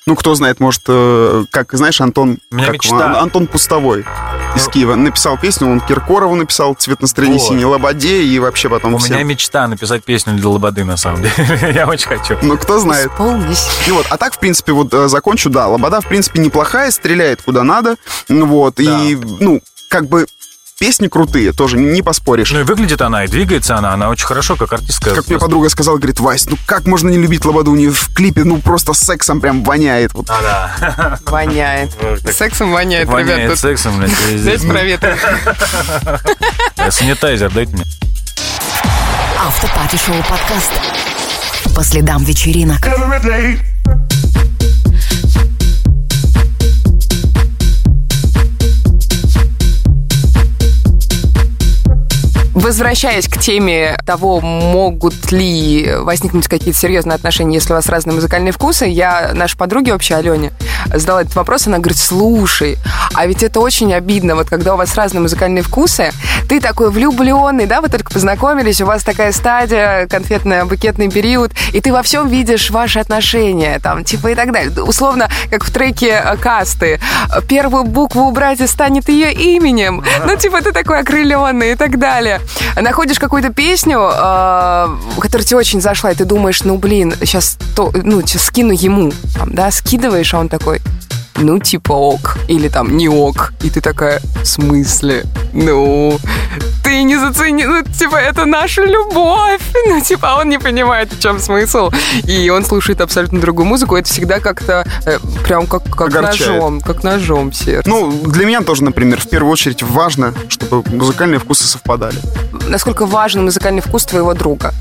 Ну, 0.09 0.15
кто 0.15 0.33
знает, 0.33 0.59
может, 0.59 0.81
э, 0.87 1.45
как, 1.51 1.71
знаешь, 1.73 2.01
Антон... 2.01 2.39
У 2.49 2.55
меня 2.55 2.65
как, 2.65 2.73
мечта. 2.73 3.21
Антон 3.21 3.45
Пустовой 3.45 4.07
из 4.55 4.65
Ну. 4.65 4.71
Киева 4.71 4.95
написал 4.95 5.37
песню, 5.37 5.69
он 5.69 5.81
Киркорову 5.81 6.33
написал 6.33 6.73
«Цвет 6.73 6.99
настроения 6.99 7.37
Вот. 7.37 7.47
синий», 7.47 7.63
Лободе 7.63 8.23
и 8.23 8.39
вообще 8.39 8.69
потом 8.69 8.95
У 8.95 8.97
всем. 8.97 9.13
меня 9.17 9.23
мечта 9.23 9.67
написать 9.67 10.03
песню 10.03 10.33
для 10.33 10.49
Лободы, 10.49 10.83
на 10.83 10.97
самом 10.97 11.21
деле. 11.21 11.71
Я 11.75 11.87
очень 11.87 12.07
хочу. 12.07 12.39
Ну, 12.41 12.57
кто 12.57 12.79
знает. 12.79 13.11
Исполнись. 13.11 13.67
И 13.85 13.91
вот, 13.91 14.07
а 14.09 14.17
так, 14.17 14.33
в 14.33 14.39
принципе, 14.39 14.71
вот 14.71 14.91
э, 14.95 15.07
закончу, 15.09 15.51
да, 15.51 15.67
Лобода, 15.67 16.01
в 16.01 16.07
принципе, 16.07 16.39
неплохая, 16.39 16.89
стреляет 16.89 17.43
куда 17.43 17.61
надо, 17.61 17.97
ну 18.29 18.47
вот, 18.47 18.79
и, 18.79 19.15
ну, 19.39 19.61
как 19.89 20.07
бы 20.07 20.25
песни 20.79 21.07
крутые, 21.09 21.51
тоже 21.51 21.77
не 21.77 22.01
поспоришь. 22.01 22.51
Ну 22.51 22.61
и 22.61 22.63
выглядит 22.63 23.01
она, 23.01 23.25
и 23.25 23.27
двигается 23.27 23.75
она, 23.75 23.93
она 23.93 24.09
очень 24.09 24.25
хорошо, 24.25 24.55
как 24.55 24.71
артистка. 24.73 25.13
Как 25.13 25.27
мне 25.27 25.37
подруга 25.37 25.69
сказала, 25.69 25.97
говорит, 25.97 26.19
Вась, 26.19 26.47
ну 26.47 26.57
как 26.65 26.87
можно 26.87 27.09
не 27.09 27.17
любить 27.17 27.43
Лободу? 27.45 27.71
У 27.71 27.75
нее 27.75 27.91
в 27.91 28.13
клипе, 28.13 28.45
ну, 28.45 28.59
просто 28.59 28.93
сексом 28.93 29.41
прям 29.41 29.63
воняет. 29.63 30.13
Вот. 30.13 30.29
А, 30.29 30.71
да. 30.79 31.19
Воняет. 31.25 31.91
Сексом 32.33 32.71
воняет, 32.71 33.07
Воняет 33.09 33.37
ребят. 33.39 33.51
Тут 33.51 33.59
сексом, 33.59 33.97
блядь. 33.97 34.11
Здесь 34.35 34.61
проветривать. 34.61 35.19
Э, 36.77 36.91
Санитайзер 36.91 37.51
дайте 37.51 37.73
мне. 37.73 37.83
Автопати-шоу 39.37 40.15
подкаст. 40.29 40.71
По 41.75 41.83
следам 41.83 42.23
вечеринок. 42.23 42.79
Возвращаясь 52.59 53.27
к 53.29 53.39
теме 53.39 53.97
того, 54.05 54.41
могут 54.41 55.31
ли 55.31 55.95
возникнуть 55.99 56.47
какие-то 56.47 56.77
серьезные 56.77 57.15
отношения, 57.15 57.55
если 57.55 57.71
у 57.71 57.75
вас 57.75 57.87
разные 57.87 58.13
музыкальные 58.13 58.51
вкусы, 58.51 58.85
я 58.85 59.31
нашей 59.33 59.57
подруге 59.57 59.93
вообще 59.93 60.15
Алене 60.15 60.51
задала 60.93 61.21
этот 61.21 61.35
вопрос, 61.35 61.67
она 61.67 61.77
говорит, 61.77 61.97
слушай, 61.97 62.77
а 63.13 63.25
ведь 63.27 63.43
это 63.43 63.61
очень 63.61 63.93
обидно, 63.93 64.35
вот 64.35 64.49
когда 64.49 64.73
у 64.73 64.77
вас 64.77 64.95
разные 64.95 65.21
музыкальные 65.21 65.63
вкусы, 65.63 66.11
ты 66.49 66.59
такой 66.59 66.89
влюбленный, 66.89 67.65
да, 67.65 67.79
вы 67.81 67.87
только 67.87 68.11
познакомились, 68.11 68.81
у 68.81 68.85
вас 68.85 69.03
такая 69.03 69.31
стадия, 69.31 70.07
конфетно-букетный 70.07 71.09
период, 71.09 71.51
и 71.73 71.79
ты 71.79 71.93
во 71.93 72.03
всем 72.03 72.27
видишь 72.27 72.71
ваши 72.71 72.99
отношения, 72.99 73.79
там, 73.79 74.03
типа 74.03 74.29
и 74.29 74.35
так 74.35 74.51
далее. 74.51 74.83
Условно, 74.83 75.29
как 75.49 75.63
в 75.63 75.71
треке 75.71 76.21
э, 76.23 76.37
«Касты», 76.37 76.99
первую 77.47 77.83
букву 77.85 78.23
убрать 78.23 78.59
и 78.59 78.67
станет 78.67 79.07
ее 79.09 79.31
именем. 79.31 80.03
Ну, 80.25 80.35
типа, 80.35 80.61
ты 80.61 80.71
такой 80.71 80.99
окрыленный 80.99 81.71
и 81.71 81.75
так 81.75 81.99
далее. 81.99 82.41
Находишь 82.75 83.19
какую-то 83.19 83.53
песню, 83.53 83.99
э, 83.99 84.87
которая 85.19 85.45
тебе 85.45 85.57
очень 85.57 85.81
зашла, 85.81 86.11
и 86.11 86.15
ты 86.15 86.25
думаешь, 86.25 86.63
ну, 86.63 86.77
блин, 86.77 87.13
сейчас, 87.21 87.57
то, 87.75 87.91
ну, 87.93 88.21
сейчас 88.21 88.43
скину 88.43 88.71
ему, 88.71 89.11
да, 89.45 89.71
скидываешь, 89.71 90.33
а 90.33 90.39
он 90.39 90.49
такой, 90.49 90.81
ну, 91.39 91.59
типа 91.59 91.93
ок, 91.93 92.37
или 92.47 92.67
там 92.67 92.97
не 92.97 93.09
ок. 93.09 93.53
И 93.63 93.69
ты 93.69 93.81
такая, 93.81 94.21
в 94.43 94.45
смысле? 94.45 95.23
Ну, 95.53 96.19
ты 96.83 97.03
не 97.03 97.17
заценил, 97.17 97.69
ну, 97.69 97.83
типа, 97.83 98.15
это 98.15 98.45
наша 98.45 98.83
любовь. 98.83 99.61
Ну, 99.89 100.01
типа, 100.01 100.33
а 100.33 100.41
он 100.41 100.49
не 100.49 100.59
понимает, 100.59 101.11
в 101.11 101.19
чем 101.19 101.39
смысл. 101.39 101.89
И 102.25 102.49
он 102.49 102.63
слушает 102.63 103.01
абсолютно 103.01 103.39
другую 103.39 103.65
музыку. 103.65 103.95
Это 103.95 104.07
всегда 104.07 104.39
как-то 104.39 104.85
э, 105.05 105.17
прям 105.45 105.65
как, 105.65 105.83
как 105.83 106.09
Огорчает. 106.09 106.39
ножом, 106.51 106.81
как 106.81 107.03
ножом 107.03 107.49
в 107.51 107.55
сердце. 107.55 107.89
Ну, 107.89 108.11
для 108.11 108.45
меня 108.45 108.61
тоже, 108.61 108.83
например, 108.83 109.19
в 109.19 109.27
первую 109.29 109.51
очередь 109.51 109.81
важно, 109.81 110.33
чтобы 110.49 110.87
музыкальные 110.91 111.39
вкусы 111.39 111.63
совпадали. 111.63 112.17
Насколько 112.67 113.05
важен 113.05 113.45
музыкальный 113.45 113.81
вкус 113.81 114.05
твоего 114.05 114.33
друга? 114.33 114.73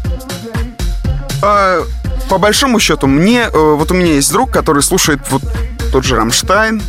А, 1.40 1.82
по 2.28 2.38
большому 2.38 2.80
счету, 2.80 3.06
мне, 3.06 3.48
э, 3.50 3.50
вот 3.52 3.90
у 3.90 3.94
меня 3.94 4.14
есть 4.14 4.30
друг, 4.32 4.50
который 4.50 4.82
слушает 4.82 5.20
вот 5.30 5.42
тот 5.90 6.04
же 6.04 6.16
Рамштайн, 6.16 6.82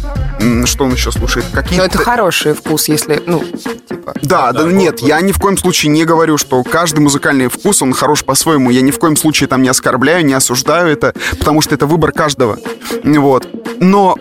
что 0.66 0.86
он 0.86 0.94
еще 0.94 1.12
слушает? 1.12 1.46
Но 1.52 1.62
Какие-то... 1.62 1.84
Ну, 1.84 1.88
это 1.88 1.98
хороший 1.98 2.54
вкус, 2.54 2.88
если, 2.88 3.22
ну, 3.26 3.44
типа... 3.44 4.14
Да, 4.22 4.52
да, 4.52 4.64
нет, 4.64 5.00
я 5.00 5.20
ни 5.22 5.32
в 5.32 5.40
коем 5.40 5.58
случае 5.58 5.92
не 5.92 6.06
говорю, 6.06 6.38
что 6.38 6.64
каждый 6.64 7.00
музыкальный 7.00 7.48
вкус, 7.48 7.82
он 7.82 7.94
хорош 7.94 8.24
по-своему. 8.24 8.70
Я 8.70 8.82
ни 8.82 8.92
в 8.92 9.00
коем 9.00 9.16
случае 9.16 9.48
там 9.48 9.62
не 9.62 9.70
оскорбляю, 9.70 10.26
не 10.26 10.34
осуждаю 10.34 10.88
это, 10.90 11.14
потому 11.38 11.62
что 11.62 11.76
это 11.76 11.86
выбор 11.86 12.12
каждого. 12.12 12.58
Вот. 13.04 13.48
Но 13.80 14.16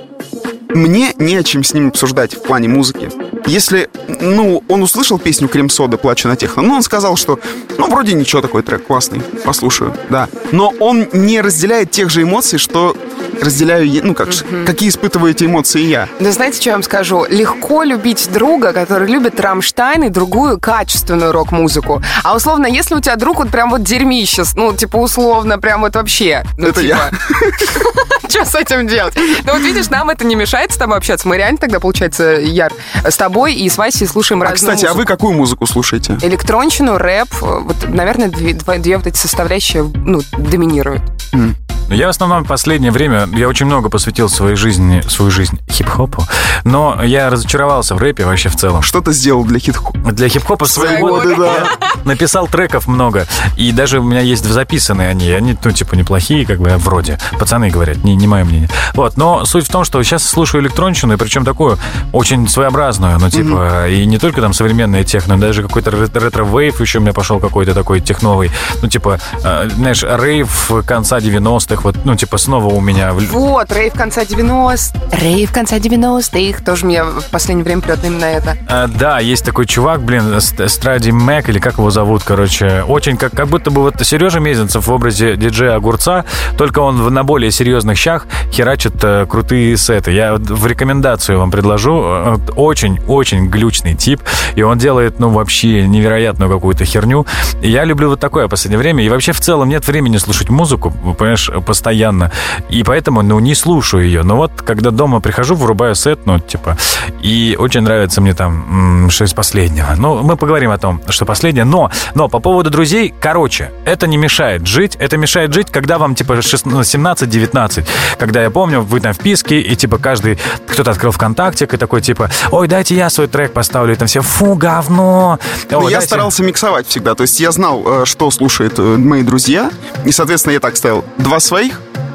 мне 0.69 1.13
не 1.19 1.37
о 1.37 1.43
чем 1.43 1.65
с 1.65 1.73
ним 1.75 1.89
обсуждать 1.89 2.35
в 2.35 2.43
плане 2.43 2.69
музыки. 2.69 3.11
Если, 3.47 3.89
ну, 4.21 4.63
он 4.69 4.83
услышал 4.83 5.19
песню 5.19 5.49
«Крем 5.49 5.71
сода, 5.71 5.97
плачу 5.97 6.29
на 6.29 6.37
техно», 6.37 6.63
ну, 6.63 6.75
он 6.75 6.83
сказал, 6.83 7.17
что, 7.17 7.39
ну, 7.79 7.89
вроде 7.89 8.13
ничего, 8.15 8.43
такой 8.43 8.63
трек 8.63 8.87
классный, 8.87 9.21
послушаю, 9.45 9.95
да. 10.11 10.29
Но 10.53 10.73
он 10.81 11.09
не 11.13 11.41
разделяет 11.41 11.91
тех 11.91 12.11
же 12.11 12.23
эмоций, 12.23 12.59
что 12.59 12.97
разделяю, 13.41 13.87
я- 13.89 14.03
ну, 14.03 14.15
как, 14.15 14.33
ж- 14.33 14.43
какие 14.67 14.89
испытываю 14.89 15.31
эти 15.31 15.45
эмоции 15.45 15.81
я. 15.83 16.09
Да 16.21 16.33
знаете, 16.33 16.61
что 16.61 16.71
я 16.71 16.75
вам 16.75 16.83
скажу? 16.83 17.25
Легко 17.31 17.85
любить 17.85 18.29
друга, 18.33 18.73
который 18.73 19.09
любит 19.09 19.39
Рамштайн 19.41 20.05
и 20.05 20.09
другую 20.09 20.59
качественную 20.59 21.33
рок-музыку. 21.33 22.03
А 22.25 22.35
условно, 22.35 22.67
если 22.67 22.95
у 22.97 23.01
тебя 23.01 23.17
друг 23.17 23.39
вот 23.39 23.49
прям 23.51 23.71
вот 23.71 23.83
дерьмище, 23.85 24.43
ну, 24.57 24.75
типа, 24.75 24.97
условно, 24.97 25.59
прям 25.59 25.83
вот 25.83 25.95
вообще. 25.95 26.45
Ну, 26.59 26.67
Это 26.69 26.81
я. 26.81 27.11
Что 28.29 28.45
с 28.45 28.55
этим 28.55 28.87
делать? 28.87 29.15
Ну, 29.45 29.53
вот 29.53 29.63
видишь, 29.63 29.89
нам 29.91 30.11
это 30.11 30.25
не 30.25 30.35
мешает 30.35 30.73
с 30.73 30.77
тобой 30.77 30.97
общаться. 30.99 31.27
Мы 31.29 31.37
реально 31.37 31.59
тогда, 31.59 31.81
получается, 31.81 32.25
Яр, 32.41 32.73
с 33.05 33.17
тобой 33.17 33.55
и 33.55 33.69
с 33.69 33.79
Васей 33.79 34.07
слушаем 34.07 34.43
А, 34.43 34.47
разную 34.51 34.75
кстати, 34.77 34.85
а 34.87 34.93
вы 34.95 34.99
музыку. 35.01 35.13
какую 35.13 35.35
музыку 35.35 35.67
слушаете? 35.67 36.19
Электронщину, 36.23 36.99
рэп, 36.99 37.29
вот, 37.41 37.89
наверное, 37.89 38.29
две, 38.29 38.53
две 38.55 38.97
вот 38.97 39.07
эти 39.07 39.17
составляющие, 39.17 39.83
ну, 39.83 40.21
доминируют. 40.37 41.03
Ну, 41.33 41.55
Я 41.89 42.07
в 42.07 42.11
основном 42.11 42.45
в 42.45 42.49
последнее 42.49 42.93
время, 42.93 43.29
я 43.35 43.49
очень 43.49 43.67
много 43.67 43.89
посвятил 43.89 44.29
своей 44.29 44.57
жизни, 44.57 45.03
свою 45.09 45.31
жизнь 45.31 45.59
хип-хопу, 45.71 46.25
но 46.65 47.03
я 47.03 47.31
разочаровался 47.31 47.95
в 47.95 47.99
рэпе 47.99 48.25
вообще 48.25 48.49
в 48.49 48.57
целом. 48.57 48.83
Что 48.83 49.01
ты 49.01 49.13
сделал 49.13 49.45
для 49.45 49.59
хит 49.59 49.79
Для 50.13 50.29
хип-хопа 50.29 50.67
годы 50.67 50.99
годы, 51.01 51.37
да. 51.37 51.69
написал 52.05 52.47
треков 52.47 52.87
много. 52.87 53.27
И 53.57 53.73
даже 53.73 54.01
у 54.01 54.03
меня 54.03 54.21
есть 54.21 54.45
записанные 54.45 55.09
они. 55.09 55.31
Они, 55.31 55.57
ну, 55.63 55.71
типа, 55.73 55.95
неплохие, 55.95 56.45
как 56.47 56.61
бы, 56.61 56.71
вроде. 56.77 57.19
Пацаны 57.39 57.71
говорят, 57.71 58.05
не, 58.05 58.17
не 58.17 58.27
мое 58.27 58.45
мнение. 58.45 58.69
Вот, 58.95 59.17
но 59.17 59.45
суть 59.45 59.67
в 59.67 59.71
том, 59.71 59.85
что 59.85 60.03
сейчас 60.03 60.25
слушаю 60.25 60.63
электронщину, 60.63 61.15
и 61.15 61.17
причем 61.17 61.45
такую 61.45 61.79
очень 62.13 62.49
своеобразную, 62.49 63.19
ну, 63.19 63.31
типа, 63.31 63.89
и 63.89 64.05
не 64.07 64.19
только 64.19 64.41
там 64.41 64.53
современные 64.53 65.05
техно, 65.05 65.37
но 65.37 65.41
даже 65.47 65.63
какой-то 65.63 65.91
ре- 65.91 66.09
ретро-вейв 66.13 66.81
еще 66.81 66.99
у 66.99 67.03
меня 67.03 67.13
пошел 67.13 67.39
какой-то 67.41 67.75
такой 67.75 68.01
техновый. 68.01 68.51
Ну, 68.83 68.89
типа, 68.89 69.21
э, 69.43 69.69
знаешь, 69.75 70.03
рейв 70.03 70.71
конца 70.87 71.19
90-х, 71.19 71.78
вот, 71.85 71.97
ну, 72.05 72.15
типа, 72.17 72.39
снова 72.39 72.67
у 72.73 72.81
меня... 72.81 73.13
Вот, 73.13 73.73
рейв 73.73 73.93
конца 73.95 74.25
90 74.25 74.99
Рейв 75.21 75.53
конца 75.53 75.77
90-х. 75.79 76.63
Тоже 76.65 76.87
мне 76.87 77.03
в 77.05 77.25
последнее 77.31 77.65
время 77.65 77.83
прет 77.83 78.05
именно 78.05 78.25
это. 78.25 78.57
А, 78.69 78.87
да, 78.89 79.19
есть 79.21 79.45
такой 79.45 79.67
чувак, 79.67 80.03
блин, 80.03 80.41
Ст- 80.41 80.69
Стради 80.69 81.13
Мэк, 81.13 81.49
или 81.49 81.59
как 81.59 81.79
его 81.79 81.91
зовут, 81.91 82.23
короче. 82.25 82.83
Очень 82.87 83.17
как, 83.17 83.33
как 83.33 83.49
будто 83.49 83.71
бы 83.71 83.83
вот 83.83 83.95
Сережа 84.05 84.41
Мезенцев 84.41 84.87
в 84.87 84.93
образе 84.93 85.37
диджея 85.37 85.75
Огурца, 85.77 86.25
только 86.57 86.81
он 86.81 87.13
на 87.13 87.25
более 87.25 87.51
серьезных 87.51 87.97
щах 87.99 88.27
херачит 88.53 88.95
э, 89.03 89.27
крутые 89.29 89.77
сеты. 89.77 90.13
Я 90.13 90.35
в 90.35 90.67
рекомендацию 90.67 91.39
вам 91.39 91.51
предложу. 91.51 92.03
Э, 92.05 92.37
Очень-очень 92.57 93.49
глючный 93.49 93.95
тип, 93.95 94.21
и 94.55 94.63
он 94.63 94.79
делает, 94.79 95.19
ну, 95.19 95.31
вообще 95.31 95.87
невероятную 95.87 96.51
какую-то 96.51 96.85
херню. 96.85 97.27
И 97.63 97.71
я 97.71 97.85
люблю 97.85 98.11
вот 98.11 98.21
такое 98.21 98.47
в 98.47 98.51
последнее 98.51 98.79
время, 98.79 99.03
и 99.05 99.09
вообще 99.09 99.33
в 99.33 99.41
целом 99.41 99.69
нет 99.69 99.87
времени 99.87 100.17
слушать 100.19 100.49
музыку, 100.51 100.93
понимаешь, 101.19 101.51
постоянно. 101.69 102.31
И 102.71 102.83
поэтому, 102.83 103.23
ну, 103.23 103.39
не 103.41 103.55
слушаю 103.55 104.05
ее. 104.05 104.23
Но 104.23 104.37
вот, 104.37 104.51
когда 104.67 104.91
дома 104.91 105.21
прихожу, 105.21 105.55
вырубаю 105.55 105.95
сет, 105.95 106.27
ну, 106.27 106.41
типа, 106.41 106.77
и 107.23 107.57
очень 107.59 107.83
нравится 107.83 108.21
мне 108.21 108.35
там, 108.35 109.11
что 109.11 109.25
из 109.25 109.35
последнего. 109.35 109.95
Ну, 109.97 110.23
мы 110.23 110.37
поговорим 110.37 110.71
о 110.71 110.79
том, 110.79 111.01
что 111.09 111.27
последнее. 111.27 111.65
Но, 111.65 111.91
но 112.15 112.29
по 112.29 112.41
поводу 112.41 112.71
друзей, 112.71 113.15
короче, 113.21 113.71
это 113.85 114.07
не 114.07 114.17
мешает 114.17 114.67
жить. 114.67 114.97
Это 114.99 115.19
мешает 115.19 115.53
жить, 115.53 115.69
когда 115.71 115.99
вам, 115.99 116.15
типа, 116.15 116.33
17-19. 116.33 117.87
Когда 118.19 118.43
я 118.43 118.51
помню, 118.51 118.81
вы 118.81 119.01
там 119.01 119.13
в 119.13 119.19
писке, 119.19 119.61
и, 119.61 119.77
типа, 119.77 119.99
каждый, 119.99 120.39
кто-то 120.67 120.91
открыл 120.91 121.13
ВКонтакте, 121.13 121.67
и 121.67 121.77
такой, 121.77 122.01
типа, 122.01 122.31
ой, 122.51 122.67
дайте 122.69 122.97
я 122.97 123.11
свой 123.11 123.29
трек 123.29 123.53
поставлю, 123.53 123.93
и 123.93 123.97
там 123.97 124.09
все, 124.09 124.23
фу, 124.23 124.55
говно. 124.55 125.39
Ну, 125.71 125.79
Ой, 125.79 125.91
я 125.91 125.99
дайте- 125.99 126.07
старался 126.07 126.43
миксовать 126.43 126.87
всегда. 126.89 127.15
То 127.15 127.23
есть 127.23 127.39
я 127.41 127.53
знал, 127.53 127.83
э, 127.85 128.05
что 128.07 128.31
слушают 128.31 128.79
э, 128.79 128.83
мои 128.83 129.23
друзья. 129.23 129.71
И, 130.07 130.13
соответственно, 130.13 130.55
я 130.55 130.61
так 130.61 130.77
ставил. 130.77 131.05
Два 131.19 131.41
своих. 131.41 131.58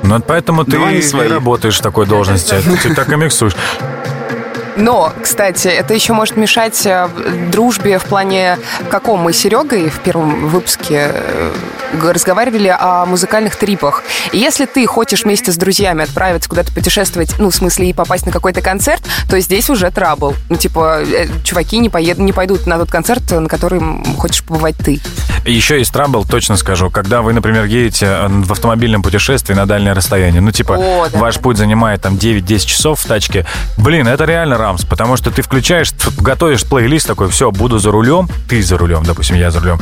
Ну, 0.03 0.15
вот 0.15 0.25
поэтому 0.27 0.65
ты 0.65 0.77
не 0.77 1.01
своих. 1.01 1.31
работаешь 1.31 1.77
в 1.77 1.81
такой 1.81 2.05
должности. 2.05 2.55
Ты 2.81 2.93
так 2.93 3.11
и 3.11 3.15
миксуешь. 3.15 3.55
Но, 4.75 5.13
кстати, 5.21 5.67
это 5.67 5.93
еще 5.93 6.13
может 6.13 6.37
мешать 6.37 6.85
э, 6.85 7.07
дружбе 7.51 7.99
в 7.99 8.05
плане 8.05 8.57
каком 8.89 9.19
мы 9.19 9.33
с 9.33 9.37
Серегой 9.37 9.89
в 9.89 9.99
первом 9.99 10.47
выпуске 10.47 11.11
э, 11.13 11.51
разговаривали 12.01 12.75
о 12.77 13.05
музыкальных 13.05 13.55
трипах. 13.55 14.03
И 14.31 14.37
если 14.37 14.65
ты 14.65 14.85
хочешь 14.85 15.23
вместе 15.23 15.51
с 15.51 15.57
друзьями 15.57 16.03
отправиться 16.03 16.49
куда-то 16.49 16.71
путешествовать, 16.73 17.35
ну, 17.39 17.49
в 17.49 17.55
смысле, 17.55 17.89
и 17.89 17.93
попасть 17.93 18.25
на 18.25 18.31
какой-то 18.31 18.61
концерт, 18.61 19.03
то 19.29 19.39
здесь 19.39 19.69
уже 19.69 19.91
трабл. 19.91 20.35
Ну, 20.49 20.55
типа, 20.55 21.01
э, 21.01 21.27
чуваки 21.43 21.79
не, 21.79 21.89
поед... 21.89 22.17
не 22.17 22.33
пойдут 22.33 22.65
на 22.67 22.77
тот 22.77 22.89
концерт, 22.91 23.29
на 23.31 23.47
который 23.47 23.81
хочешь 24.17 24.43
побывать 24.43 24.75
ты. 24.77 24.99
Еще 25.45 25.77
есть 25.77 25.91
трабл, 25.91 26.25
точно 26.25 26.57
скажу, 26.57 26.89
когда 26.89 27.21
вы, 27.21 27.33
например, 27.33 27.65
едете 27.65 28.27
в 28.27 28.51
автомобильном 28.51 29.01
путешествии 29.01 29.53
на 29.53 29.65
дальнее 29.65 29.93
расстояние. 29.93 30.41
Ну, 30.41 30.51
типа, 30.51 30.73
О, 30.73 31.09
да, 31.11 31.19
ваш 31.19 31.39
путь 31.39 31.57
занимает 31.57 32.01
там 32.01 32.15
9-10 32.15 32.65
часов 32.65 33.01
в 33.01 33.07
тачке. 33.07 33.45
Блин, 33.77 34.07
это 34.07 34.25
реально 34.25 34.57
рамс, 34.63 34.85
потому 34.85 35.17
что 35.17 35.29
ты 35.29 35.41
включаешь, 35.41 35.91
готовишь 36.19 36.63
плейлист 36.63 37.05
такой, 37.05 37.29
все, 37.29 37.51
буду 37.51 37.79
за 37.79 37.91
рулем, 37.91 38.29
ты 38.47 38.63
за 38.63 38.77
рулем, 38.77 39.03
допустим, 39.03 39.35
я 39.35 39.51
за 39.51 39.59
рулем, 39.59 39.79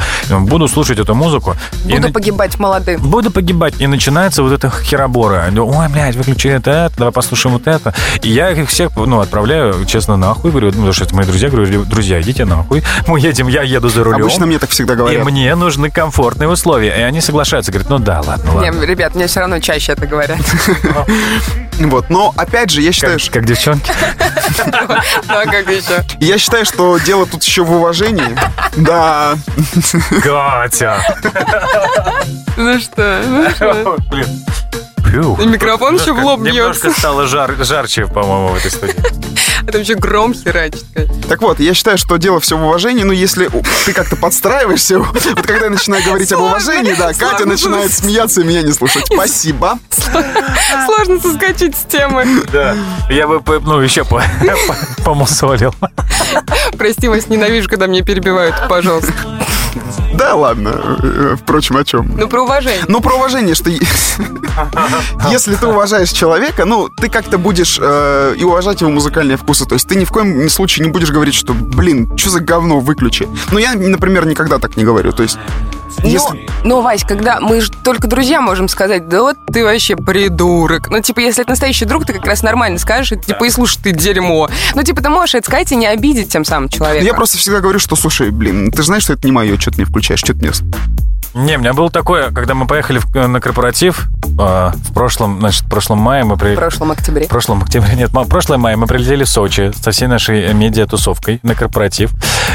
буду 0.47 0.67
слушать 0.67 0.97
эту 0.97 1.13
музыку. 1.13 1.55
Буду 1.85 2.07
и, 2.07 2.11
погибать 2.11 2.57
молодым. 2.59 2.99
Буду 3.01 3.29
погибать. 3.29 3.75
И 3.79 3.87
начинается 3.87 4.41
вот 4.41 4.51
эта 4.51 4.69
херобора. 4.69 5.51
Ой, 5.55 5.89
блядь, 5.89 6.15
выключи 6.15 6.47
это, 6.47 6.71
это, 6.71 6.95
давай 6.97 7.13
послушаем 7.13 7.53
вот 7.53 7.67
это. 7.67 7.93
И 8.23 8.29
я 8.29 8.49
их 8.51 8.69
всех, 8.69 8.95
ну, 8.95 9.19
отправляю, 9.19 9.85
честно, 9.85 10.17
нахуй, 10.17 10.49
говорю, 10.49 10.67
ну, 10.67 10.73
потому 10.73 10.93
что 10.93 11.03
это 11.03 11.15
мои 11.15 11.25
друзья, 11.25 11.49
говорю, 11.49 11.85
друзья, 11.85 12.19
идите 12.19 12.45
нахуй. 12.45 12.83
Мы 13.07 13.19
едем, 13.19 13.47
я 13.47 13.61
еду 13.61 13.89
за 13.89 14.03
рулем. 14.03 14.21
Обычно 14.21 14.47
мне 14.47 14.57
так 14.57 14.71
всегда 14.71 14.95
говорят. 14.95 15.21
И 15.21 15.31
мне 15.31 15.53
нужны 15.55 15.91
комфортные 15.91 16.49
условия. 16.49 16.97
И 16.97 17.01
они 17.01 17.21
соглашаются, 17.21 17.71
говорят, 17.71 17.89
ну 17.89 17.99
да, 17.99 18.21
ладно, 18.25 18.55
ладно. 18.55 18.79
Не, 18.79 18.85
ребят, 18.85 19.13
мне 19.13 19.27
все 19.27 19.41
равно 19.41 19.59
чаще 19.59 19.91
это 19.91 20.07
говорят. 20.07 20.39
Вот, 21.89 22.09
но 22.09 22.33
опять 22.37 22.69
же, 22.69 22.81
я 22.81 22.91
считаю, 22.91 23.19
как, 23.19 23.33
как 23.33 23.45
девчонки. 23.45 23.91
Да, 25.27 25.45
как 25.45 25.67
еще. 25.67 26.03
Я 26.19 26.37
считаю, 26.37 26.65
что 26.65 26.97
дело 26.99 27.25
тут 27.25 27.43
еще 27.43 27.63
в 27.63 27.71
уважении. 27.71 28.37
Да. 28.77 29.35
Катя. 30.23 31.01
Ну 32.57 32.79
что, 32.79 33.21
ну 33.25 33.49
что? 33.49 33.97
И 35.41 35.45
микрофон 35.45 35.95
еще 35.95 36.13
в 36.13 36.23
лоб 36.23 36.39
бьется. 36.39 36.57
Немножко 36.57 36.91
стало 36.91 37.27
жар, 37.27 37.55
жарче, 37.59 38.07
по-моему, 38.07 38.49
в 38.49 38.55
этой 38.55 38.71
студии. 38.71 38.95
Это 39.67 39.77
вообще 39.77 39.95
гром 39.95 40.33
херачит. 40.33 40.85
Так 41.27 41.41
вот, 41.41 41.59
я 41.59 41.73
считаю, 41.73 41.97
что 41.97 42.17
дело 42.17 42.39
все 42.39 42.57
в 42.57 42.63
уважении, 42.63 43.03
но 43.03 43.13
если 43.13 43.49
ты 43.85 43.93
как-то 43.93 44.15
подстраиваешься, 44.15 44.99
вот 44.99 45.21
когда 45.45 45.65
я 45.65 45.69
начинаю 45.69 46.03
говорить 46.03 46.31
об 46.31 46.41
уважении, 46.41 46.93
да, 46.93 47.13
Катя 47.13 47.45
начинает 47.45 47.93
смеяться 47.93 48.41
и 48.41 48.43
меня 48.43 48.61
не 48.63 48.71
слушать. 48.71 49.05
Спасибо. 49.05 49.79
Сложно 50.85 51.19
соскочить 51.19 51.75
с 51.75 51.85
темы. 51.85 52.25
Да, 52.51 52.75
я 53.09 53.27
бы, 53.27 53.41
ну, 53.61 53.79
еще 53.79 54.05
помусолил. 55.03 55.73
Прости, 56.77 57.07
вас 57.07 57.27
ненавижу, 57.27 57.69
когда 57.69 57.87
меня 57.87 58.03
перебивают, 58.03 58.55
пожалуйста. 58.67 59.13
Да, 60.21 60.35
ладно. 60.35 60.97
Э, 61.01 61.35
впрочем, 61.35 61.77
о 61.77 61.83
чем? 61.83 62.11
Ну, 62.15 62.27
про 62.27 62.43
уважение. 62.43 62.83
Ну, 62.87 63.01
про 63.01 63.15
уважение, 63.15 63.55
что 63.55 63.71
если 65.31 65.55
ты 65.55 65.65
уважаешь 65.65 66.11
человека, 66.11 66.65
ну, 66.65 66.89
ты 66.89 67.09
как-то 67.09 67.39
будешь 67.39 67.79
э, 67.81 68.35
и 68.37 68.43
уважать 68.43 68.81
его 68.81 68.91
музыкальные 68.91 69.37
вкусы. 69.37 69.65
То 69.65 69.73
есть 69.73 69.87
ты 69.87 69.95
ни 69.95 70.05
в 70.05 70.11
коем 70.11 70.47
случае 70.47 70.85
не 70.85 70.91
будешь 70.91 71.09
говорить, 71.09 71.33
что, 71.33 71.55
блин, 71.55 72.15
что 72.17 72.29
за 72.29 72.39
говно, 72.39 72.81
выключи. 72.81 73.27
Ну, 73.51 73.57
я, 73.57 73.73
например, 73.73 74.27
никогда 74.27 74.59
так 74.59 74.77
не 74.77 74.83
говорю. 74.83 75.11
То 75.11 75.23
есть 75.23 75.39
если... 76.03 76.47
ну, 76.63 76.81
Вась, 76.81 77.03
когда 77.03 77.39
мы 77.39 77.61
же 77.61 77.71
только 77.83 78.07
друзья 78.07 78.41
можем 78.41 78.67
сказать, 78.67 79.07
да 79.07 79.21
вот 79.21 79.37
ты 79.51 79.63
вообще 79.63 79.95
придурок. 79.95 80.89
Ну, 80.89 81.01
типа, 81.01 81.19
если 81.19 81.43
это 81.43 81.51
настоящий 81.51 81.85
друг, 81.85 82.05
ты 82.05 82.13
как 82.13 82.25
раз 82.25 82.43
нормально 82.43 82.79
скажешь, 82.79 83.11
и, 83.13 83.17
типа, 83.17 83.45
и 83.45 83.49
слушай, 83.49 83.79
ты 83.81 83.91
дерьмо. 83.91 84.49
Ну, 84.75 84.83
типа, 84.83 85.01
ты 85.01 85.09
можешь 85.09 85.35
это 85.35 85.47
сказать 85.47 85.71
и 85.71 85.75
не 85.75 85.87
обидеть 85.87 86.29
тем 86.29 86.45
самым 86.45 86.69
человека. 86.69 87.05
Я 87.05 87.13
просто 87.13 87.37
всегда 87.37 87.59
говорю, 87.59 87.79
что, 87.79 87.95
слушай, 87.95 88.29
блин, 88.31 88.71
ты 88.71 88.83
знаешь, 88.83 89.03
что 89.03 89.13
это 89.13 89.25
не 89.25 89.31
мое, 89.31 89.57
что 89.59 89.71
ты 89.71 89.79
не 89.79 89.85
включаешь, 89.85 90.19
что 90.19 90.33
ты 90.33 90.39
мне 90.39 90.51
не, 91.33 91.55
у 91.55 91.59
меня 91.59 91.73
было 91.73 91.89
такое, 91.89 92.31
когда 92.31 92.53
мы 92.53 92.67
поехали 92.67 92.99
в, 92.99 93.27
на 93.27 93.39
корпоратив 93.39 94.07
э, 94.23 94.71
в 94.73 94.93
прошлом, 94.93 95.39
значит, 95.39 95.63
в 95.63 95.69
прошлом 95.69 95.99
мае 95.99 96.23
мы 96.23 96.37
при... 96.37 96.55
В 96.55 96.57
прошлом 96.57 96.91
октябре. 96.91 97.25
В 97.25 97.29
прошлом 97.29 97.61
октябре, 97.61 97.93
нет, 97.95 98.11
в 98.11 98.27
прошлом 98.27 98.61
мае 98.61 98.75
мы 98.75 98.87
прилетели 98.87 99.23
в 99.23 99.29
Сочи 99.29 99.71
со 99.81 99.91
всей 99.91 100.07
нашей 100.07 100.53
медиа-тусовкой 100.53 101.39
на 101.43 101.55
корпоратив. 101.55 102.11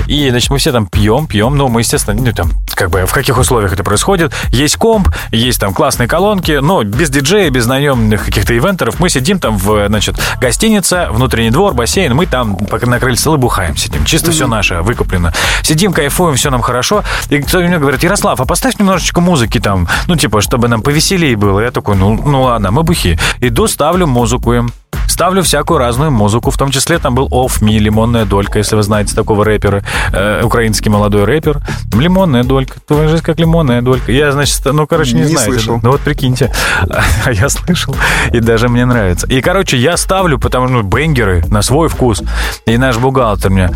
И, 0.06 0.28
значит, 0.30 0.50
мы 0.50 0.58
все 0.58 0.72
там 0.72 0.86
пьем, 0.86 1.26
пьем, 1.26 1.56
ну, 1.56 1.68
мы, 1.68 1.80
естественно, 1.80 2.20
ну, 2.20 2.32
там, 2.32 2.50
как 2.74 2.90
бы, 2.90 3.06
в 3.06 3.12
каких 3.12 3.38
условиях 3.38 3.72
это 3.72 3.82
происходит. 3.82 4.34
Есть 4.50 4.76
комп, 4.76 5.08
есть 5.30 5.60
там 5.60 5.72
классные 5.72 6.08
колонки, 6.08 6.58
но 6.60 6.82
без 6.84 7.08
диджея, 7.08 7.50
без 7.50 7.66
наемных 7.66 8.26
каких-то 8.26 8.54
ивентеров. 8.56 9.00
Мы 9.00 9.08
сидим 9.08 9.38
там 9.38 9.56
в, 9.56 9.86
значит, 9.88 10.16
гостиница, 10.40 11.08
внутренний 11.10 11.50
двор, 11.50 11.72
бассейн, 11.74 12.14
мы 12.14 12.26
там 12.26 12.58
на 12.82 12.98
крыльце 12.98 13.30
бухаем 13.36 13.76
сидим. 13.76 14.04
Чисто 14.04 14.30
mm-hmm. 14.30 14.34
все 14.34 14.46
наше 14.46 14.74
выкуплено. 14.82 15.32
Сидим, 15.62 15.92
кайфуем, 15.92 16.36
все 16.36 16.50
нам 16.50 16.60
хорошо. 16.60 17.02
И 17.30 17.38
кто 17.40 17.60
мне 17.60 17.78
говорит, 17.78 18.02
Ярослав, 18.02 18.40
а 18.40 18.44
поставь 18.44 18.65
немножечко 18.78 19.20
музыки 19.20 19.60
там, 19.60 19.88
ну, 20.08 20.16
типа, 20.16 20.40
чтобы 20.40 20.68
нам 20.68 20.82
повеселее 20.82 21.36
было. 21.36 21.60
Я 21.60 21.70
такой, 21.70 21.96
ну, 21.96 22.14
ну 22.14 22.42
ладно, 22.42 22.70
мы 22.70 22.82
бухи. 22.82 23.18
Иду, 23.40 23.68
ставлю 23.68 24.06
музыку 24.06 24.52
им. 24.52 24.72
Ставлю 25.08 25.42
всякую 25.42 25.78
разную 25.78 26.10
музыку, 26.10 26.50
в 26.50 26.56
том 26.56 26.70
числе 26.70 26.98
там 26.98 27.14
был 27.14 27.28
Off 27.28 27.60
Me, 27.60 27.78
Лимонная 27.78 28.24
долька, 28.24 28.58
если 28.58 28.76
вы 28.76 28.82
знаете 28.82 29.14
такого 29.14 29.44
рэпера, 29.44 29.82
э, 30.12 30.42
украинский 30.42 30.90
молодой 30.90 31.24
рэпер. 31.24 31.60
Лимонная 31.92 32.44
долька, 32.44 32.80
твоя 32.80 33.08
жизнь 33.08 33.22
как 33.22 33.38
лимонная 33.38 33.82
долька. 33.82 34.12
Я, 34.12 34.32
значит, 34.32 34.60
ну, 34.64 34.86
короче, 34.86 35.14
не, 35.14 35.22
не 35.22 35.26
знаю. 35.28 35.52
Слышал. 35.52 35.80
Ну, 35.82 35.92
вот 35.92 36.00
прикиньте. 36.00 36.52
А 37.24 37.32
я 37.32 37.48
слышал, 37.48 37.96
и 38.32 38.40
даже 38.40 38.68
мне 38.68 38.84
нравится. 38.84 39.26
И, 39.26 39.40
короче, 39.40 39.76
я 39.76 39.96
ставлю, 39.96 40.38
потому 40.38 40.68
что, 40.68 40.76
ну, 40.76 40.82
бенгеры 40.82 41.44
на 41.48 41.62
свой 41.62 41.88
вкус. 41.88 42.22
И 42.66 42.76
наш 42.78 42.98
бухгалтер 42.98 43.50
мне, 43.50 43.70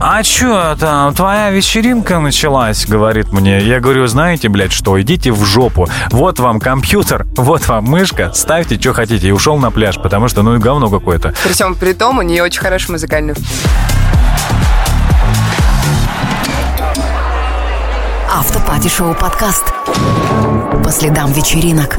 а 0.00 0.22
что 0.22 0.76
там, 0.78 1.14
твоя 1.14 1.50
вечеринка 1.50 2.18
началась, 2.18 2.86
говорит 2.86 3.32
мне. 3.32 3.60
Я 3.60 3.80
говорю, 3.80 4.06
знаете, 4.06 4.48
блядь, 4.48 4.72
что, 4.72 5.00
идите 5.00 5.32
в 5.32 5.44
жопу. 5.44 5.88
Вот 6.10 6.40
вам 6.40 6.60
компьютер, 6.60 7.26
вот 7.36 7.66
вам 7.68 7.84
мышка, 7.84 8.32
ставьте, 8.34 8.78
что 8.80 8.92
хотите. 8.92 9.28
И 9.28 9.30
ушел 9.30 9.56
на 9.58 9.70
пляж, 9.70 9.96
потому 9.96 10.28
что, 10.28 10.42
ну, 10.42 10.53
говно 10.58 10.90
какое-то. 10.90 11.34
При 11.42 11.52
всем 11.52 11.74
при 11.74 11.92
том, 11.92 12.18
у 12.18 12.22
нее 12.22 12.42
очень 12.42 12.60
хороший 12.60 12.90
музыкальный 12.90 13.34
Автопати-шоу 18.32 19.14
подкаст. 19.14 19.72
По 20.82 20.90
следам 20.90 21.32
вечеринок. 21.32 21.98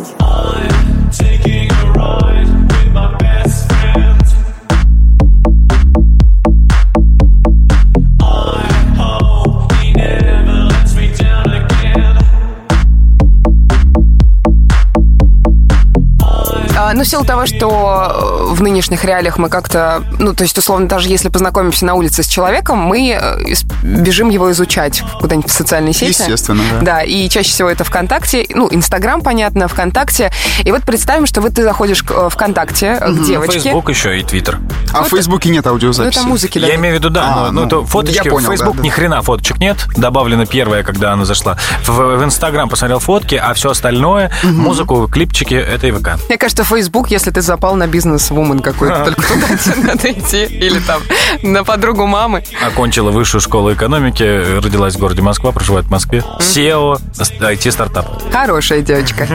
Ну, 16.94 17.04
в 17.04 17.08
силу 17.08 17.26
того, 17.26 17.46
что 17.46 18.48
э, 18.50 18.54
в 18.54 18.62
нынешних 18.62 19.04
реалиях 19.04 19.38
мы 19.38 19.50
как-то, 19.50 20.04
ну, 20.20 20.34
то 20.34 20.44
есть, 20.44 20.58
условно, 20.58 20.88
даже 20.88 21.10
если 21.10 21.30
познакомимся 21.30 21.86
на 21.86 21.94
улице 21.96 22.24
с 22.24 22.28
человеком, 22.28 22.80
мы 22.80 23.18
э, 23.20 23.56
бежим 23.84 24.30
его 24.30 24.52
изучать 24.52 25.04
куда-нибудь 25.20 25.50
в 25.50 25.54
социальные 25.54 25.94
сети. 25.94 26.10
Естественно, 26.10 26.64
да. 26.72 26.86
Да, 26.86 27.04
и 27.04 27.30
чаще 27.30 27.50
всего 27.50 27.70
это 27.70 27.84
ВКонтакте, 27.84 28.46
ну, 28.54 28.68
Инстаграм, 28.72 29.22
понятно, 29.22 29.68
ВКонтакте. 29.68 30.32
И 30.64 30.72
вот 30.72 30.84
представим, 30.84 31.26
что 31.26 31.42
вот 31.42 31.54
ты 31.54 31.64
заходишь 31.64 32.04
э, 32.10 32.30
ВКонтакте 32.30 33.00
угу. 33.02 33.18
к 33.18 33.26
девочке. 33.26 33.60
Фейсбук 33.60 33.90
еще 33.90 34.20
и 34.20 34.24
Твиттер. 34.24 34.60
А 34.94 35.00
вот, 35.00 35.08
в 35.08 35.10
Фейсбуке 35.12 35.50
нет 35.50 35.66
аудиозаписи. 35.68 36.18
Ну, 36.18 36.22
это 36.22 36.30
музыки, 36.30 36.60
да. 36.60 36.68
Я 36.68 36.76
имею 36.76 36.96
в 36.96 36.98
виду, 37.00 37.10
да, 37.10 37.48
а, 37.48 37.52
ну, 37.52 37.62
ну, 37.62 37.70
ну, 37.70 37.86
фоточки. 37.86 38.24
Я 38.24 38.32
понял, 38.32 38.48
в 38.48 38.50
Фейсбук 38.50 38.76
да, 38.76 38.82
да. 38.82 38.84
ни 38.84 38.90
хрена 38.90 39.22
фоточек 39.22 39.58
нет. 39.60 39.78
Добавлено 39.96 40.46
первое, 40.46 40.84
когда 40.84 41.14
она 41.14 41.26
зашла. 41.26 41.58
В, 41.86 42.18
в 42.18 42.24
Инстаграм 42.24 42.70
посмотрел 42.70 43.00
фотки, 43.00 43.36
а 43.36 43.54
все 43.54 43.72
остальное, 43.72 44.32
угу. 44.44 44.54
музыку, 44.54 45.08
клипчики, 45.12 45.54
это 45.54 45.88
и 45.88 45.92
ВК. 45.92 46.12
Мне 46.28 46.38
кажется, 46.38 46.64
Фейсбук, 46.76 47.10
если 47.10 47.32
ты 47.32 47.42
запал 47.42 47.78
на 47.78 47.88
бизнес-вумен 47.88 48.60
какой-то, 48.60 49.06
только 49.06 49.22
туда 49.22 49.48
надо 49.88 50.12
идти. 50.12 50.44
Или 50.44 50.80
там 50.80 51.02
на 51.42 51.64
подругу 51.64 52.06
мамы. 52.06 52.44
Окончила 52.62 53.12
высшую 53.12 53.40
школу 53.40 53.74
экономики, 53.74 54.60
родилась 54.60 54.96
в 54.96 55.00
городе 55.00 55.22
Москва, 55.22 55.54
проживает 55.54 55.86
в 55.86 55.90
Москве. 55.90 56.22
SEO, 56.40 57.00
IT-стартап. 57.18 58.30
Хорошая 58.30 58.82
девочка. 58.82 59.26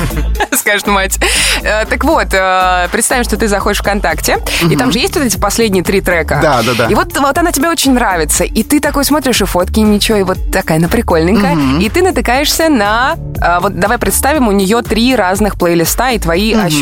Скажет 0.52 0.88
мать. 0.88 1.20
Э, 1.62 1.86
так 1.86 2.02
вот, 2.02 2.26
э, 2.32 2.88
представим, 2.90 3.22
что 3.22 3.36
ты 3.36 3.46
заходишь 3.46 3.78
в 3.78 3.82
ВКонтакте, 3.82 4.38
и 4.68 4.74
там 4.74 4.90
же 4.90 4.98
есть 4.98 5.14
вот 5.14 5.24
эти 5.24 5.36
последние 5.36 5.84
три 5.84 6.00
трека. 6.00 6.40
Да, 6.42 6.60
да, 6.62 6.72
да. 6.74 6.86
И 6.88 6.94
вот, 6.96 7.16
вот 7.16 7.38
она 7.38 7.52
тебе 7.52 7.68
очень 7.68 7.92
нравится. 7.92 8.42
И 8.42 8.64
ты 8.64 8.80
такой 8.80 9.04
смотришь 9.04 9.40
и 9.42 9.44
фотки, 9.44 9.78
ничего, 9.78 10.18
и 10.18 10.22
вот 10.24 10.38
такая 10.52 10.78
она 10.78 10.88
прикольненькая. 10.88 11.56
И 11.78 11.88
ты 11.88 12.02
натыкаешься 12.02 12.68
на... 12.68 13.14
Э, 13.40 13.60
вот 13.60 13.78
давай 13.78 13.98
представим, 13.98 14.48
у 14.48 14.50
нее 14.50 14.82
три 14.82 15.14
разных 15.14 15.56
плейлиста 15.56 16.10
и 16.10 16.18
твои 16.18 16.52
ощущения, 16.52 16.79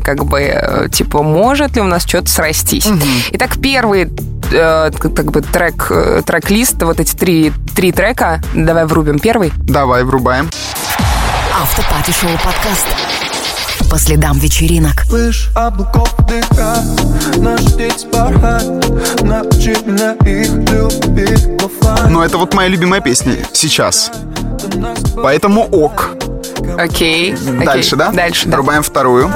как 0.00 0.24
бы, 0.24 0.40
э, 0.40 0.88
типа, 0.90 1.22
может 1.22 1.76
ли 1.76 1.82
у 1.82 1.86
нас 1.86 2.04
что-то 2.04 2.28
срастись. 2.28 2.86
Угу. 2.86 3.00
Итак, 3.32 3.56
первый 3.62 4.10
э, 4.52 4.90
как 4.90 5.30
бы 5.30 5.42
трек, 5.42 5.88
э, 5.90 6.22
трек-лист, 6.24 6.82
вот 6.82 7.00
эти 7.00 7.14
три, 7.14 7.52
три 7.74 7.92
трека. 7.92 8.40
Давай 8.54 8.86
врубим 8.86 9.18
первый. 9.18 9.52
Давай, 9.56 10.04
врубаем. 10.04 10.48
Автопати-шоу 11.60 12.30
подкаст. 12.44 13.07
По 13.90 13.98
следам 13.98 14.38
вечеринок. 14.38 15.04
Слышь, 15.08 15.48
облаков 15.54 16.14
дыра, 16.26 16.82
наш 17.36 17.62
птиц 17.62 18.04
порхает, 18.04 19.22
научи 19.22 19.74
меня 19.86 20.12
их 20.26 20.50
любить 20.70 21.48
Но 22.10 22.24
это 22.24 22.36
вот 22.36 22.52
моя 22.54 22.68
любимая 22.68 23.00
песня 23.00 23.36
сейчас. 23.52 24.10
Поэтому 25.22 25.62
ок. 25.62 26.10
Окей. 26.76 27.34
окей. 27.34 27.64
Дальше, 27.64 27.96
да? 27.96 28.10
Дальше, 28.10 28.48
да. 28.48 28.56
Рубаем 28.58 28.82
вторую. 28.82 29.32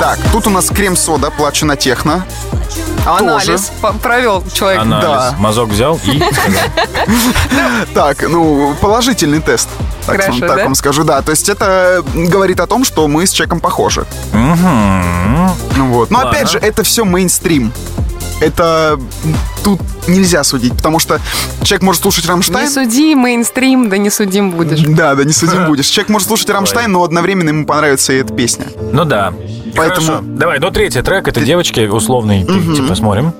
Так, 0.00 0.18
тут 0.32 0.46
у 0.46 0.50
нас 0.50 0.68
крем-сода, 0.68 1.30
плачу 1.30 1.64
на 1.64 1.76
техно. 1.76 2.26
Анализ 3.06 3.70
по- 3.80 3.92
провел 3.92 4.42
человек. 4.52 4.82
Анализ. 4.82 5.06
Да. 5.06 5.34
Мазок 5.38 5.68
взял 5.70 5.98
и. 6.04 6.22
Так, 7.94 8.22
ну, 8.28 8.74
положительный 8.80 9.40
тест. 9.40 9.68
Так, 10.06 10.20
Хорошо, 10.20 10.40
так 10.40 10.56
да? 10.56 10.64
вам 10.64 10.74
скажу, 10.74 11.04
да. 11.04 11.22
То 11.22 11.30
есть 11.30 11.48
это 11.48 12.02
говорит 12.14 12.60
о 12.60 12.66
том, 12.66 12.84
что 12.84 13.06
мы 13.08 13.26
с 13.26 13.30
человеком 13.32 13.60
похожи. 13.60 14.04
Ну 14.32 15.86
вот. 15.88 16.10
Но 16.10 16.18
Ладно. 16.18 16.30
опять 16.30 16.50
же, 16.50 16.58
это 16.58 16.82
все 16.82 17.04
мейнстрим. 17.04 17.72
Это 18.40 18.98
тут 19.62 19.80
нельзя 20.08 20.42
судить, 20.44 20.74
потому 20.76 20.98
что 20.98 21.20
человек 21.62 21.82
может 21.82 22.02
слушать 22.02 22.24
Не 22.24 22.30
Рамштайн. 22.30 22.68
суди 22.68 23.14
мейнстрим, 23.14 23.88
да 23.88 23.96
не 23.96 24.10
судим 24.10 24.50
будешь. 24.50 24.80
Да, 24.80 25.14
да, 25.14 25.24
не 25.24 25.32
судим 25.32 25.66
будешь. 25.68 25.86
Человек 25.86 26.10
может 26.10 26.28
слушать 26.28 26.50
Рамштайн, 26.50 26.90
но 26.90 27.02
одновременно 27.04 27.50
ему 27.50 27.64
понравится 27.64 28.12
и 28.12 28.16
эта 28.16 28.34
песня. 28.34 28.66
Ну 28.92 29.04
да. 29.04 29.32
Поэтому- 29.76 30.06
Хорошо. 30.06 30.24
Давай, 30.26 30.58
ну 30.60 30.70
третий 30.70 31.02
трек, 31.02 31.28
это 31.28 31.40
девочки 31.40 31.80
условный, 31.86 32.44
ты, 32.44 32.74
типа, 32.76 32.94
смотрим. 32.94 33.32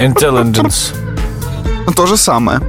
Intelligence. 0.00 0.94
То 1.96 2.06
же 2.06 2.16
самое. 2.16 2.60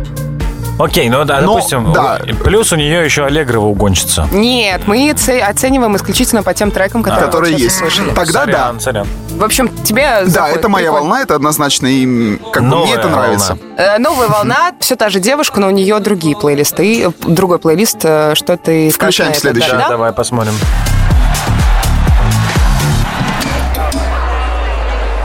Окей, 0.78 1.08
ну 1.10 1.24
да, 1.24 1.40
Но, 1.40 1.54
допустим, 1.56 1.94
да. 1.94 2.20
плюс 2.44 2.74
у 2.74 2.76
нее 2.76 3.06
еще 3.06 3.24
Аллегрова 3.26 3.66
угонщица. 3.68 4.28
Нет, 4.34 4.82
мы 4.88 5.10
оце- 5.10 5.40
оцениваем 5.40 5.96
исключительно 5.96 6.44
по 6.44 6.54
тем 6.54 6.70
трекам, 6.70 7.02
которые, 7.02 7.26
Которые 7.28 7.52
вот 7.54 7.60
сейчас 7.62 7.72
есть. 7.82 7.94
услышали. 7.94 8.14
Тогда 8.14 8.42
сорян, 8.42 8.80
сорян. 8.82 9.08
В 9.38 9.44
общем, 9.44 9.70
тебе 9.84 10.02
да. 10.04 10.24
Да, 10.26 10.30
заходит, 10.30 10.58
это 10.58 10.70
моя 10.70 10.86
прикольно. 10.88 11.02
волна, 11.10 11.22
это 11.22 11.36
однозначно, 11.36 11.88
и 11.88 12.36
как 12.52 12.64
бы 12.64 12.70
Новая 12.70 12.86
мне 12.88 12.94
это 12.96 13.08
нравится. 13.08 13.58
волна. 13.78 13.84
Э, 13.96 13.98
Новая 14.00 14.28
волна, 14.28 14.72
все 14.82 14.98
та 14.98 15.08
же 15.10 15.20
девушка, 15.22 15.62
но 15.62 15.68
у 15.68 15.72
нее 15.72 15.98
другие 16.00 16.36
плейлисты. 16.36 17.10
Другой 17.26 17.60
плейлист, 17.60 18.00
э, 18.04 18.34
что 18.36 18.58
ты 18.58 18.92
скажешь 18.92 19.16
Включаем 19.16 19.34
следующий. 19.34 19.72
да? 19.72 19.78
Да, 19.78 19.84
Да? 19.84 19.90
давай 19.92 20.12
посмотрим. 20.12 20.54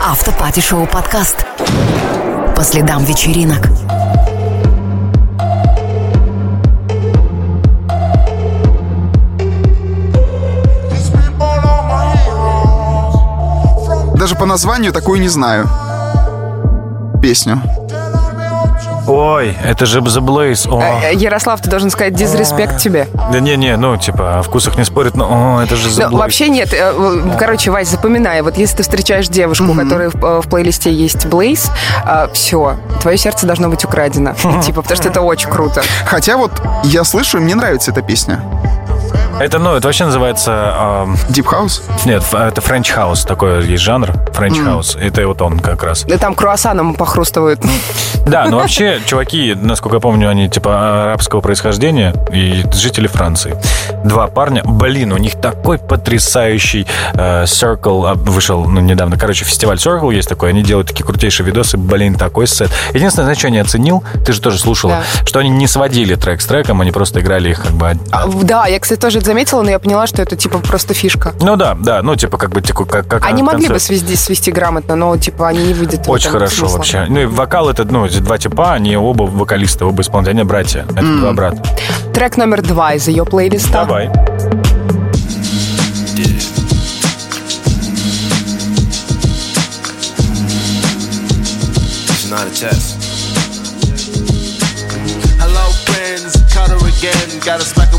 Автопати-шоу 0.06 0.86
подкаст. 0.86 1.44
По 2.56 2.62
следам 2.62 3.04
вечеринок. 3.04 3.68
Даже 14.20 14.34
по 14.34 14.44
названию 14.44 14.92
такую 14.92 15.18
не 15.18 15.28
знаю. 15.28 15.66
Песню. 17.22 17.58
Ой, 19.06 19.56
это 19.64 19.86
же 19.86 20.00
The 20.00 20.20
Blaze. 20.20 20.68
О. 20.70 20.78
Э, 20.78 21.14
Ярослав, 21.14 21.62
ты 21.62 21.70
должен 21.70 21.88
сказать 21.88 22.12
дизреспект 22.12 22.76
тебе. 22.76 23.08
Да 23.32 23.40
не-не, 23.40 23.78
ну, 23.78 23.96
типа, 23.96 24.40
о 24.40 24.42
вкусах 24.42 24.76
не 24.76 24.84
спорят, 24.84 25.16
но 25.16 25.56
о, 25.56 25.62
это 25.62 25.74
же 25.74 25.88
The 25.88 26.10
Blaze. 26.10 26.18
вообще 26.18 26.50
нет. 26.50 26.68
Э, 26.74 27.34
Короче, 27.38 27.70
Вась, 27.70 27.88
запоминай. 27.88 28.42
Вот 28.42 28.58
если 28.58 28.76
ты 28.76 28.82
встречаешь 28.82 29.26
девушку, 29.28 29.64
у 29.64 29.74
которой 29.74 30.10
в, 30.10 30.22
э, 30.22 30.42
в 30.42 30.48
плейлисте 30.50 30.92
есть 30.92 31.24
Блейз, 31.24 31.70
все, 32.34 32.76
твое 33.00 33.16
сердце 33.16 33.46
должно 33.46 33.70
быть 33.70 33.86
украдено. 33.86 34.34
Типа, 34.62 34.82
потому 34.82 34.98
что 35.00 35.08
это 35.08 35.22
очень 35.22 35.48
круто. 35.48 35.82
Хотя 36.04 36.36
вот 36.36 36.52
я 36.84 37.04
слышу, 37.04 37.38
и 37.38 37.40
мне 37.40 37.54
нравится 37.54 37.90
эта 37.90 38.02
песня. 38.02 38.42
Это, 39.40 39.58
ну, 39.58 39.74
это 39.74 39.88
вообще 39.88 40.04
называется... 40.04 40.74
ам, 40.76 41.16
Deep 41.30 41.46
House. 41.46 41.80
нет, 42.04 42.22
это 42.30 42.60
French 42.60 42.94
House, 42.94 43.26
такой 43.26 43.64
есть 43.64 43.82
жанр. 43.82 44.10
French 44.34 44.62
House. 44.62 44.98
Это 45.00 45.26
вот 45.26 45.40
он 45.40 45.58
как 45.60 45.82
раз. 45.82 46.04
Да 46.04 46.18
там 46.18 46.34
круассаном 46.34 46.94
похрустывают. 46.94 47.58
Да, 48.26 48.44
ну 48.44 48.58
вообще, 48.58 49.00
чуваки, 49.06 49.54
насколько 49.54 49.96
я 49.96 50.00
помню, 50.00 50.28
они 50.28 50.50
типа 50.50 51.04
арабского 51.04 51.40
происхождения 51.40 52.14
и 52.30 52.62
жители 52.72 53.06
Франции. 53.06 53.56
Два 54.04 54.26
парня, 54.28 54.62
блин, 54.62 55.12
у 55.12 55.16
них 55.16 55.40
такой 55.40 55.78
потрясающий 55.78 56.86
э, 57.14 57.44
Circle 57.44 58.10
а, 58.10 58.14
вышел 58.14 58.66
ну, 58.66 58.80
недавно. 58.80 59.18
Короче, 59.18 59.46
фестиваль 59.46 59.78
Circle 59.78 60.14
есть 60.14 60.28
такой, 60.28 60.50
они 60.50 60.62
делают 60.62 60.88
такие 60.88 61.04
крутейшие 61.04 61.46
видосы, 61.46 61.78
блин, 61.78 62.14
такой 62.14 62.46
сет. 62.46 62.70
Единственное, 62.92 63.24
знаешь, 63.24 63.38
что 63.38 63.48
я 63.48 63.52
не 63.52 63.58
оценил, 63.58 64.04
ты 64.24 64.32
же 64.34 64.40
тоже 64.42 64.58
слушала, 64.58 64.98
Да. 65.20 65.26
что 65.26 65.38
они 65.38 65.48
не 65.48 65.66
сводили 65.66 66.14
трек 66.14 66.42
с 66.42 66.46
треком, 66.46 66.82
они 66.82 66.92
просто 66.92 67.20
играли 67.20 67.50
их 67.50 67.62
как 67.62 67.72
бы... 67.72 67.98
А, 68.12 68.26
Да, 68.28 68.66
я, 68.66 68.78
кстати, 68.78 69.00
тоже 69.00 69.20
заметила, 69.30 69.62
но 69.62 69.70
я 69.70 69.78
поняла, 69.78 70.08
что 70.08 70.20
это 70.22 70.34
типа 70.34 70.58
просто 70.58 70.92
фишка. 70.92 71.34
Ну 71.40 71.54
да, 71.56 71.76
да, 71.78 72.02
ну 72.02 72.16
типа 72.16 72.36
как 72.36 72.50
бы 72.50 72.60
типа, 72.62 72.84
как, 72.84 73.06
как 73.06 73.24
Они 73.24 73.44
могли 73.44 73.68
бы 73.68 73.74
концерт. 73.74 74.00
свести, 74.00 74.16
свести 74.16 74.50
грамотно, 74.50 74.96
но 74.96 75.16
типа 75.16 75.46
они 75.48 75.62
не 75.68 75.72
видят. 75.72 76.04
в 76.04 76.10
Очень 76.10 76.30
хорошо 76.30 76.56
смысла. 76.56 76.76
вообще. 76.78 77.06
Ну 77.08 77.20
и 77.20 77.26
вокал 77.26 77.68
это, 77.70 77.84
ну, 77.84 78.04
эти 78.06 78.18
два 78.18 78.38
типа, 78.38 78.72
они 78.72 78.96
оба 78.96 79.22
вокалисты, 79.22 79.84
оба 79.84 80.02
исполнители, 80.02 80.32
они 80.32 80.42
братья. 80.42 80.84
Это 80.90 81.16
два 81.18 81.32
брата. 81.32 81.62
Трек 82.12 82.36
номер 82.36 82.62
два 82.62 82.94
из 82.94 83.06
ее 83.06 83.24
плейлиста. 83.24 83.70
Давай. 83.72 84.10
Not 92.30 92.46
a 92.46 92.50
test. 92.54 92.96
Hello, 95.42 95.66
friends. 95.86 96.36
Cutter 96.54 96.78
again. 96.86 97.40
Gotta 97.44 97.64
smack 97.64 97.89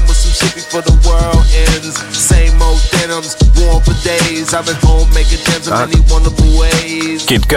before 0.54 0.82
the 0.82 0.96
world 1.08 1.46
ends. 1.54 1.98
Same 2.16 2.62
old 2.62 2.82
denims, 2.92 3.36
worn 3.58 3.82
for 3.84 3.96
days. 4.04 4.54
I've 4.54 4.66
been 4.66 4.76
home 4.82 5.10
making 5.14 5.40
gems 5.46 5.68
in 5.68 5.74
many 5.74 6.00
wonderful 6.10 6.48
ways. 6.60 7.26
Кит. 7.26 7.48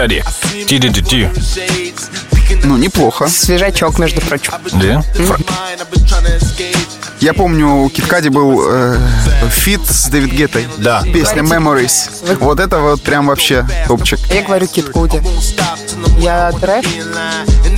Shades, 1.35 2.09
picking 2.31 2.61
Ну, 2.63 2.77
неплохо. 2.77 3.27
Свежачок, 3.27 3.99
между 3.99 4.21
прочим. 4.21 4.53
Да? 4.73 5.03
mine. 5.17 6.74
Я 7.25 7.33
помню, 7.33 7.77
у 7.77 7.89
Kid 7.89 8.06
Cudi 8.06 8.29
был 8.29 8.69
э, 8.69 8.99
feat 9.49 9.81
с 9.83 10.09
Дэвид 10.09 10.31
Геттой. 10.31 10.67
Да. 10.77 11.01
Песня 11.01 11.41
Memories. 11.41 12.37
Вот 12.37 12.59
это 12.59 12.77
вот 12.77 13.01
прям 13.01 13.25
вообще 13.25 13.65
топчик. 13.87 14.19
Я 14.29 14.43
говорю 14.43 14.67
Kid 14.67 14.91
Cudi. 14.91 15.17
Won't 15.17 15.39
stop 15.39 15.79
till 15.87 16.05
I'm 16.05 16.21
Я 16.21 16.51
трэш. 16.51 16.85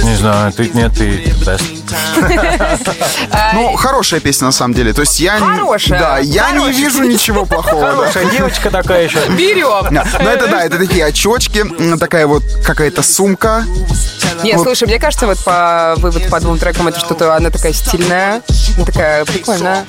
Не 0.04 0.16
знаю, 0.16 0.52
ты 0.52 0.70
нет, 0.74 0.92
ты 0.98 1.24
best. 1.46 1.64
Ну, 3.54 3.76
хорошая 3.78 4.20
песня 4.20 4.48
на 4.48 4.52
самом 4.52 4.74
деле. 4.74 4.92
То 4.92 5.02
есть 5.02 5.18
я... 5.22 5.40
не- 5.40 5.46
Хорошая. 5.46 5.98
Да, 6.00 6.18
я 6.20 6.52
не 6.52 6.70
вижу 6.72 7.04
ничего 7.04 7.46
плохого. 7.46 7.92
Хорошая 7.92 8.30
девочка 8.30 8.70
такая 8.70 9.06
еще. 9.06 9.20
Берем. 9.30 9.94
Но 9.94 10.30
это 10.30 10.48
да, 10.50 10.66
это 10.66 10.78
такие 10.78 11.06
очечки, 11.06 11.64
такая 11.98 12.28
вот 12.28 12.44
какая-то 12.66 13.02
сумка. 13.02 13.64
Не, 14.44 14.58
слушай, 14.58 14.88
мне 14.88 15.00
кажется, 15.00 15.26
вот 15.26 15.40
по 15.44 15.96
вывод 15.98 16.30
по 16.30 16.40
двум 16.40 16.60
трекам 16.60 16.88
это 16.88 17.00
что-то, 17.00 17.36
она 17.36 17.50
такая 17.50 17.74
стильная, 17.74 18.42
такая 18.86 19.26
прикольная. 19.38 19.86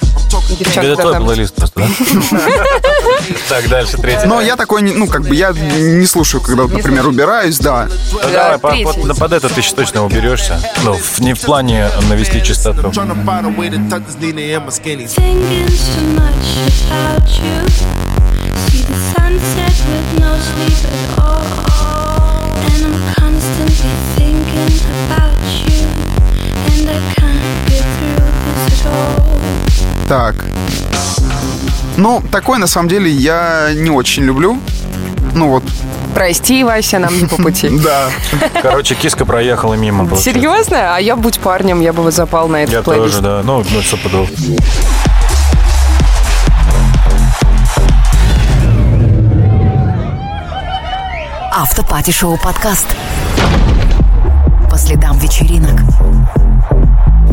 Девчонка 0.49 0.91
Это 0.91 1.03
твой 1.03 1.21
плейлист 1.21 1.55
просто, 1.55 1.81
да? 1.81 1.89
Так, 3.49 3.69
дальше 3.69 3.97
третий. 3.97 4.27
Но 4.27 4.41
я 4.41 4.57
такой, 4.57 4.83
ну, 4.83 5.07
как 5.07 5.23
бы, 5.23 5.35
я 5.35 5.53
не 5.53 6.07
слушаю, 6.07 6.41
когда, 6.43 6.63
вот, 6.65 6.73
например, 6.73 7.07
убираюсь, 7.07 7.59
да. 7.59 7.89
Да, 8.33 8.59
давай, 8.59 8.83
под, 8.83 9.33
это 9.33 9.49
ты 9.49 9.63
сейчас 9.63 9.75
точно 9.75 10.05
уберешься. 10.05 10.61
Ну, 10.85 10.99
не 11.19 11.35
в 11.35 11.41
плане 11.41 11.91
навести 12.09 12.43
чистоту. 12.43 12.93
Sunset 19.19 19.77
with 19.87 20.21
no 20.21 20.37
sleep 20.39 20.85
at 20.87 21.19
all. 21.19 21.78
Так. 30.09 30.35
Ну, 31.97 32.23
такой, 32.31 32.59
на 32.59 32.67
самом 32.67 32.89
деле, 32.89 33.11
я 33.11 33.71
не 33.75 33.91
очень 33.91 34.23
люблю. 34.23 34.59
Ну, 35.35 35.49
вот, 35.51 35.65
Прости, 36.15 36.65
Вася, 36.65 36.99
нам 36.99 37.17
не 37.17 37.27
по 37.27 37.37
пути. 37.37 37.69
да. 37.85 38.09
Короче, 38.63 38.95
киска 38.95 39.25
проехала 39.25 39.75
мимо. 39.75 40.05
получается. 40.05 40.33
Серьезно? 40.33 40.97
А 40.97 40.99
я 40.99 41.15
будь 41.15 41.39
парнем, 41.39 41.81
я 41.81 41.93
бы 41.93 42.11
запал 42.11 42.49
на 42.49 42.63
этот 42.63 42.73
Я 42.75 42.83
плейлист. 42.83 43.17
тоже, 43.17 43.23
да. 43.23 43.43
Ну, 43.45 43.65
ну, 43.71 43.83
стопудово. 43.83 44.27
Автопати-шоу 51.53 52.39
подкаст. 52.43 52.87
По 54.71 54.79
следам 54.79 55.19
вечеринок. 55.19 55.81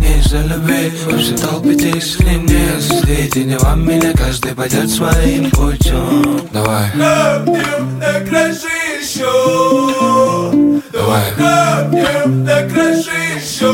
Из 0.05 0.25
за 0.25 0.41
любви 0.41 0.91
Вообще 1.05 1.35
толпитесь 1.35 2.15
к 2.15 2.19
ним 2.21 2.45
не 3.45 3.57
вам 3.57 3.87
меня 3.87 4.13
Каждый 4.13 4.53
пойдет 4.53 4.89
своим 4.89 5.49
путем. 5.51 6.41
Давай. 6.51 6.91
Напьем 6.95 7.99
до 7.99 8.19
крыши 8.27 8.67
еще 9.01 9.31
Давай. 10.91 11.31
Напьем 11.37 12.45
до 12.45 12.69
крыши 12.69 13.11
еще 13.35 13.71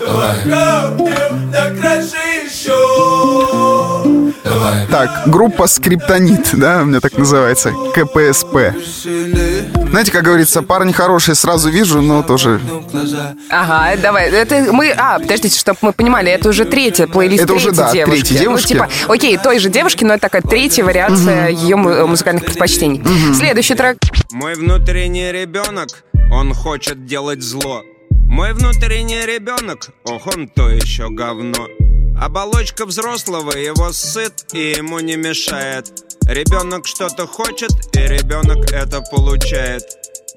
Давай. 0.00 0.44
Напьем 0.44 1.07
Так, 4.98 5.28
группа 5.28 5.68
Скриптонит, 5.68 6.48
да, 6.54 6.80
у 6.82 6.84
меня 6.84 6.98
так 6.98 7.16
называется, 7.16 7.72
КПСП. 7.94 8.74
Знаете, 9.90 10.10
как 10.10 10.24
говорится, 10.24 10.60
парни 10.62 10.90
хорошие, 10.90 11.36
сразу 11.36 11.70
вижу, 11.70 12.02
но 12.02 12.24
тоже... 12.24 12.60
Ага, 13.48 13.96
давай. 14.02 14.28
Это 14.28 14.72
мы. 14.72 14.90
А, 14.90 15.20
подождите, 15.20 15.56
чтобы 15.56 15.78
мы 15.82 15.92
понимали, 15.92 16.32
это 16.32 16.48
уже 16.48 16.64
третья 16.64 17.06
плейлист 17.06 17.44
Это 17.44 17.54
уже, 17.54 17.70
да, 17.70 17.92
девушки. 17.92 18.22
третьей 18.22 18.38
девушки. 18.38 18.74
Ну, 18.74 18.86
типа, 18.86 19.12
окей, 19.12 19.38
той 19.38 19.60
же 19.60 19.68
девушки, 19.68 20.02
но 20.02 20.14
это 20.14 20.22
такая 20.22 20.42
третья 20.42 20.82
вариация 20.82 21.46
ее 21.50 21.76
му- 21.76 22.04
музыкальных 22.08 22.44
предпочтений. 22.44 23.00
Следующий 23.34 23.76
трек. 23.76 23.98
Мой 24.32 24.54
внутренний 24.56 25.30
ребенок, 25.30 25.90
он 26.32 26.52
хочет 26.54 27.06
делать 27.06 27.40
зло. 27.40 27.84
Мой 28.28 28.52
внутренний 28.52 29.24
ребенок, 29.24 29.90
ох, 30.04 30.26
он 30.36 30.48
то 30.48 30.68
еще 30.68 31.08
говно. 31.08 31.68
Оболочка 32.20 32.84
взрослого 32.84 33.52
его 33.52 33.92
сыт 33.92 34.44
и 34.52 34.72
ему 34.76 34.98
не 34.98 35.16
мешает. 35.16 36.04
Ребенок 36.26 36.86
что-то 36.86 37.26
хочет, 37.26 37.70
и 37.94 38.00
ребенок 38.00 38.72
это 38.72 39.00
получает. 39.02 39.84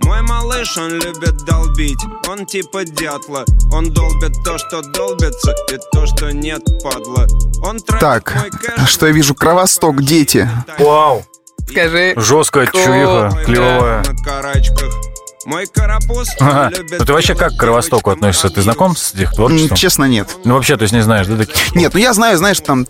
Мой 0.04 0.22
малыш, 0.22 0.78
он 0.78 0.92
любит 0.92 1.38
долбить, 1.46 2.00
он 2.28 2.46
типа 2.46 2.86
дятла 2.86 3.46
Он 3.72 3.92
долбит 3.94 4.32
то, 4.44 4.58
что 4.58 4.82
долбится, 4.82 5.54
и 5.72 5.78
то, 5.92 6.06
что 6.06 6.32
нет, 6.32 6.62
падла 6.84 7.28
Он 7.64 7.80
Так, 7.80 8.34
кэш 8.62 8.90
что 8.90 9.08
я 9.08 9.12
вижу? 9.12 9.36
Кровосток, 9.36 10.02
дети. 10.04 10.48
Вау! 10.80 11.26
Скажи. 11.70 12.14
Жесткая 12.16 12.68
чуиха, 12.68 13.44
клевая. 13.46 14.04
на 14.04 14.24
карачках. 14.24 15.11
Мой 15.46 15.66
карапуз 15.68 16.30
Ага. 16.40 16.70
любит 16.78 17.00
Ну 17.00 17.06
ты 17.06 17.14
вообще 17.14 17.36
как 17.36 17.54
к 17.54 17.58
Кровостоку 17.58 18.12
относишься? 18.12 18.50
Ты 18.50 18.62
знаком 18.62 18.96
с 18.96 19.14
их 19.16 19.32
творчеством? 19.34 19.78
Честно, 19.78 20.06
нет. 20.06 20.30
Ну 20.46 20.56
вообще, 20.56 20.78
то 20.78 20.84
есть 20.84 20.94
не 20.94 21.02
знаешь, 21.02 21.28
да? 21.28 21.38
таких? 21.38 21.76
Нет, 21.76 21.94
ну 21.94 22.00
я 22.00 22.14
знаю, 22.14 22.38
знаешь, 22.38 22.60
там 22.60 22.86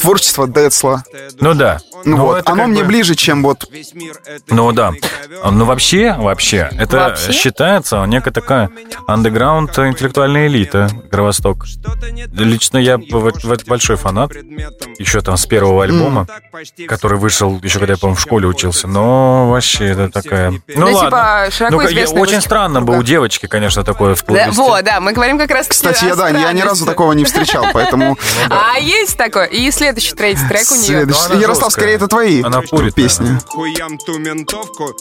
творчество 0.00 0.46
Децла. 0.48 1.04
Ну 1.40 1.54
да. 1.54 1.78
Ну, 2.06 2.18
вот, 2.18 2.38
это 2.40 2.52
оно 2.52 2.66
мне 2.66 2.82
бы- 2.82 2.88
ближе, 2.88 3.14
чем 3.14 3.42
вот... 3.42 3.64
Ну 4.50 4.72
да. 4.72 4.92
Ну 5.50 5.64
вообще, 5.64 6.12
вообще, 6.18 6.68
это 6.78 6.98
Вообще? 6.98 7.32
считается 7.32 8.04
некая 8.04 8.30
такая 8.30 8.68
андеграунд 9.06 9.78
интеллектуальная 9.78 10.48
элита 10.48 10.90
Кровосток. 11.10 11.64
Лично 12.34 12.76
я 12.76 12.98
с 12.98 13.00
б- 13.00 13.06
в- 13.10 13.32
в- 13.42 13.64
большой 13.66 13.96
фанат. 13.96 14.32
Еще 14.98 15.22
там 15.22 15.38
с 15.38 15.46
первого 15.46 15.84
альбома, 15.84 16.26
почти 16.52 16.86
который 16.86 17.16
вышел 17.16 17.58
еще 17.62 17.78
когда 17.78 17.94
я, 17.94 17.98
по-моему, 17.98 18.16
в 18.16 18.20
школе 18.20 18.48
учился. 18.48 18.86
Но 18.86 19.48
вообще 19.50 19.86
это 19.86 20.10
такая... 20.10 20.50
Ну 20.50 20.60
Ну, 20.76 20.92
ладно. 20.92 21.08
типа, 21.08 21.46
Ну, 21.76 21.86
известный 21.86 22.20
очень 22.20 22.40
странно 22.40 22.82
бы 22.82 22.98
у 22.98 23.02
девочки, 23.02 23.46
конечно, 23.46 23.84
такое 23.84 24.14
в 24.14 24.24
Да, 24.26 24.48
вот, 24.50 24.84
да, 24.84 25.00
мы 25.00 25.12
говорим 25.12 25.38
как 25.38 25.50
раз 25.50 25.68
Кстати, 25.68 26.04
я, 26.04 26.16
да, 26.16 26.28
я 26.28 26.52
ни 26.52 26.62
разу 26.62 26.86
такого 26.86 27.12
не 27.12 27.24
встречал, 27.24 27.66
поэтому... 27.72 28.18
А 28.50 28.78
есть 28.78 29.16
такое. 29.16 29.46
И 29.46 29.70
следующий 29.70 30.14
третий 30.14 30.46
трек 30.48 30.70
у 30.70 30.74
нее. 30.74 30.84
Следующий. 30.84 31.20
она 31.26 31.40
Ярослав, 31.40 31.72
скорее, 31.72 31.94
это 31.94 32.08
твои 32.08 32.42
песни. 32.94 33.38
Хуям 33.46 33.98
ту 33.98 34.18
ментовку. 34.18 34.94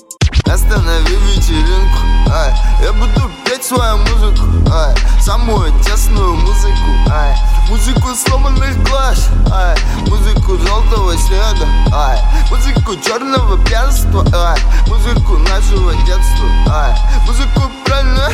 Останови 0.46 1.16
вечеринку, 1.28 2.00
ай 2.32 2.54
Я 2.84 2.92
буду 2.94 3.30
петь 3.46 3.64
свою 3.64 3.98
музыку, 3.98 4.46
ай 4.72 4.96
Самую 5.22 5.72
тесную 5.84 6.34
музыку, 6.36 6.90
ай 7.12 7.36
Музыку 7.70 8.10
сломанных 8.16 8.82
глаз, 8.84 9.30
ай 9.52 9.78
Музыку 10.08 10.58
желтого 10.58 11.16
снега, 11.18 11.68
ай 11.94 12.20
Музыку 12.50 12.96
черного 13.04 13.58
пьянства, 13.64 14.26
ай 14.34 14.60
Музыку 14.88 15.38
нашего 15.38 15.94
детства, 16.06 16.48
ай 16.70 16.96
Музыку 17.28 17.72
про 17.86 18.02
нас, 18.04 18.34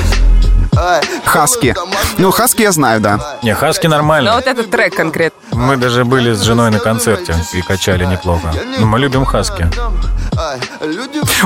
ай 0.77 1.01
Хаски. 1.25 1.75
Ну, 2.17 2.31
Хаски 2.31 2.61
я 2.63 2.71
знаю, 2.71 3.01
да. 3.01 3.37
Не, 3.43 3.53
Хаски 3.53 3.87
Ну, 3.87 3.91
нормально. 3.91 4.33
вот 4.35 4.47
этот 4.47 4.71
трек 4.71 4.95
конкретно. 4.95 5.39
Мы 5.51 5.77
даже 5.77 6.05
были 6.05 6.33
с 6.33 6.41
женой 6.41 6.71
на 6.71 6.79
концерте 6.79 7.35
и 7.53 7.61
качали 7.61 8.05
неплохо. 8.05 8.53
Ну, 8.79 8.85
мы 8.85 8.99
любим 8.99 9.25
Хаски. 9.25 9.67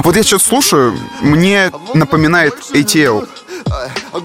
Вот 0.04 0.16
я 0.16 0.24
что-то 0.24 0.44
слушаю, 0.44 0.98
мне 1.22 1.72
напоминает 1.94 2.56
ATL. 2.74 3.28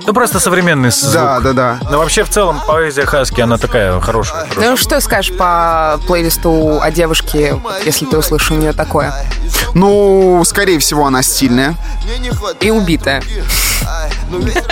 Ну, 0.06 0.12
просто 0.12 0.40
современный 0.40 0.90
звук. 0.90 1.12
Да, 1.12 1.40
да, 1.40 1.52
да. 1.52 1.78
Но 1.90 1.98
вообще, 1.98 2.24
в 2.24 2.28
целом, 2.28 2.60
поэзия 2.66 3.06
Хаски, 3.06 3.40
она 3.40 3.56
такая 3.56 3.98
хорошая. 4.00 4.46
хорошая. 4.46 4.70
Ну, 4.70 4.76
что 4.76 5.00
скажешь 5.00 5.36
по 5.36 5.98
плейлисту 6.06 6.80
о 6.80 6.90
девушке, 6.90 7.60
если 7.84 8.04
ты 8.06 8.18
услышишь 8.18 8.50
у 8.50 8.54
нее 8.54 8.72
такое? 8.72 9.14
Ну, 9.74 10.42
скорее 10.44 10.78
всего, 10.78 11.06
она 11.06 11.22
стильная. 11.22 11.76
И 12.60 12.70
убитая. 12.70 13.22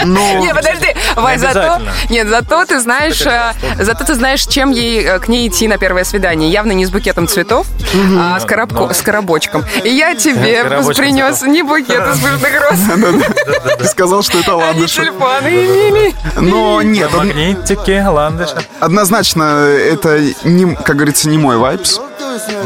Ну. 0.05 0.41
Не, 0.41 0.55
подожди, 0.55 0.95
Вай, 1.17 1.39
зато... 1.39 1.81
Нет, 2.11 2.29
зато 2.29 2.65
ты 2.65 2.81
знаешь, 2.81 3.21
э, 3.23 3.53
зато 3.79 4.05
ты 4.05 4.15
знаешь, 4.15 4.47
чем 4.47 4.71
ей 4.71 5.05
э, 5.05 5.19
к 5.19 5.29
ней 5.29 5.49
идти 5.49 5.69
на 5.69 5.79
первое 5.79 6.05
свидание. 6.05 6.51
Явно 6.51 6.73
не 6.73 6.85
с 6.87 6.91
букетом 6.91 7.27
цветов, 7.29 7.67
а 8.19 8.39
с, 8.39 8.45
коробко- 8.45 8.93
с 8.93 9.03
коробочком. 9.03 9.65
И 9.85 9.89
я 9.89 10.15
тебе 10.15 10.63
Коробочком 10.63 11.05
принес 11.05 11.43
не 11.43 11.63
букет 11.63 12.03
из 12.15 12.19
пышных 12.21 12.61
роз, 12.61 13.77
Ты 13.79 13.85
сказал, 13.87 14.23
что 14.23 14.39
это 14.39 14.53
не 14.53 14.63
ландыши. 14.63 15.13
Но 16.37 16.83
нет, 16.83 17.13
Магнитики, 17.13 18.03
ландыши. 18.07 18.57
однозначно 18.81 19.43
это, 19.67 20.21
не, 20.45 20.75
как 20.75 20.97
говорится, 20.97 21.29
не 21.29 21.39
мой 21.39 21.57
vibes. 21.57 22.01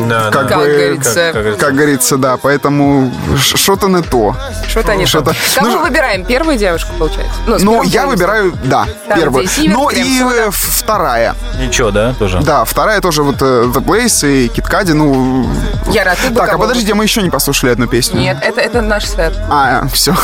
Да, 0.09 0.31
Как 0.31 0.49
да. 0.49 0.49
Как 0.49 0.59
бы, 0.59 0.65
говорится. 0.67 1.31
как- 1.33 1.45
как- 1.45 1.57
Как 1.59 1.75
говорится, 1.75 2.17
да, 2.17 2.37
поэтому 2.37 3.13
что-то 3.39 3.89
не 3.89 4.03
то. 4.03 4.37
Что-то 4.69 4.95
не 4.95 5.07
Что-то- 5.07 5.31
то. 5.33 5.37
Кого 5.61 5.69
Ну, 5.71 5.83
выбираем? 5.83 6.25
Первую 6.25 6.57
девушку, 6.57 6.93
получается? 6.99 7.33
Ну, 7.47 7.59
первым 7.59 7.87
я 7.89 8.07
выбираю, 8.07 8.53
да, 8.65 8.87
Там, 9.09 9.19
первую. 9.19 9.47
Ну 9.67 9.91
и 9.91 10.21
э, 10.23 10.51
вторая. 10.51 11.35
Ничего, 11.59 11.91
да, 11.91 12.15
тоже? 12.15 12.41
Да, 12.41 12.65
вторая 12.65 13.01
тоже 13.01 13.23
вот 13.23 13.37
э, 13.43 13.45
The 13.67 13.85
Place 13.85 14.29
и 14.45 14.49
Kid 14.49 14.65
Cudi, 14.65 14.93
ну... 14.93 15.47
Яра, 15.89 16.15
ты 16.21 16.31
бы 16.31 16.37
Так, 16.37 16.53
а 16.55 16.59
подождите, 16.59 16.95
мы 16.95 17.05
еще 17.05 17.23
не 17.23 17.31
послушали 17.31 17.71
одну 17.73 17.87
песню. 17.87 18.21
Нет, 18.21 18.39
это, 18.43 18.61
это 18.61 18.81
наш 18.81 19.07
сет. 19.09 19.33
А, 19.51 19.87
все. 19.93 20.15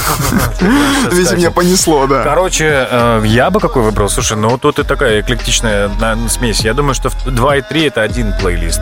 Видите, 1.11 1.37
меня 1.37 1.51
понесло, 1.51 2.07
да. 2.07 2.23
Короче, 2.23 2.87
э, 2.91 3.23
я 3.27 3.51
бы 3.51 3.61
какой 3.61 3.83
выбрал? 3.83 4.09
Слушай, 4.09 4.37
ну 4.37 4.57
тут 4.59 4.79
и 4.79 4.83
такая 4.85 5.21
эклектичная 5.21 5.89
на- 6.01 6.29
смесь. 6.29 6.61
Я 6.61 6.75
думаю, 6.75 6.95
что 6.95 7.11
2 7.25 7.57
и 7.57 7.63
3 7.63 7.85
это 7.87 8.03
один 8.03 8.33
плейлист. 8.39 8.81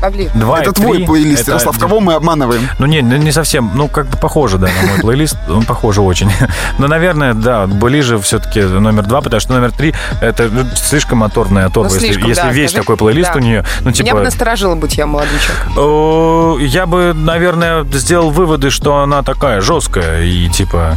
Павли. 0.00 0.30
2 0.34 0.60
Это 0.60 0.72
твой 0.72 0.98
3 0.98 1.06
плейлист, 1.06 1.42
это 1.42 1.50
Ярослав. 1.52 1.76
один. 1.76 1.88
Кого 1.88 2.00
мы 2.00 2.14
обманываем? 2.14 2.68
Ну, 2.78 2.86
не, 2.86 3.02
ну, 3.02 3.16
не 3.16 3.32
совсем. 3.32 3.70
Ну, 3.74 3.88
как 3.88 4.06
бы 4.06 4.16
похоже, 4.16 4.58
да, 4.58 4.68
на 4.82 4.88
мой 4.88 4.98
плейлист. 5.00 5.36
Он 5.48 5.64
похоже 5.64 6.02
очень. 6.02 6.30
Но, 6.78 6.86
наверное, 6.88 7.34
да, 7.34 7.66
ближе 7.66 8.18
все-таки 8.18 8.60
номер 8.62 9.04
два, 9.04 9.20
потому 9.20 9.40
что 9.40 9.52
номер 9.52 9.72
три 9.72 9.94
это 10.20 10.48
ну, 10.50 10.64
слишком 10.76 11.18
моторная 11.18 11.66
оторва. 11.66 11.88
Ну, 11.88 11.94
если 11.94 12.06
слишком, 12.08 12.28
если 12.28 12.42
да, 12.42 12.50
весь 12.50 12.70
скажи. 12.70 12.82
такой 12.82 12.96
плейлист 12.96 13.32
Да. 13.32 13.38
у 13.38 13.42
нее, 13.42 13.64
ну, 13.80 13.90
Меня 13.90 14.02
бы 14.02 14.04
типа... 14.04 14.20
насторожило, 14.20 14.74
будь 14.74 14.96
я 14.96 15.06
молодым 15.06 15.38
человеком. 15.38 15.72
О, 15.76 16.58
Я 16.60 16.86
бы, 16.86 17.12
наверное, 17.14 17.84
сделал 17.92 18.30
выводы, 18.30 18.70
что 18.70 18.98
она 18.98 19.22
такая 19.22 19.60
жесткая 19.60 20.22
и 20.24 20.48
типа, 20.48 20.96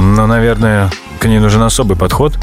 ну, 0.00 0.26
наверное, 0.26 0.90
к 1.18 1.24
ней 1.24 1.38
нужен 1.38 1.62
особый 1.62 1.96
подход. 1.96 2.34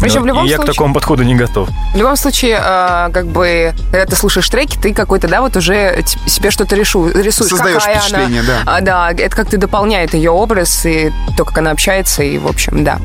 Причем 0.00 0.22
в 0.22 0.26
любом 0.26 0.44
и 0.44 0.48
я 0.48 0.58
к 0.58 0.64
такому 0.64 0.92
подходу 0.92 1.22
не 1.22 1.34
готов. 1.34 1.68
В 1.94 1.96
любом 1.96 2.16
случае, 2.16 2.60
э, 2.62 3.10
как 3.12 3.26
бы, 3.26 3.72
когда 3.90 4.04
ты 4.06 4.16
слушаешь 4.16 4.48
треки, 4.48 4.76
ты 4.76 4.92
какой-то, 4.92 5.28
да, 5.28 5.40
вот 5.40 5.53
уже 5.56 6.02
т- 6.02 6.28
себе 6.30 6.50
что-то 6.50 6.76
решу, 6.76 7.08
рисуешь. 7.08 7.50
Создаешь 7.50 7.82
какая 7.82 8.00
впечатление, 8.00 8.40
она. 8.40 8.48
да. 8.64 8.76
А, 8.76 8.80
да, 8.80 9.10
это 9.12 9.34
как-то 9.36 9.56
дополняет 9.56 10.14
ее 10.14 10.30
образ 10.30 10.84
и 10.86 11.12
то, 11.36 11.44
как 11.44 11.58
она 11.58 11.70
общается, 11.70 12.22
и, 12.22 12.38
в 12.38 12.46
общем, 12.46 12.84
да. 12.84 12.98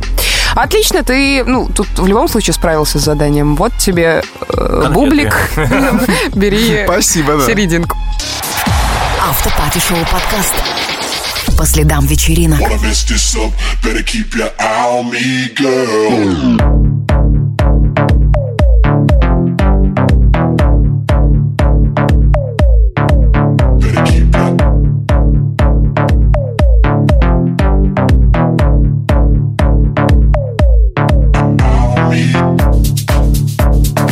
Отлично, 0.55 1.03
ты, 1.03 1.43
ну, 1.45 1.67
тут 1.69 1.87
в 1.97 2.07
любом 2.07 2.27
случае 2.27 2.53
справился 2.53 2.99
с 2.99 3.03
заданием. 3.03 3.55
Вот 3.55 3.71
тебе 3.77 4.23
э, 4.49 4.89
бублик, 4.91 5.35
бери 6.35 6.83
Спасибо, 6.85 7.37
да. 7.37 7.45
серединку. 7.45 7.97
Автопати-шоу 9.29 9.97
подкаст. 10.11 10.53
По 11.57 11.65
следам 11.65 12.05
вечеринок. 12.07 12.59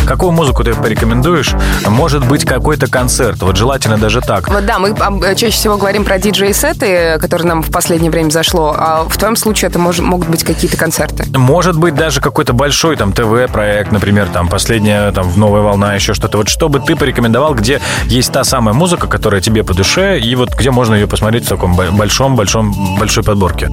Какую 0.08 0.32
музыку 0.32 0.64
ты 0.64 0.74
порекомендуешь? 0.74 1.54
Может 1.88 2.26
быть, 2.26 2.46
какой-то 2.46 2.88
концерт. 2.88 3.42
Вот 3.42 3.58
желательно 3.58 3.98
даже 3.98 4.22
так. 4.22 4.48
Вот 4.48 4.66
да, 4.66 4.80
мы 4.80 4.96
а, 5.00 5.36
чаще 5.36 5.54
всего 5.54 5.78
говорим 5.78 6.06
про 6.06 6.18
диджей-сеты, 6.18 7.18
которые 7.20 7.48
нам 7.48 7.62
в 7.62 7.72
последнее 7.72 8.10
время 8.10 8.30
зашло. 8.30 8.74
А 8.78 9.04
в 9.08 9.18
твоем 9.18 9.36
случае 9.36 9.70
это 9.70 9.80
мож, 9.80 10.00
могут 10.00 10.30
быть 10.30 10.44
какие-то 10.44 10.78
концерты? 10.78 11.26
Может 11.38 11.78
быть, 11.78 11.96
даже 11.96 12.22
какой-то 12.22 12.54
большой 12.54 12.96
там 12.96 13.12
ТВ-проект, 13.12 13.92
например, 13.92 14.30
там 14.30 14.48
последняя 14.48 15.12
там 15.12 15.32
новая 15.36 15.62
волна, 15.62 15.94
еще 15.94 16.14
что-то. 16.14 16.38
Вот 16.38 16.48
что 16.48 16.70
бы 16.70 16.80
ты 16.80 16.96
порекомендовал, 16.96 17.54
где 17.54 17.82
есть 18.06 18.32
та 18.32 18.44
самая 18.44 18.74
музыка, 18.74 19.08
которая 19.08 19.42
тебе 19.42 19.64
по 19.64 19.74
душе, 19.74 20.20
и 20.20 20.36
вот 20.36 20.56
где 20.56 20.72
можно 20.72 20.96
ее 20.96 21.08
посмотреть 21.08 21.46
в 21.46 21.50
таком 21.50 21.76
большом-большом 21.76 22.98
большой 22.98 23.24
подборке? 23.24 23.70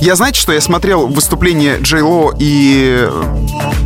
Я, 0.00 0.14
знаете, 0.14 0.40
что 0.40 0.52
я 0.52 0.60
смотрел 0.60 1.06
выступление 1.08 1.78
Джей 1.80 2.02
Ло 2.02 2.32
и 2.38 3.08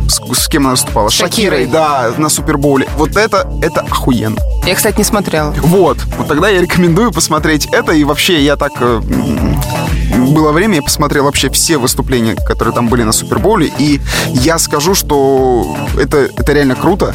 с, 0.07 0.21
с 0.39 0.47
кем 0.47 0.63
она 0.63 0.71
выступала? 0.71 1.09
Шакирой. 1.09 1.29
Шакирой, 1.29 1.65
да, 1.67 1.86
на 2.17 2.29
Супербоуле. 2.29 2.87
Вот 2.97 3.15
это, 3.15 3.49
это 3.61 3.81
охуенно. 3.81 4.37
Я, 4.65 4.75
кстати, 4.75 4.97
не 4.97 5.03
смотрела. 5.03 5.51
Вот. 5.57 5.97
Вот 6.17 6.27
тогда 6.27 6.49
я 6.49 6.61
рекомендую 6.61 7.11
посмотреть 7.11 7.67
это. 7.71 7.93
И 7.93 8.03
вообще 8.03 8.43
я 8.43 8.55
так... 8.55 8.71
Э, 8.79 9.01
было 10.33 10.51
время, 10.51 10.75
я 10.75 10.81
посмотрел 10.81 11.25
вообще 11.25 11.49
все 11.49 11.77
выступления, 11.77 12.35
которые 12.35 12.73
там 12.73 12.87
были 12.87 13.03
на 13.03 13.11
Супербоуле. 13.11 13.71
И 13.77 14.01
я 14.33 14.57
скажу, 14.59 14.93
что 14.93 15.75
это, 15.97 16.29
это 16.35 16.53
реально 16.53 16.75
круто. 16.75 17.13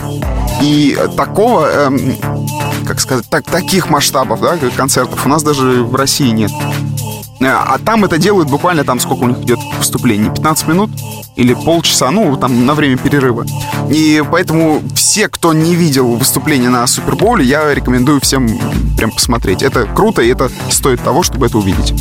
И 0.60 0.96
такого, 1.16 1.66
эм, 1.66 2.16
как 2.86 3.00
сказать, 3.00 3.28
так, 3.28 3.44
таких 3.44 3.90
масштабов, 3.90 4.40
да, 4.40 4.56
концертов 4.76 5.26
у 5.26 5.28
нас 5.28 5.42
даже 5.42 5.82
в 5.82 5.94
России 5.94 6.30
нет. 6.30 6.52
А 7.49 7.78
там 7.78 8.05
это 8.05 8.18
делают 8.18 8.49
буквально 8.49 8.84
там, 8.84 9.01
сколько 9.01 9.24
у 9.24 9.28
них 9.28 9.38
идет 9.38 9.59
выступление, 9.78 10.32
15 10.32 10.68
минут 10.68 10.90
или 11.36 11.55
полчаса, 11.55 12.11
ну, 12.11 12.36
там, 12.36 12.66
на 12.66 12.74
время 12.74 12.99
перерыва. 12.99 13.47
И 13.90 14.22
поэтому 14.30 14.82
все, 14.95 15.28
кто 15.28 15.53
не 15.53 15.74
видел 15.74 16.14
выступление 16.14 16.70
на 16.70 16.86
Супербоуле, 16.86 17.45
я 17.45 17.72
рекомендую 17.74 18.20
всем 18.20 18.49
прям 18.97 19.11
посмотреть. 19.11 19.62
Это 19.62 19.86
круто, 19.86 20.22
и 20.22 20.28
это 20.28 20.51
стоит 20.70 21.03
того, 21.03 21.22
чтобы 21.22 21.47
это 21.47 21.59
увидеть. 21.59 21.95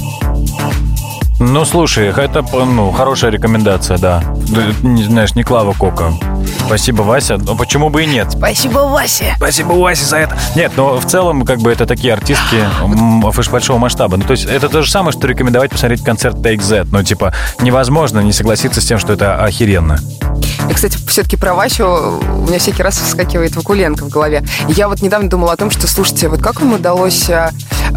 Ну, 1.39 1.65
слушай, 1.65 2.07
это 2.07 2.45
ну, 2.53 2.91
хорошая 2.91 3.31
рекомендация, 3.31 3.97
да. 3.97 4.23
Не 4.83 5.03
знаешь, 5.03 5.33
не 5.33 5.43
Клава 5.43 5.73
Кока. 5.73 6.13
Спасибо, 6.65 7.01
Вася. 7.01 7.37
Но 7.37 7.55
почему 7.55 7.89
бы 7.89 8.03
и 8.03 8.05
нет? 8.05 8.31
Спасибо, 8.31 8.79
Вася. 8.79 9.33
Спасибо, 9.37 9.73
Вася, 9.73 10.05
за 10.05 10.17
это. 10.17 10.37
Нет, 10.55 10.73
но 10.75 10.99
в 10.99 11.05
целом, 11.05 11.45
как 11.45 11.59
бы, 11.59 11.71
это 11.71 11.85
такие 11.85 12.13
артистки 12.13 12.63
большого 13.51 13.77
масштаба. 13.77 14.17
Ну, 14.17 14.23
то 14.23 14.31
есть, 14.31 14.45
это 14.45 14.69
то 14.69 14.81
же 14.81 14.89
самое, 14.89 15.11
что 15.11 15.27
рекомендовать 15.27 15.71
посмотреть 15.71 16.03
концерт 16.03 16.37
Take 16.37 16.61
Z. 16.61 16.87
Ну, 16.91 17.03
типа, 17.03 17.33
невозможно 17.61 18.19
не 18.19 18.33
согласиться 18.33 18.81
с 18.81 18.85
тем, 18.85 18.99
что 18.99 19.13
это 19.13 19.43
охеренно. 19.43 19.99
И, 20.69 20.73
кстати, 20.73 20.97
все-таки 21.07 21.37
про 21.37 21.53
Васю 21.53 21.85
у 21.85 22.47
меня 22.47 22.59
всякий 22.59 22.83
раз 22.83 22.97
вскакивает 22.97 23.55
Вакуленко 23.55 24.05
в 24.05 24.09
голове. 24.09 24.43
Я 24.69 24.87
вот 24.87 25.01
недавно 25.01 25.29
думала 25.29 25.53
о 25.53 25.57
том, 25.57 25.71
что, 25.71 25.87
слушайте, 25.87 26.29
вот 26.29 26.41
как 26.41 26.61
вам 26.61 26.73
удалось 26.73 27.29
э, 27.29 27.51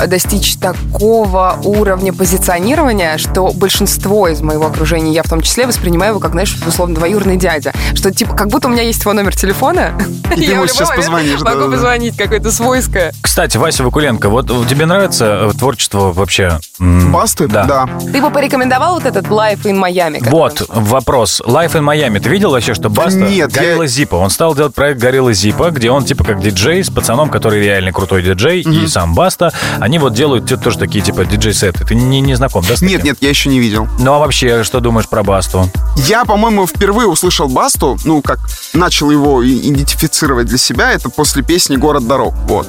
достичь 0.07 0.57
такого 0.57 1.59
уровня 1.63 2.13
позиционирования, 2.13 3.19
что 3.19 3.53
большинство 3.53 4.29
из 4.29 4.41
моего 4.41 4.67
окружения, 4.67 5.13
я 5.13 5.23
в 5.23 5.29
том 5.29 5.41
числе, 5.41 5.67
воспринимаю 5.67 6.13
его 6.13 6.21
как, 6.21 6.33
знаешь, 6.33 6.57
условно, 6.67 6.95
двоюродный 6.97 7.37
дядя. 7.37 7.73
Что, 7.95 8.11
типа, 8.11 8.35
как 8.45 8.51
будто 8.51 8.69
у 8.69 8.71
меня 8.71 8.83
есть 8.83 9.01
его 9.01 9.15
номер 9.15 9.35
телефона, 9.35 9.95
и 10.31 10.35
ты 10.35 10.53
ему 10.53 10.67
сейчас 10.67 10.91
позвонишь. 10.91 11.41
Могу 11.41 11.71
позвонить, 11.71 12.15
какое-то 12.15 12.53
свойское. 12.53 13.15
Кстати, 13.23 13.57
Вася 13.57 13.85
Вакуленко, 13.85 14.29
вот 14.29 14.49
тебе 14.69 14.85
нравится 14.85 15.49
э, 15.49 15.53
творчество 15.59 16.13
вообще? 16.13 16.59
Басты? 16.79 17.49
Да. 17.49 17.65
да. 17.65 17.89
Ты 18.13 18.21
бы 18.21 18.31
порекомендовал 18.31 18.97
вот 18.97 19.07
этот 19.07 19.29
Life 19.29 19.63
in 19.63 19.83
Miami? 19.83 20.23
Вот, 20.29 20.63
вопрос. 20.69 21.41
Life 21.47 21.73
in 21.73 21.83
Miami. 21.83 22.21
Ты 22.21 22.29
видел 22.29 22.51
вообще, 22.51 22.75
что 22.75 22.91
Баста 22.91 23.21
Нет, 23.21 23.51
Горилла 23.51 23.85
я... 23.85 23.89
Зипа. 23.89 24.17
Он 24.17 24.29
стал 24.29 24.55
делать 24.55 24.75
проект 24.75 25.01
Горилла 25.01 25.33
Зипа, 25.33 25.71
где 25.71 25.91
он 25.91 26.05
типа 26.05 26.25
как 26.25 26.43
диджей 26.43 26.85
с 26.85 26.91
пацаном, 26.91 27.31
который 27.31 27.63
реально 27.63 27.93
крутой 27.93 28.23
диджей, 28.23 28.61
mm-hmm. 28.61 28.85
и 28.85 28.87
сам 28.89 29.15
Баста. 29.15 29.55
Они 29.81 29.99
вот 29.99 30.13
делают 30.13 30.53
тоже 30.63 30.79
такие 30.79 31.03
типа 31.03 31.25
диджей-сеты. 31.25 31.87
Ты 31.87 31.95
не, 31.95 32.21
не 32.21 32.35
знаком, 32.35 32.63
да? 32.69 32.75
Нет, 32.85 33.05
нет, 33.05 33.17
я 33.23 33.31
еще 33.31 33.49
не 33.49 33.59
видел. 33.59 33.89
Ну 33.99 34.13
а 34.13 34.19
вообще, 34.19 34.65
что 34.65 34.81
думаешь 34.81 35.09
про 35.09 35.23
Басту? 35.23 35.71
Я, 35.97 36.27
по-моему, 36.27 36.67
впервые 36.67 37.09
услышал 37.09 37.49
Басту, 37.49 37.97
ну, 38.05 38.21
как 38.21 38.34
начал 38.73 39.11
его 39.11 39.45
идентифицировать 39.45 40.47
для 40.47 40.59
себя, 40.59 40.93
это 40.93 41.09
после 41.09 41.43
песни 41.43 41.77
«Город 41.77 42.07
дорог». 42.07 42.35
Вот. 42.47 42.69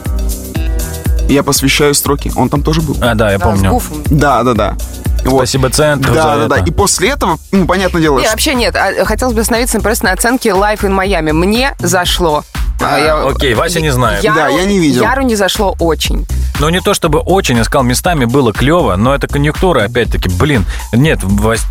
Я 1.28 1.44
посвящаю 1.44 1.94
строки. 1.94 2.32
Он 2.36 2.50
там 2.50 2.62
тоже 2.62 2.82
был. 2.82 2.98
А, 3.02 3.16
да, 3.16 3.32
я 3.32 3.40
помню. 3.40 3.82
Да, 4.06 4.44
да, 4.44 4.54
да. 4.54 4.78
Вот. 5.24 5.38
Спасибо 5.38 5.70
центру 5.72 6.14
Да, 6.14 6.36
да, 6.38 6.48
да. 6.48 6.58
И 6.58 6.72
после 6.72 7.10
этого, 7.10 7.40
ну, 7.52 7.66
понятное 7.66 8.02
дело... 8.02 8.20
Нет, 8.20 8.30
вообще 8.30 8.54
нет. 8.54 8.76
А, 8.76 9.06
хотелось 9.06 9.34
бы 9.34 9.42
остановиться 9.42 9.80
просто 9.80 10.06
на 10.06 10.12
оценке 10.12 10.50
Life 10.50 10.82
in 10.82 10.96
Miami. 10.96 11.34
Мне 11.34 11.76
зашло. 11.80 12.44
А, 12.80 13.00
я... 13.00 13.28
Окей, 13.28 13.54
Вася 13.56 13.82
не 13.82 13.90
знает. 13.90 14.24
Яру, 14.24 14.36
да, 14.36 14.48
я 14.50 14.66
не 14.66 14.78
видел. 14.78 15.02
Яру 15.02 15.24
не 15.24 15.36
зашло 15.36 15.76
очень. 15.80 16.28
Ну, 16.60 16.70
не 16.70 16.80
то 16.80 16.94
чтобы 16.94 17.20
очень, 17.20 17.58
я 17.58 17.64
сказал, 17.64 17.84
местами 17.84 18.26
было 18.26 18.54
клево, 18.54 18.96
но 18.96 19.14
это 19.14 19.28
конъюнктура, 19.28 19.84
опять-таки, 19.84 20.30
блин. 20.30 20.66
Нет, 20.94 21.20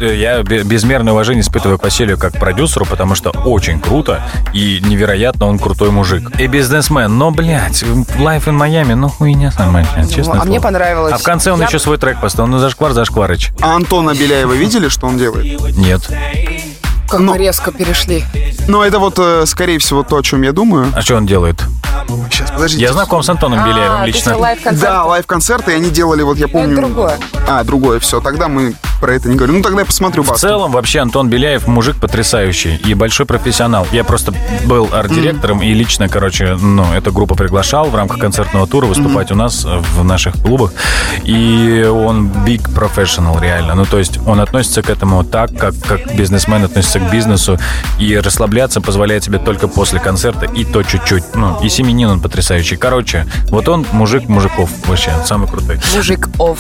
я 0.01 0.43
безмерное 0.43 1.13
уважение 1.13 1.43
испытываю 1.43 1.79
к 1.79 1.85
Василию 1.85 2.19
как 2.19 2.39
продюсеру, 2.39 2.85
потому 2.85 3.15
что 3.15 3.31
очень 3.31 3.81
круто 3.81 4.23
и 4.53 4.83
невероятно 4.85 5.47
он 5.47 5.59
крутой 5.59 5.91
мужик. 5.91 6.31
И 6.39 6.47
бизнесмен, 6.49 7.17
но, 7.17 7.31
блядь, 7.31 7.83
Life 7.83 8.45
in 8.47 8.59
Miami, 8.59 8.95
ну 8.95 9.09
хуйня 9.09 9.44
самая, 9.51 9.87
честно. 10.09 10.35
Ну, 10.35 10.43
а 10.43 10.45
мне 10.45 10.61
понравилось. 10.61 11.13
А 11.13 11.19
в 11.19 11.23
конце 11.23 11.53
он 11.53 11.61
я... 11.61 11.67
еще 11.67 11.79
свой 11.79 11.99
трек 11.99 12.21
поставил, 12.21 12.49
ну 12.49 12.59
зашквар, 12.59 12.93
зашкварыч. 12.93 13.53
А 13.61 13.75
Антона 13.75 14.15
Беляева 14.15 14.53
видели, 14.53 14.89
что 14.89 15.07
он 15.07 15.19
делает? 15.19 15.61
Нет. 15.77 16.03
Как 17.09 17.21
но... 17.21 17.33
мы 17.33 17.39
резко 17.39 17.71
перешли. 17.71 18.25
Ну, 18.67 18.83
это 18.83 18.99
вот, 18.99 19.19
э, 19.19 19.45
скорее 19.47 19.79
всего, 19.79 20.03
то, 20.03 20.17
о 20.17 20.23
чем 20.23 20.43
я 20.43 20.53
думаю. 20.53 20.93
А 20.97 21.03
что 21.03 21.17
он 21.17 21.27
делает? 21.27 21.63
Сейчас, 22.31 22.51
подождите. 22.51 22.83
Я 22.83 22.93
знаком 22.93 23.23
с 23.23 23.29
Антоном 23.29 23.61
а, 23.63 23.69
Беляевым 23.69 24.05
лично. 24.05 24.37
Да, 24.73 25.05
лайв-концерты, 25.05 25.73
и 25.73 25.75
они 25.75 25.91
делали, 25.91 26.23
вот 26.23 26.39
я 26.39 26.49
помню... 26.49 26.73
Это 26.73 26.87
другое. 26.87 27.19
А, 27.49 27.65
другое, 27.65 28.01
все, 28.01 28.21
тогда 28.21 28.49
мы 28.49 28.75
про 29.05 29.17
это 29.17 29.29
не 29.29 29.37
говорим. 29.37 29.57
Ну, 29.57 29.63
тогда 29.63 29.81
я 29.81 29.85
посмотрю 29.85 30.23
В 30.23 30.35
целом, 30.35 30.73
вообще, 30.73 31.01
Антон 31.01 31.29
Беляев 31.29 31.67
мужик 31.67 31.95
потрясающий 31.97 32.77
и 32.77 32.95
большой 32.95 33.27
профессионал. 33.27 33.87
Я 33.93 34.03
просто 34.03 34.33
был 34.65 34.89
арт-директором 34.91 35.61
mm-hmm. 35.61 35.67
и 35.67 35.75
лично, 35.75 36.09
короче, 36.09 36.57
ну, 36.59 36.91
эту 36.91 37.13
группу 37.13 37.35
приглашал 37.35 37.91
в 37.91 37.95
рамках 37.95 38.19
концертного 38.19 38.67
тура 38.67 38.87
выступать 38.87 39.29
mm-hmm. 39.29 39.35
у 39.35 39.37
нас 39.37 39.67
в 39.67 40.05
наших 40.05 40.37
клубах. 40.41 40.73
И 41.23 41.87
он 41.87 42.29
big 42.47 42.63
professional, 42.75 43.39
реально. 43.43 43.75
Ну, 43.75 43.85
то 43.85 43.99
есть 43.99 44.19
он 44.27 44.41
относится 44.41 44.81
к 44.81 44.89
этому 44.89 45.23
так, 45.23 45.55
как, 45.55 45.75
как 45.87 46.17
бизнесмен 46.17 46.65
относится 46.65 46.99
к 46.99 47.11
бизнесу. 47.11 47.59
И 47.99 48.17
расслабляться 48.17 48.81
позволяет 48.81 49.25
себе 49.25 49.39
только 49.39 49.69
после 49.69 50.01
концерта, 50.01 50.47
и 50.47 50.65
то 50.65 50.83
чуть-чуть. 50.83 51.35
Ну, 51.35 51.61
и 51.63 51.69
семенин 51.69 52.09
он 52.09 52.21
потрясающий. 52.21 52.77
Короче, 52.77 53.27
вот 53.51 53.69
он 53.69 53.85
мужик 53.93 54.31
мужиков 54.31 54.71
вообще, 54.87 55.11
самый 55.27 55.47
крутой. 55.47 55.79
Мужик 55.95 56.31
оф. 56.39 56.59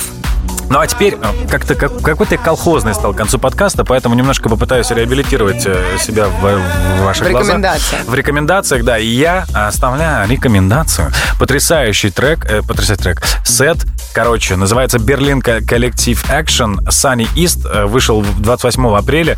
Ну 0.70 0.78
а 0.78 0.86
теперь 0.86 1.18
э, 1.20 1.48
как-то 1.48 1.74
как, 1.74 2.00
какой-то 2.00 2.36
колхозный 2.36 2.94
стал 2.94 3.12
к 3.12 3.16
концу 3.16 3.38
подкаста, 3.38 3.84
поэтому 3.84 4.14
немножко 4.14 4.48
попытаюсь 4.48 4.90
реабилитировать 4.90 5.64
э, 5.66 5.98
себя 5.98 6.28
в, 6.28 6.40
в 6.40 7.04
ваших 7.04 7.26
в 7.26 7.30
рекомендациях. 7.30 8.06
В 8.06 8.14
рекомендациях, 8.14 8.84
да. 8.84 8.98
И 8.98 9.06
я 9.06 9.44
оставляю 9.52 10.28
рекомендацию. 10.28 11.10
Потрясающий 11.38 12.10
трек, 12.10 12.46
э, 12.46 12.62
потрясающий 12.62 13.02
трек, 13.02 13.22
сет, 13.44 13.78
короче, 14.14 14.56
называется 14.56 14.98
«Берлин 14.98 15.42
Коллектив 15.42 16.22
Action». 16.30 16.78
Sunny 16.88 17.28
East 17.34 17.68
э, 17.68 17.84
вышел 17.84 18.24
28 18.38 18.96
апреля. 18.96 19.36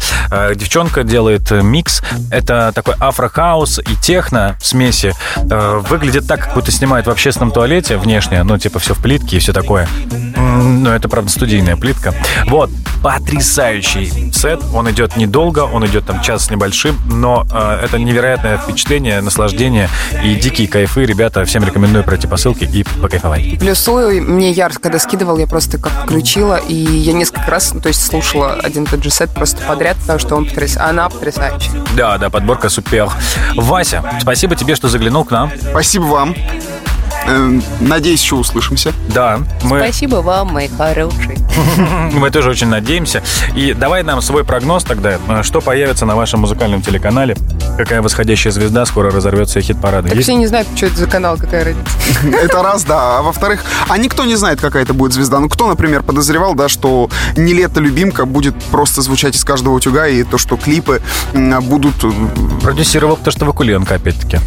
Девчонка 0.54 1.02
делает 1.02 1.50
микс. 1.50 2.02
Это 2.30 2.72
такой 2.74 2.94
афрохаус 2.98 3.78
и 3.80 3.96
техно 4.00 4.56
смеси. 4.60 5.12
Выглядит 5.36 6.26
так, 6.26 6.44
как 6.44 6.54
будто 6.54 6.70
снимает 6.70 7.06
в 7.06 7.10
общественном 7.10 7.50
туалете 7.50 7.96
внешне, 7.96 8.42
ну, 8.42 8.58
типа 8.58 8.78
все 8.78 8.94
в 8.94 8.98
плитке 8.98 9.36
и 9.36 9.38
все 9.38 9.52
такое. 9.52 9.88
Но 10.36 10.94
это 10.94 11.08
правда, 11.16 11.32
студийная 11.32 11.76
плитка. 11.76 12.12
Вот, 12.46 12.68
потрясающий 13.02 14.30
сет. 14.34 14.60
Он 14.74 14.90
идет 14.90 15.16
недолго, 15.16 15.60
он 15.60 15.86
идет 15.86 16.04
там 16.04 16.20
час 16.20 16.44
с 16.44 16.50
небольшим, 16.50 16.98
но 17.06 17.46
э, 17.50 17.80
это 17.84 17.98
невероятное 17.98 18.58
впечатление, 18.58 19.22
наслаждение 19.22 19.88
и 20.22 20.34
дикие 20.34 20.68
кайфы. 20.68 21.06
Ребята, 21.06 21.46
всем 21.46 21.64
рекомендую 21.64 22.04
пройти 22.04 22.26
по 22.26 22.36
ссылке 22.36 22.66
и 22.66 22.84
покайфовать. 23.00 23.58
Плюсую, 23.58 24.22
мне 24.30 24.50
Яр, 24.50 24.74
когда 24.78 24.98
скидывал, 24.98 25.38
я 25.38 25.46
просто 25.46 25.78
как 25.78 25.90
включила, 26.04 26.56
и 26.56 26.74
я 26.74 27.14
несколько 27.14 27.50
раз, 27.50 27.72
ну, 27.72 27.80
то 27.80 27.88
есть 27.88 28.04
слушала 28.04 28.52
один 28.62 28.84
тот 28.84 29.02
же 29.02 29.08
сет 29.08 29.30
просто 29.30 29.64
подряд, 29.66 29.96
потому 30.02 30.18
что 30.18 30.36
он 30.36 30.44
потряс... 30.44 30.76
она 30.76 31.08
потрясающая. 31.08 31.72
Да, 31.96 32.18
да, 32.18 32.28
подборка 32.28 32.68
супер. 32.68 33.08
Вася, 33.54 34.04
спасибо 34.20 34.54
тебе, 34.54 34.74
что 34.74 34.90
заглянул 34.90 35.24
к 35.24 35.30
нам. 35.30 35.50
Спасибо 35.70 36.04
вам. 36.04 36.34
Эм, 37.26 37.62
надеюсь, 37.80 38.22
еще 38.22 38.36
услышимся. 38.36 38.92
Да. 39.08 39.40
Мы... 39.64 39.78
Спасибо 39.78 40.16
вам, 40.16 40.52
мои 40.52 40.68
хорошие. 40.68 41.38
Мы 42.12 42.30
тоже 42.30 42.50
очень 42.50 42.68
надеемся. 42.68 43.22
И 43.54 43.72
давай 43.72 44.02
нам 44.02 44.20
свой 44.20 44.44
прогноз 44.44 44.84
тогда. 44.84 45.18
Что 45.42 45.60
появится 45.60 46.06
на 46.06 46.14
вашем 46.14 46.40
музыкальном 46.40 46.82
телеканале? 46.82 47.36
Какая 47.76 48.00
восходящая 48.00 48.52
звезда 48.52 48.86
скоро 48.86 49.10
разорвется 49.10 49.60
хит-парады? 49.60 50.08
Так 50.08 50.20
все 50.20 50.34
не 50.34 50.46
знают, 50.46 50.68
что 50.74 50.86
это 50.86 50.96
за 50.96 51.06
канал, 51.06 51.36
какая 51.36 51.64
разница. 51.64 51.90
Это 52.42 52.62
раз, 52.62 52.84
да. 52.84 53.18
А 53.18 53.22
во-вторых, 53.22 53.62
а 53.88 53.98
никто 53.98 54.24
не 54.24 54.36
знает, 54.36 54.60
какая 54.60 54.84
это 54.84 54.94
будет 54.94 55.12
звезда. 55.12 55.40
Ну, 55.40 55.48
кто, 55.48 55.66
например, 55.66 56.02
подозревал, 56.02 56.54
да, 56.54 56.68
что 56.68 57.10
«Не 57.36 57.52
лето, 57.52 57.80
любимка» 57.80 58.24
будет 58.24 58.54
просто 58.70 59.02
звучать 59.02 59.36
из 59.36 59.44
каждого 59.44 59.74
утюга, 59.74 60.06
и 60.06 60.22
то, 60.24 60.38
что 60.38 60.56
клипы 60.56 61.02
будут... 61.34 62.02
Э, 62.04 62.10
Продюсировал 62.62 63.16
то, 63.16 63.30
что 63.30 63.44
Вакуленко, 63.44 63.94
опять-таки. 63.94 64.38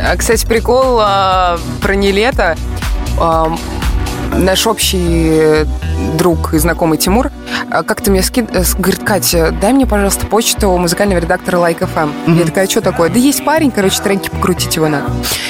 А, 0.00 0.16
кстати, 0.16 0.46
прикол 0.46 0.98
а, 1.00 1.58
про 1.82 1.94
«Не 1.94 2.12
лето». 2.12 2.56
А, 3.18 3.54
наш 4.36 4.66
общий 4.66 5.66
друг 6.16 6.54
и 6.54 6.58
знакомый 6.58 6.98
Тимур 6.98 7.30
а, 7.70 7.82
как-то 7.82 8.10
мне 8.10 8.22
скид... 8.22 8.50
Э, 8.54 8.64
говорит, 8.78 9.02
Катя, 9.02 9.54
дай 9.60 9.72
мне, 9.72 9.86
пожалуйста, 9.86 10.26
почту 10.26 10.76
музыкального 10.76 11.18
редактора 11.18 11.56
Like 11.56 11.80
FM. 11.80 12.10
Mm-hmm. 12.26 12.38
Я 12.38 12.44
такая, 12.44 12.68
что 12.68 12.80
такое? 12.80 13.08
Да 13.08 13.18
есть 13.18 13.44
парень, 13.44 13.70
короче, 13.70 14.02
тренки 14.02 14.28
покрутить 14.28 14.76
его 14.76 14.88
надо. 14.88 15.06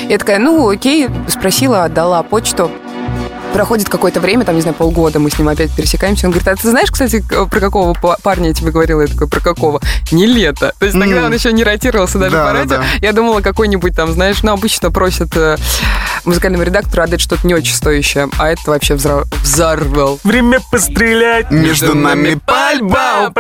Я 0.08 0.18
такая, 0.18 0.38
ну, 0.38 0.68
окей, 0.68 1.08
спросила, 1.28 1.84
отдала 1.84 2.22
почту. 2.22 2.70
Проходит 3.52 3.88
какое-то 3.88 4.20
время, 4.20 4.44
там, 4.44 4.54
не 4.54 4.62
знаю, 4.62 4.74
полгода, 4.74 5.18
мы 5.18 5.30
с 5.30 5.38
ним 5.38 5.48
опять 5.48 5.70
пересекаемся. 5.72 6.26
Он 6.26 6.32
говорит, 6.32 6.48
а 6.48 6.56
ты 6.56 6.70
знаешь, 6.70 6.90
кстати, 6.90 7.22
про 7.28 7.60
какого 7.60 7.94
парня 7.94 8.48
я 8.48 8.54
тебе 8.54 8.70
говорила? 8.70 9.02
Я 9.02 9.08
такой, 9.08 9.28
про 9.28 9.40
какого? 9.40 9.80
Не 10.10 10.26
лето. 10.26 10.72
То 10.78 10.86
есть 10.86 10.98
тогда 10.98 11.16
mm. 11.16 11.26
он 11.26 11.34
еще 11.34 11.52
не 11.52 11.62
ротировался 11.62 12.18
даже 12.18 12.36
да, 12.36 12.46
по 12.46 12.52
радио. 12.52 12.76
Да, 12.76 12.78
да. 12.78 12.84
Я 13.00 13.12
думала, 13.12 13.40
какой-нибудь 13.40 13.94
там, 13.94 14.12
знаешь, 14.12 14.42
ну, 14.42 14.52
обычно 14.52 14.90
просят 14.90 15.36
э, 15.36 15.56
музыкальному 16.24 16.64
редактору 16.64 17.02
отдать 17.02 17.20
что-то 17.20 17.46
не 17.46 17.54
очень 17.54 17.74
стоящее, 17.74 18.28
а 18.38 18.50
это 18.50 18.62
вообще 18.66 18.94
взор... 18.94 19.24
взорвал. 19.42 20.18
Время 20.24 20.60
пострелять 20.70 21.50
между 21.50 21.94
нами 21.94 22.40
пальба, 22.46 23.32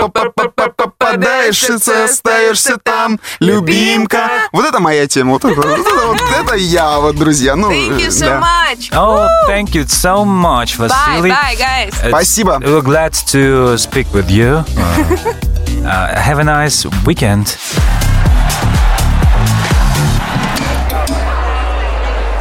попадаешь, 1.12 1.62
остаешься 1.70 2.78
там, 2.82 3.20
любимка. 3.40 4.30
Вот 4.52 4.64
это 4.64 4.80
моя 4.80 5.06
тема, 5.06 5.32
вот 5.32 5.44
это, 5.44 5.54
вот 5.54 5.66
это, 5.66 6.06
вот 6.06 6.20
это 6.40 6.54
я, 6.56 6.98
вот, 6.98 7.16
друзья. 7.16 7.56
Ну, 7.56 7.70
thank 7.70 7.98
you 7.98 8.08
so 8.08 8.26
да. 8.26 8.40
much. 8.40 8.90
Oh, 8.92 9.28
thank 9.46 9.74
you 9.74 9.86
so 9.86 10.24
much, 10.24 10.76
Vasily. 10.76 11.30
Bye, 11.30 11.36
bye, 11.36 11.56
guys. 11.56 12.08
Спасибо. 12.08 12.60
We're 12.60 12.82
glad 12.82 13.12
to 13.32 13.76
speak 13.78 14.12
with 14.12 14.30
you. 14.30 14.64
Uh, 14.76 15.84
uh, 15.84 16.16
have 16.16 16.38
a 16.38 16.44
nice 16.44 16.86
weekend. 17.06 17.58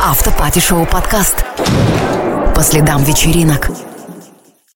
Автопати-шоу 0.04 0.86
подкаст. 0.86 1.46
По 2.56 2.64
следам 2.64 3.04
вечеринок. 3.04 3.70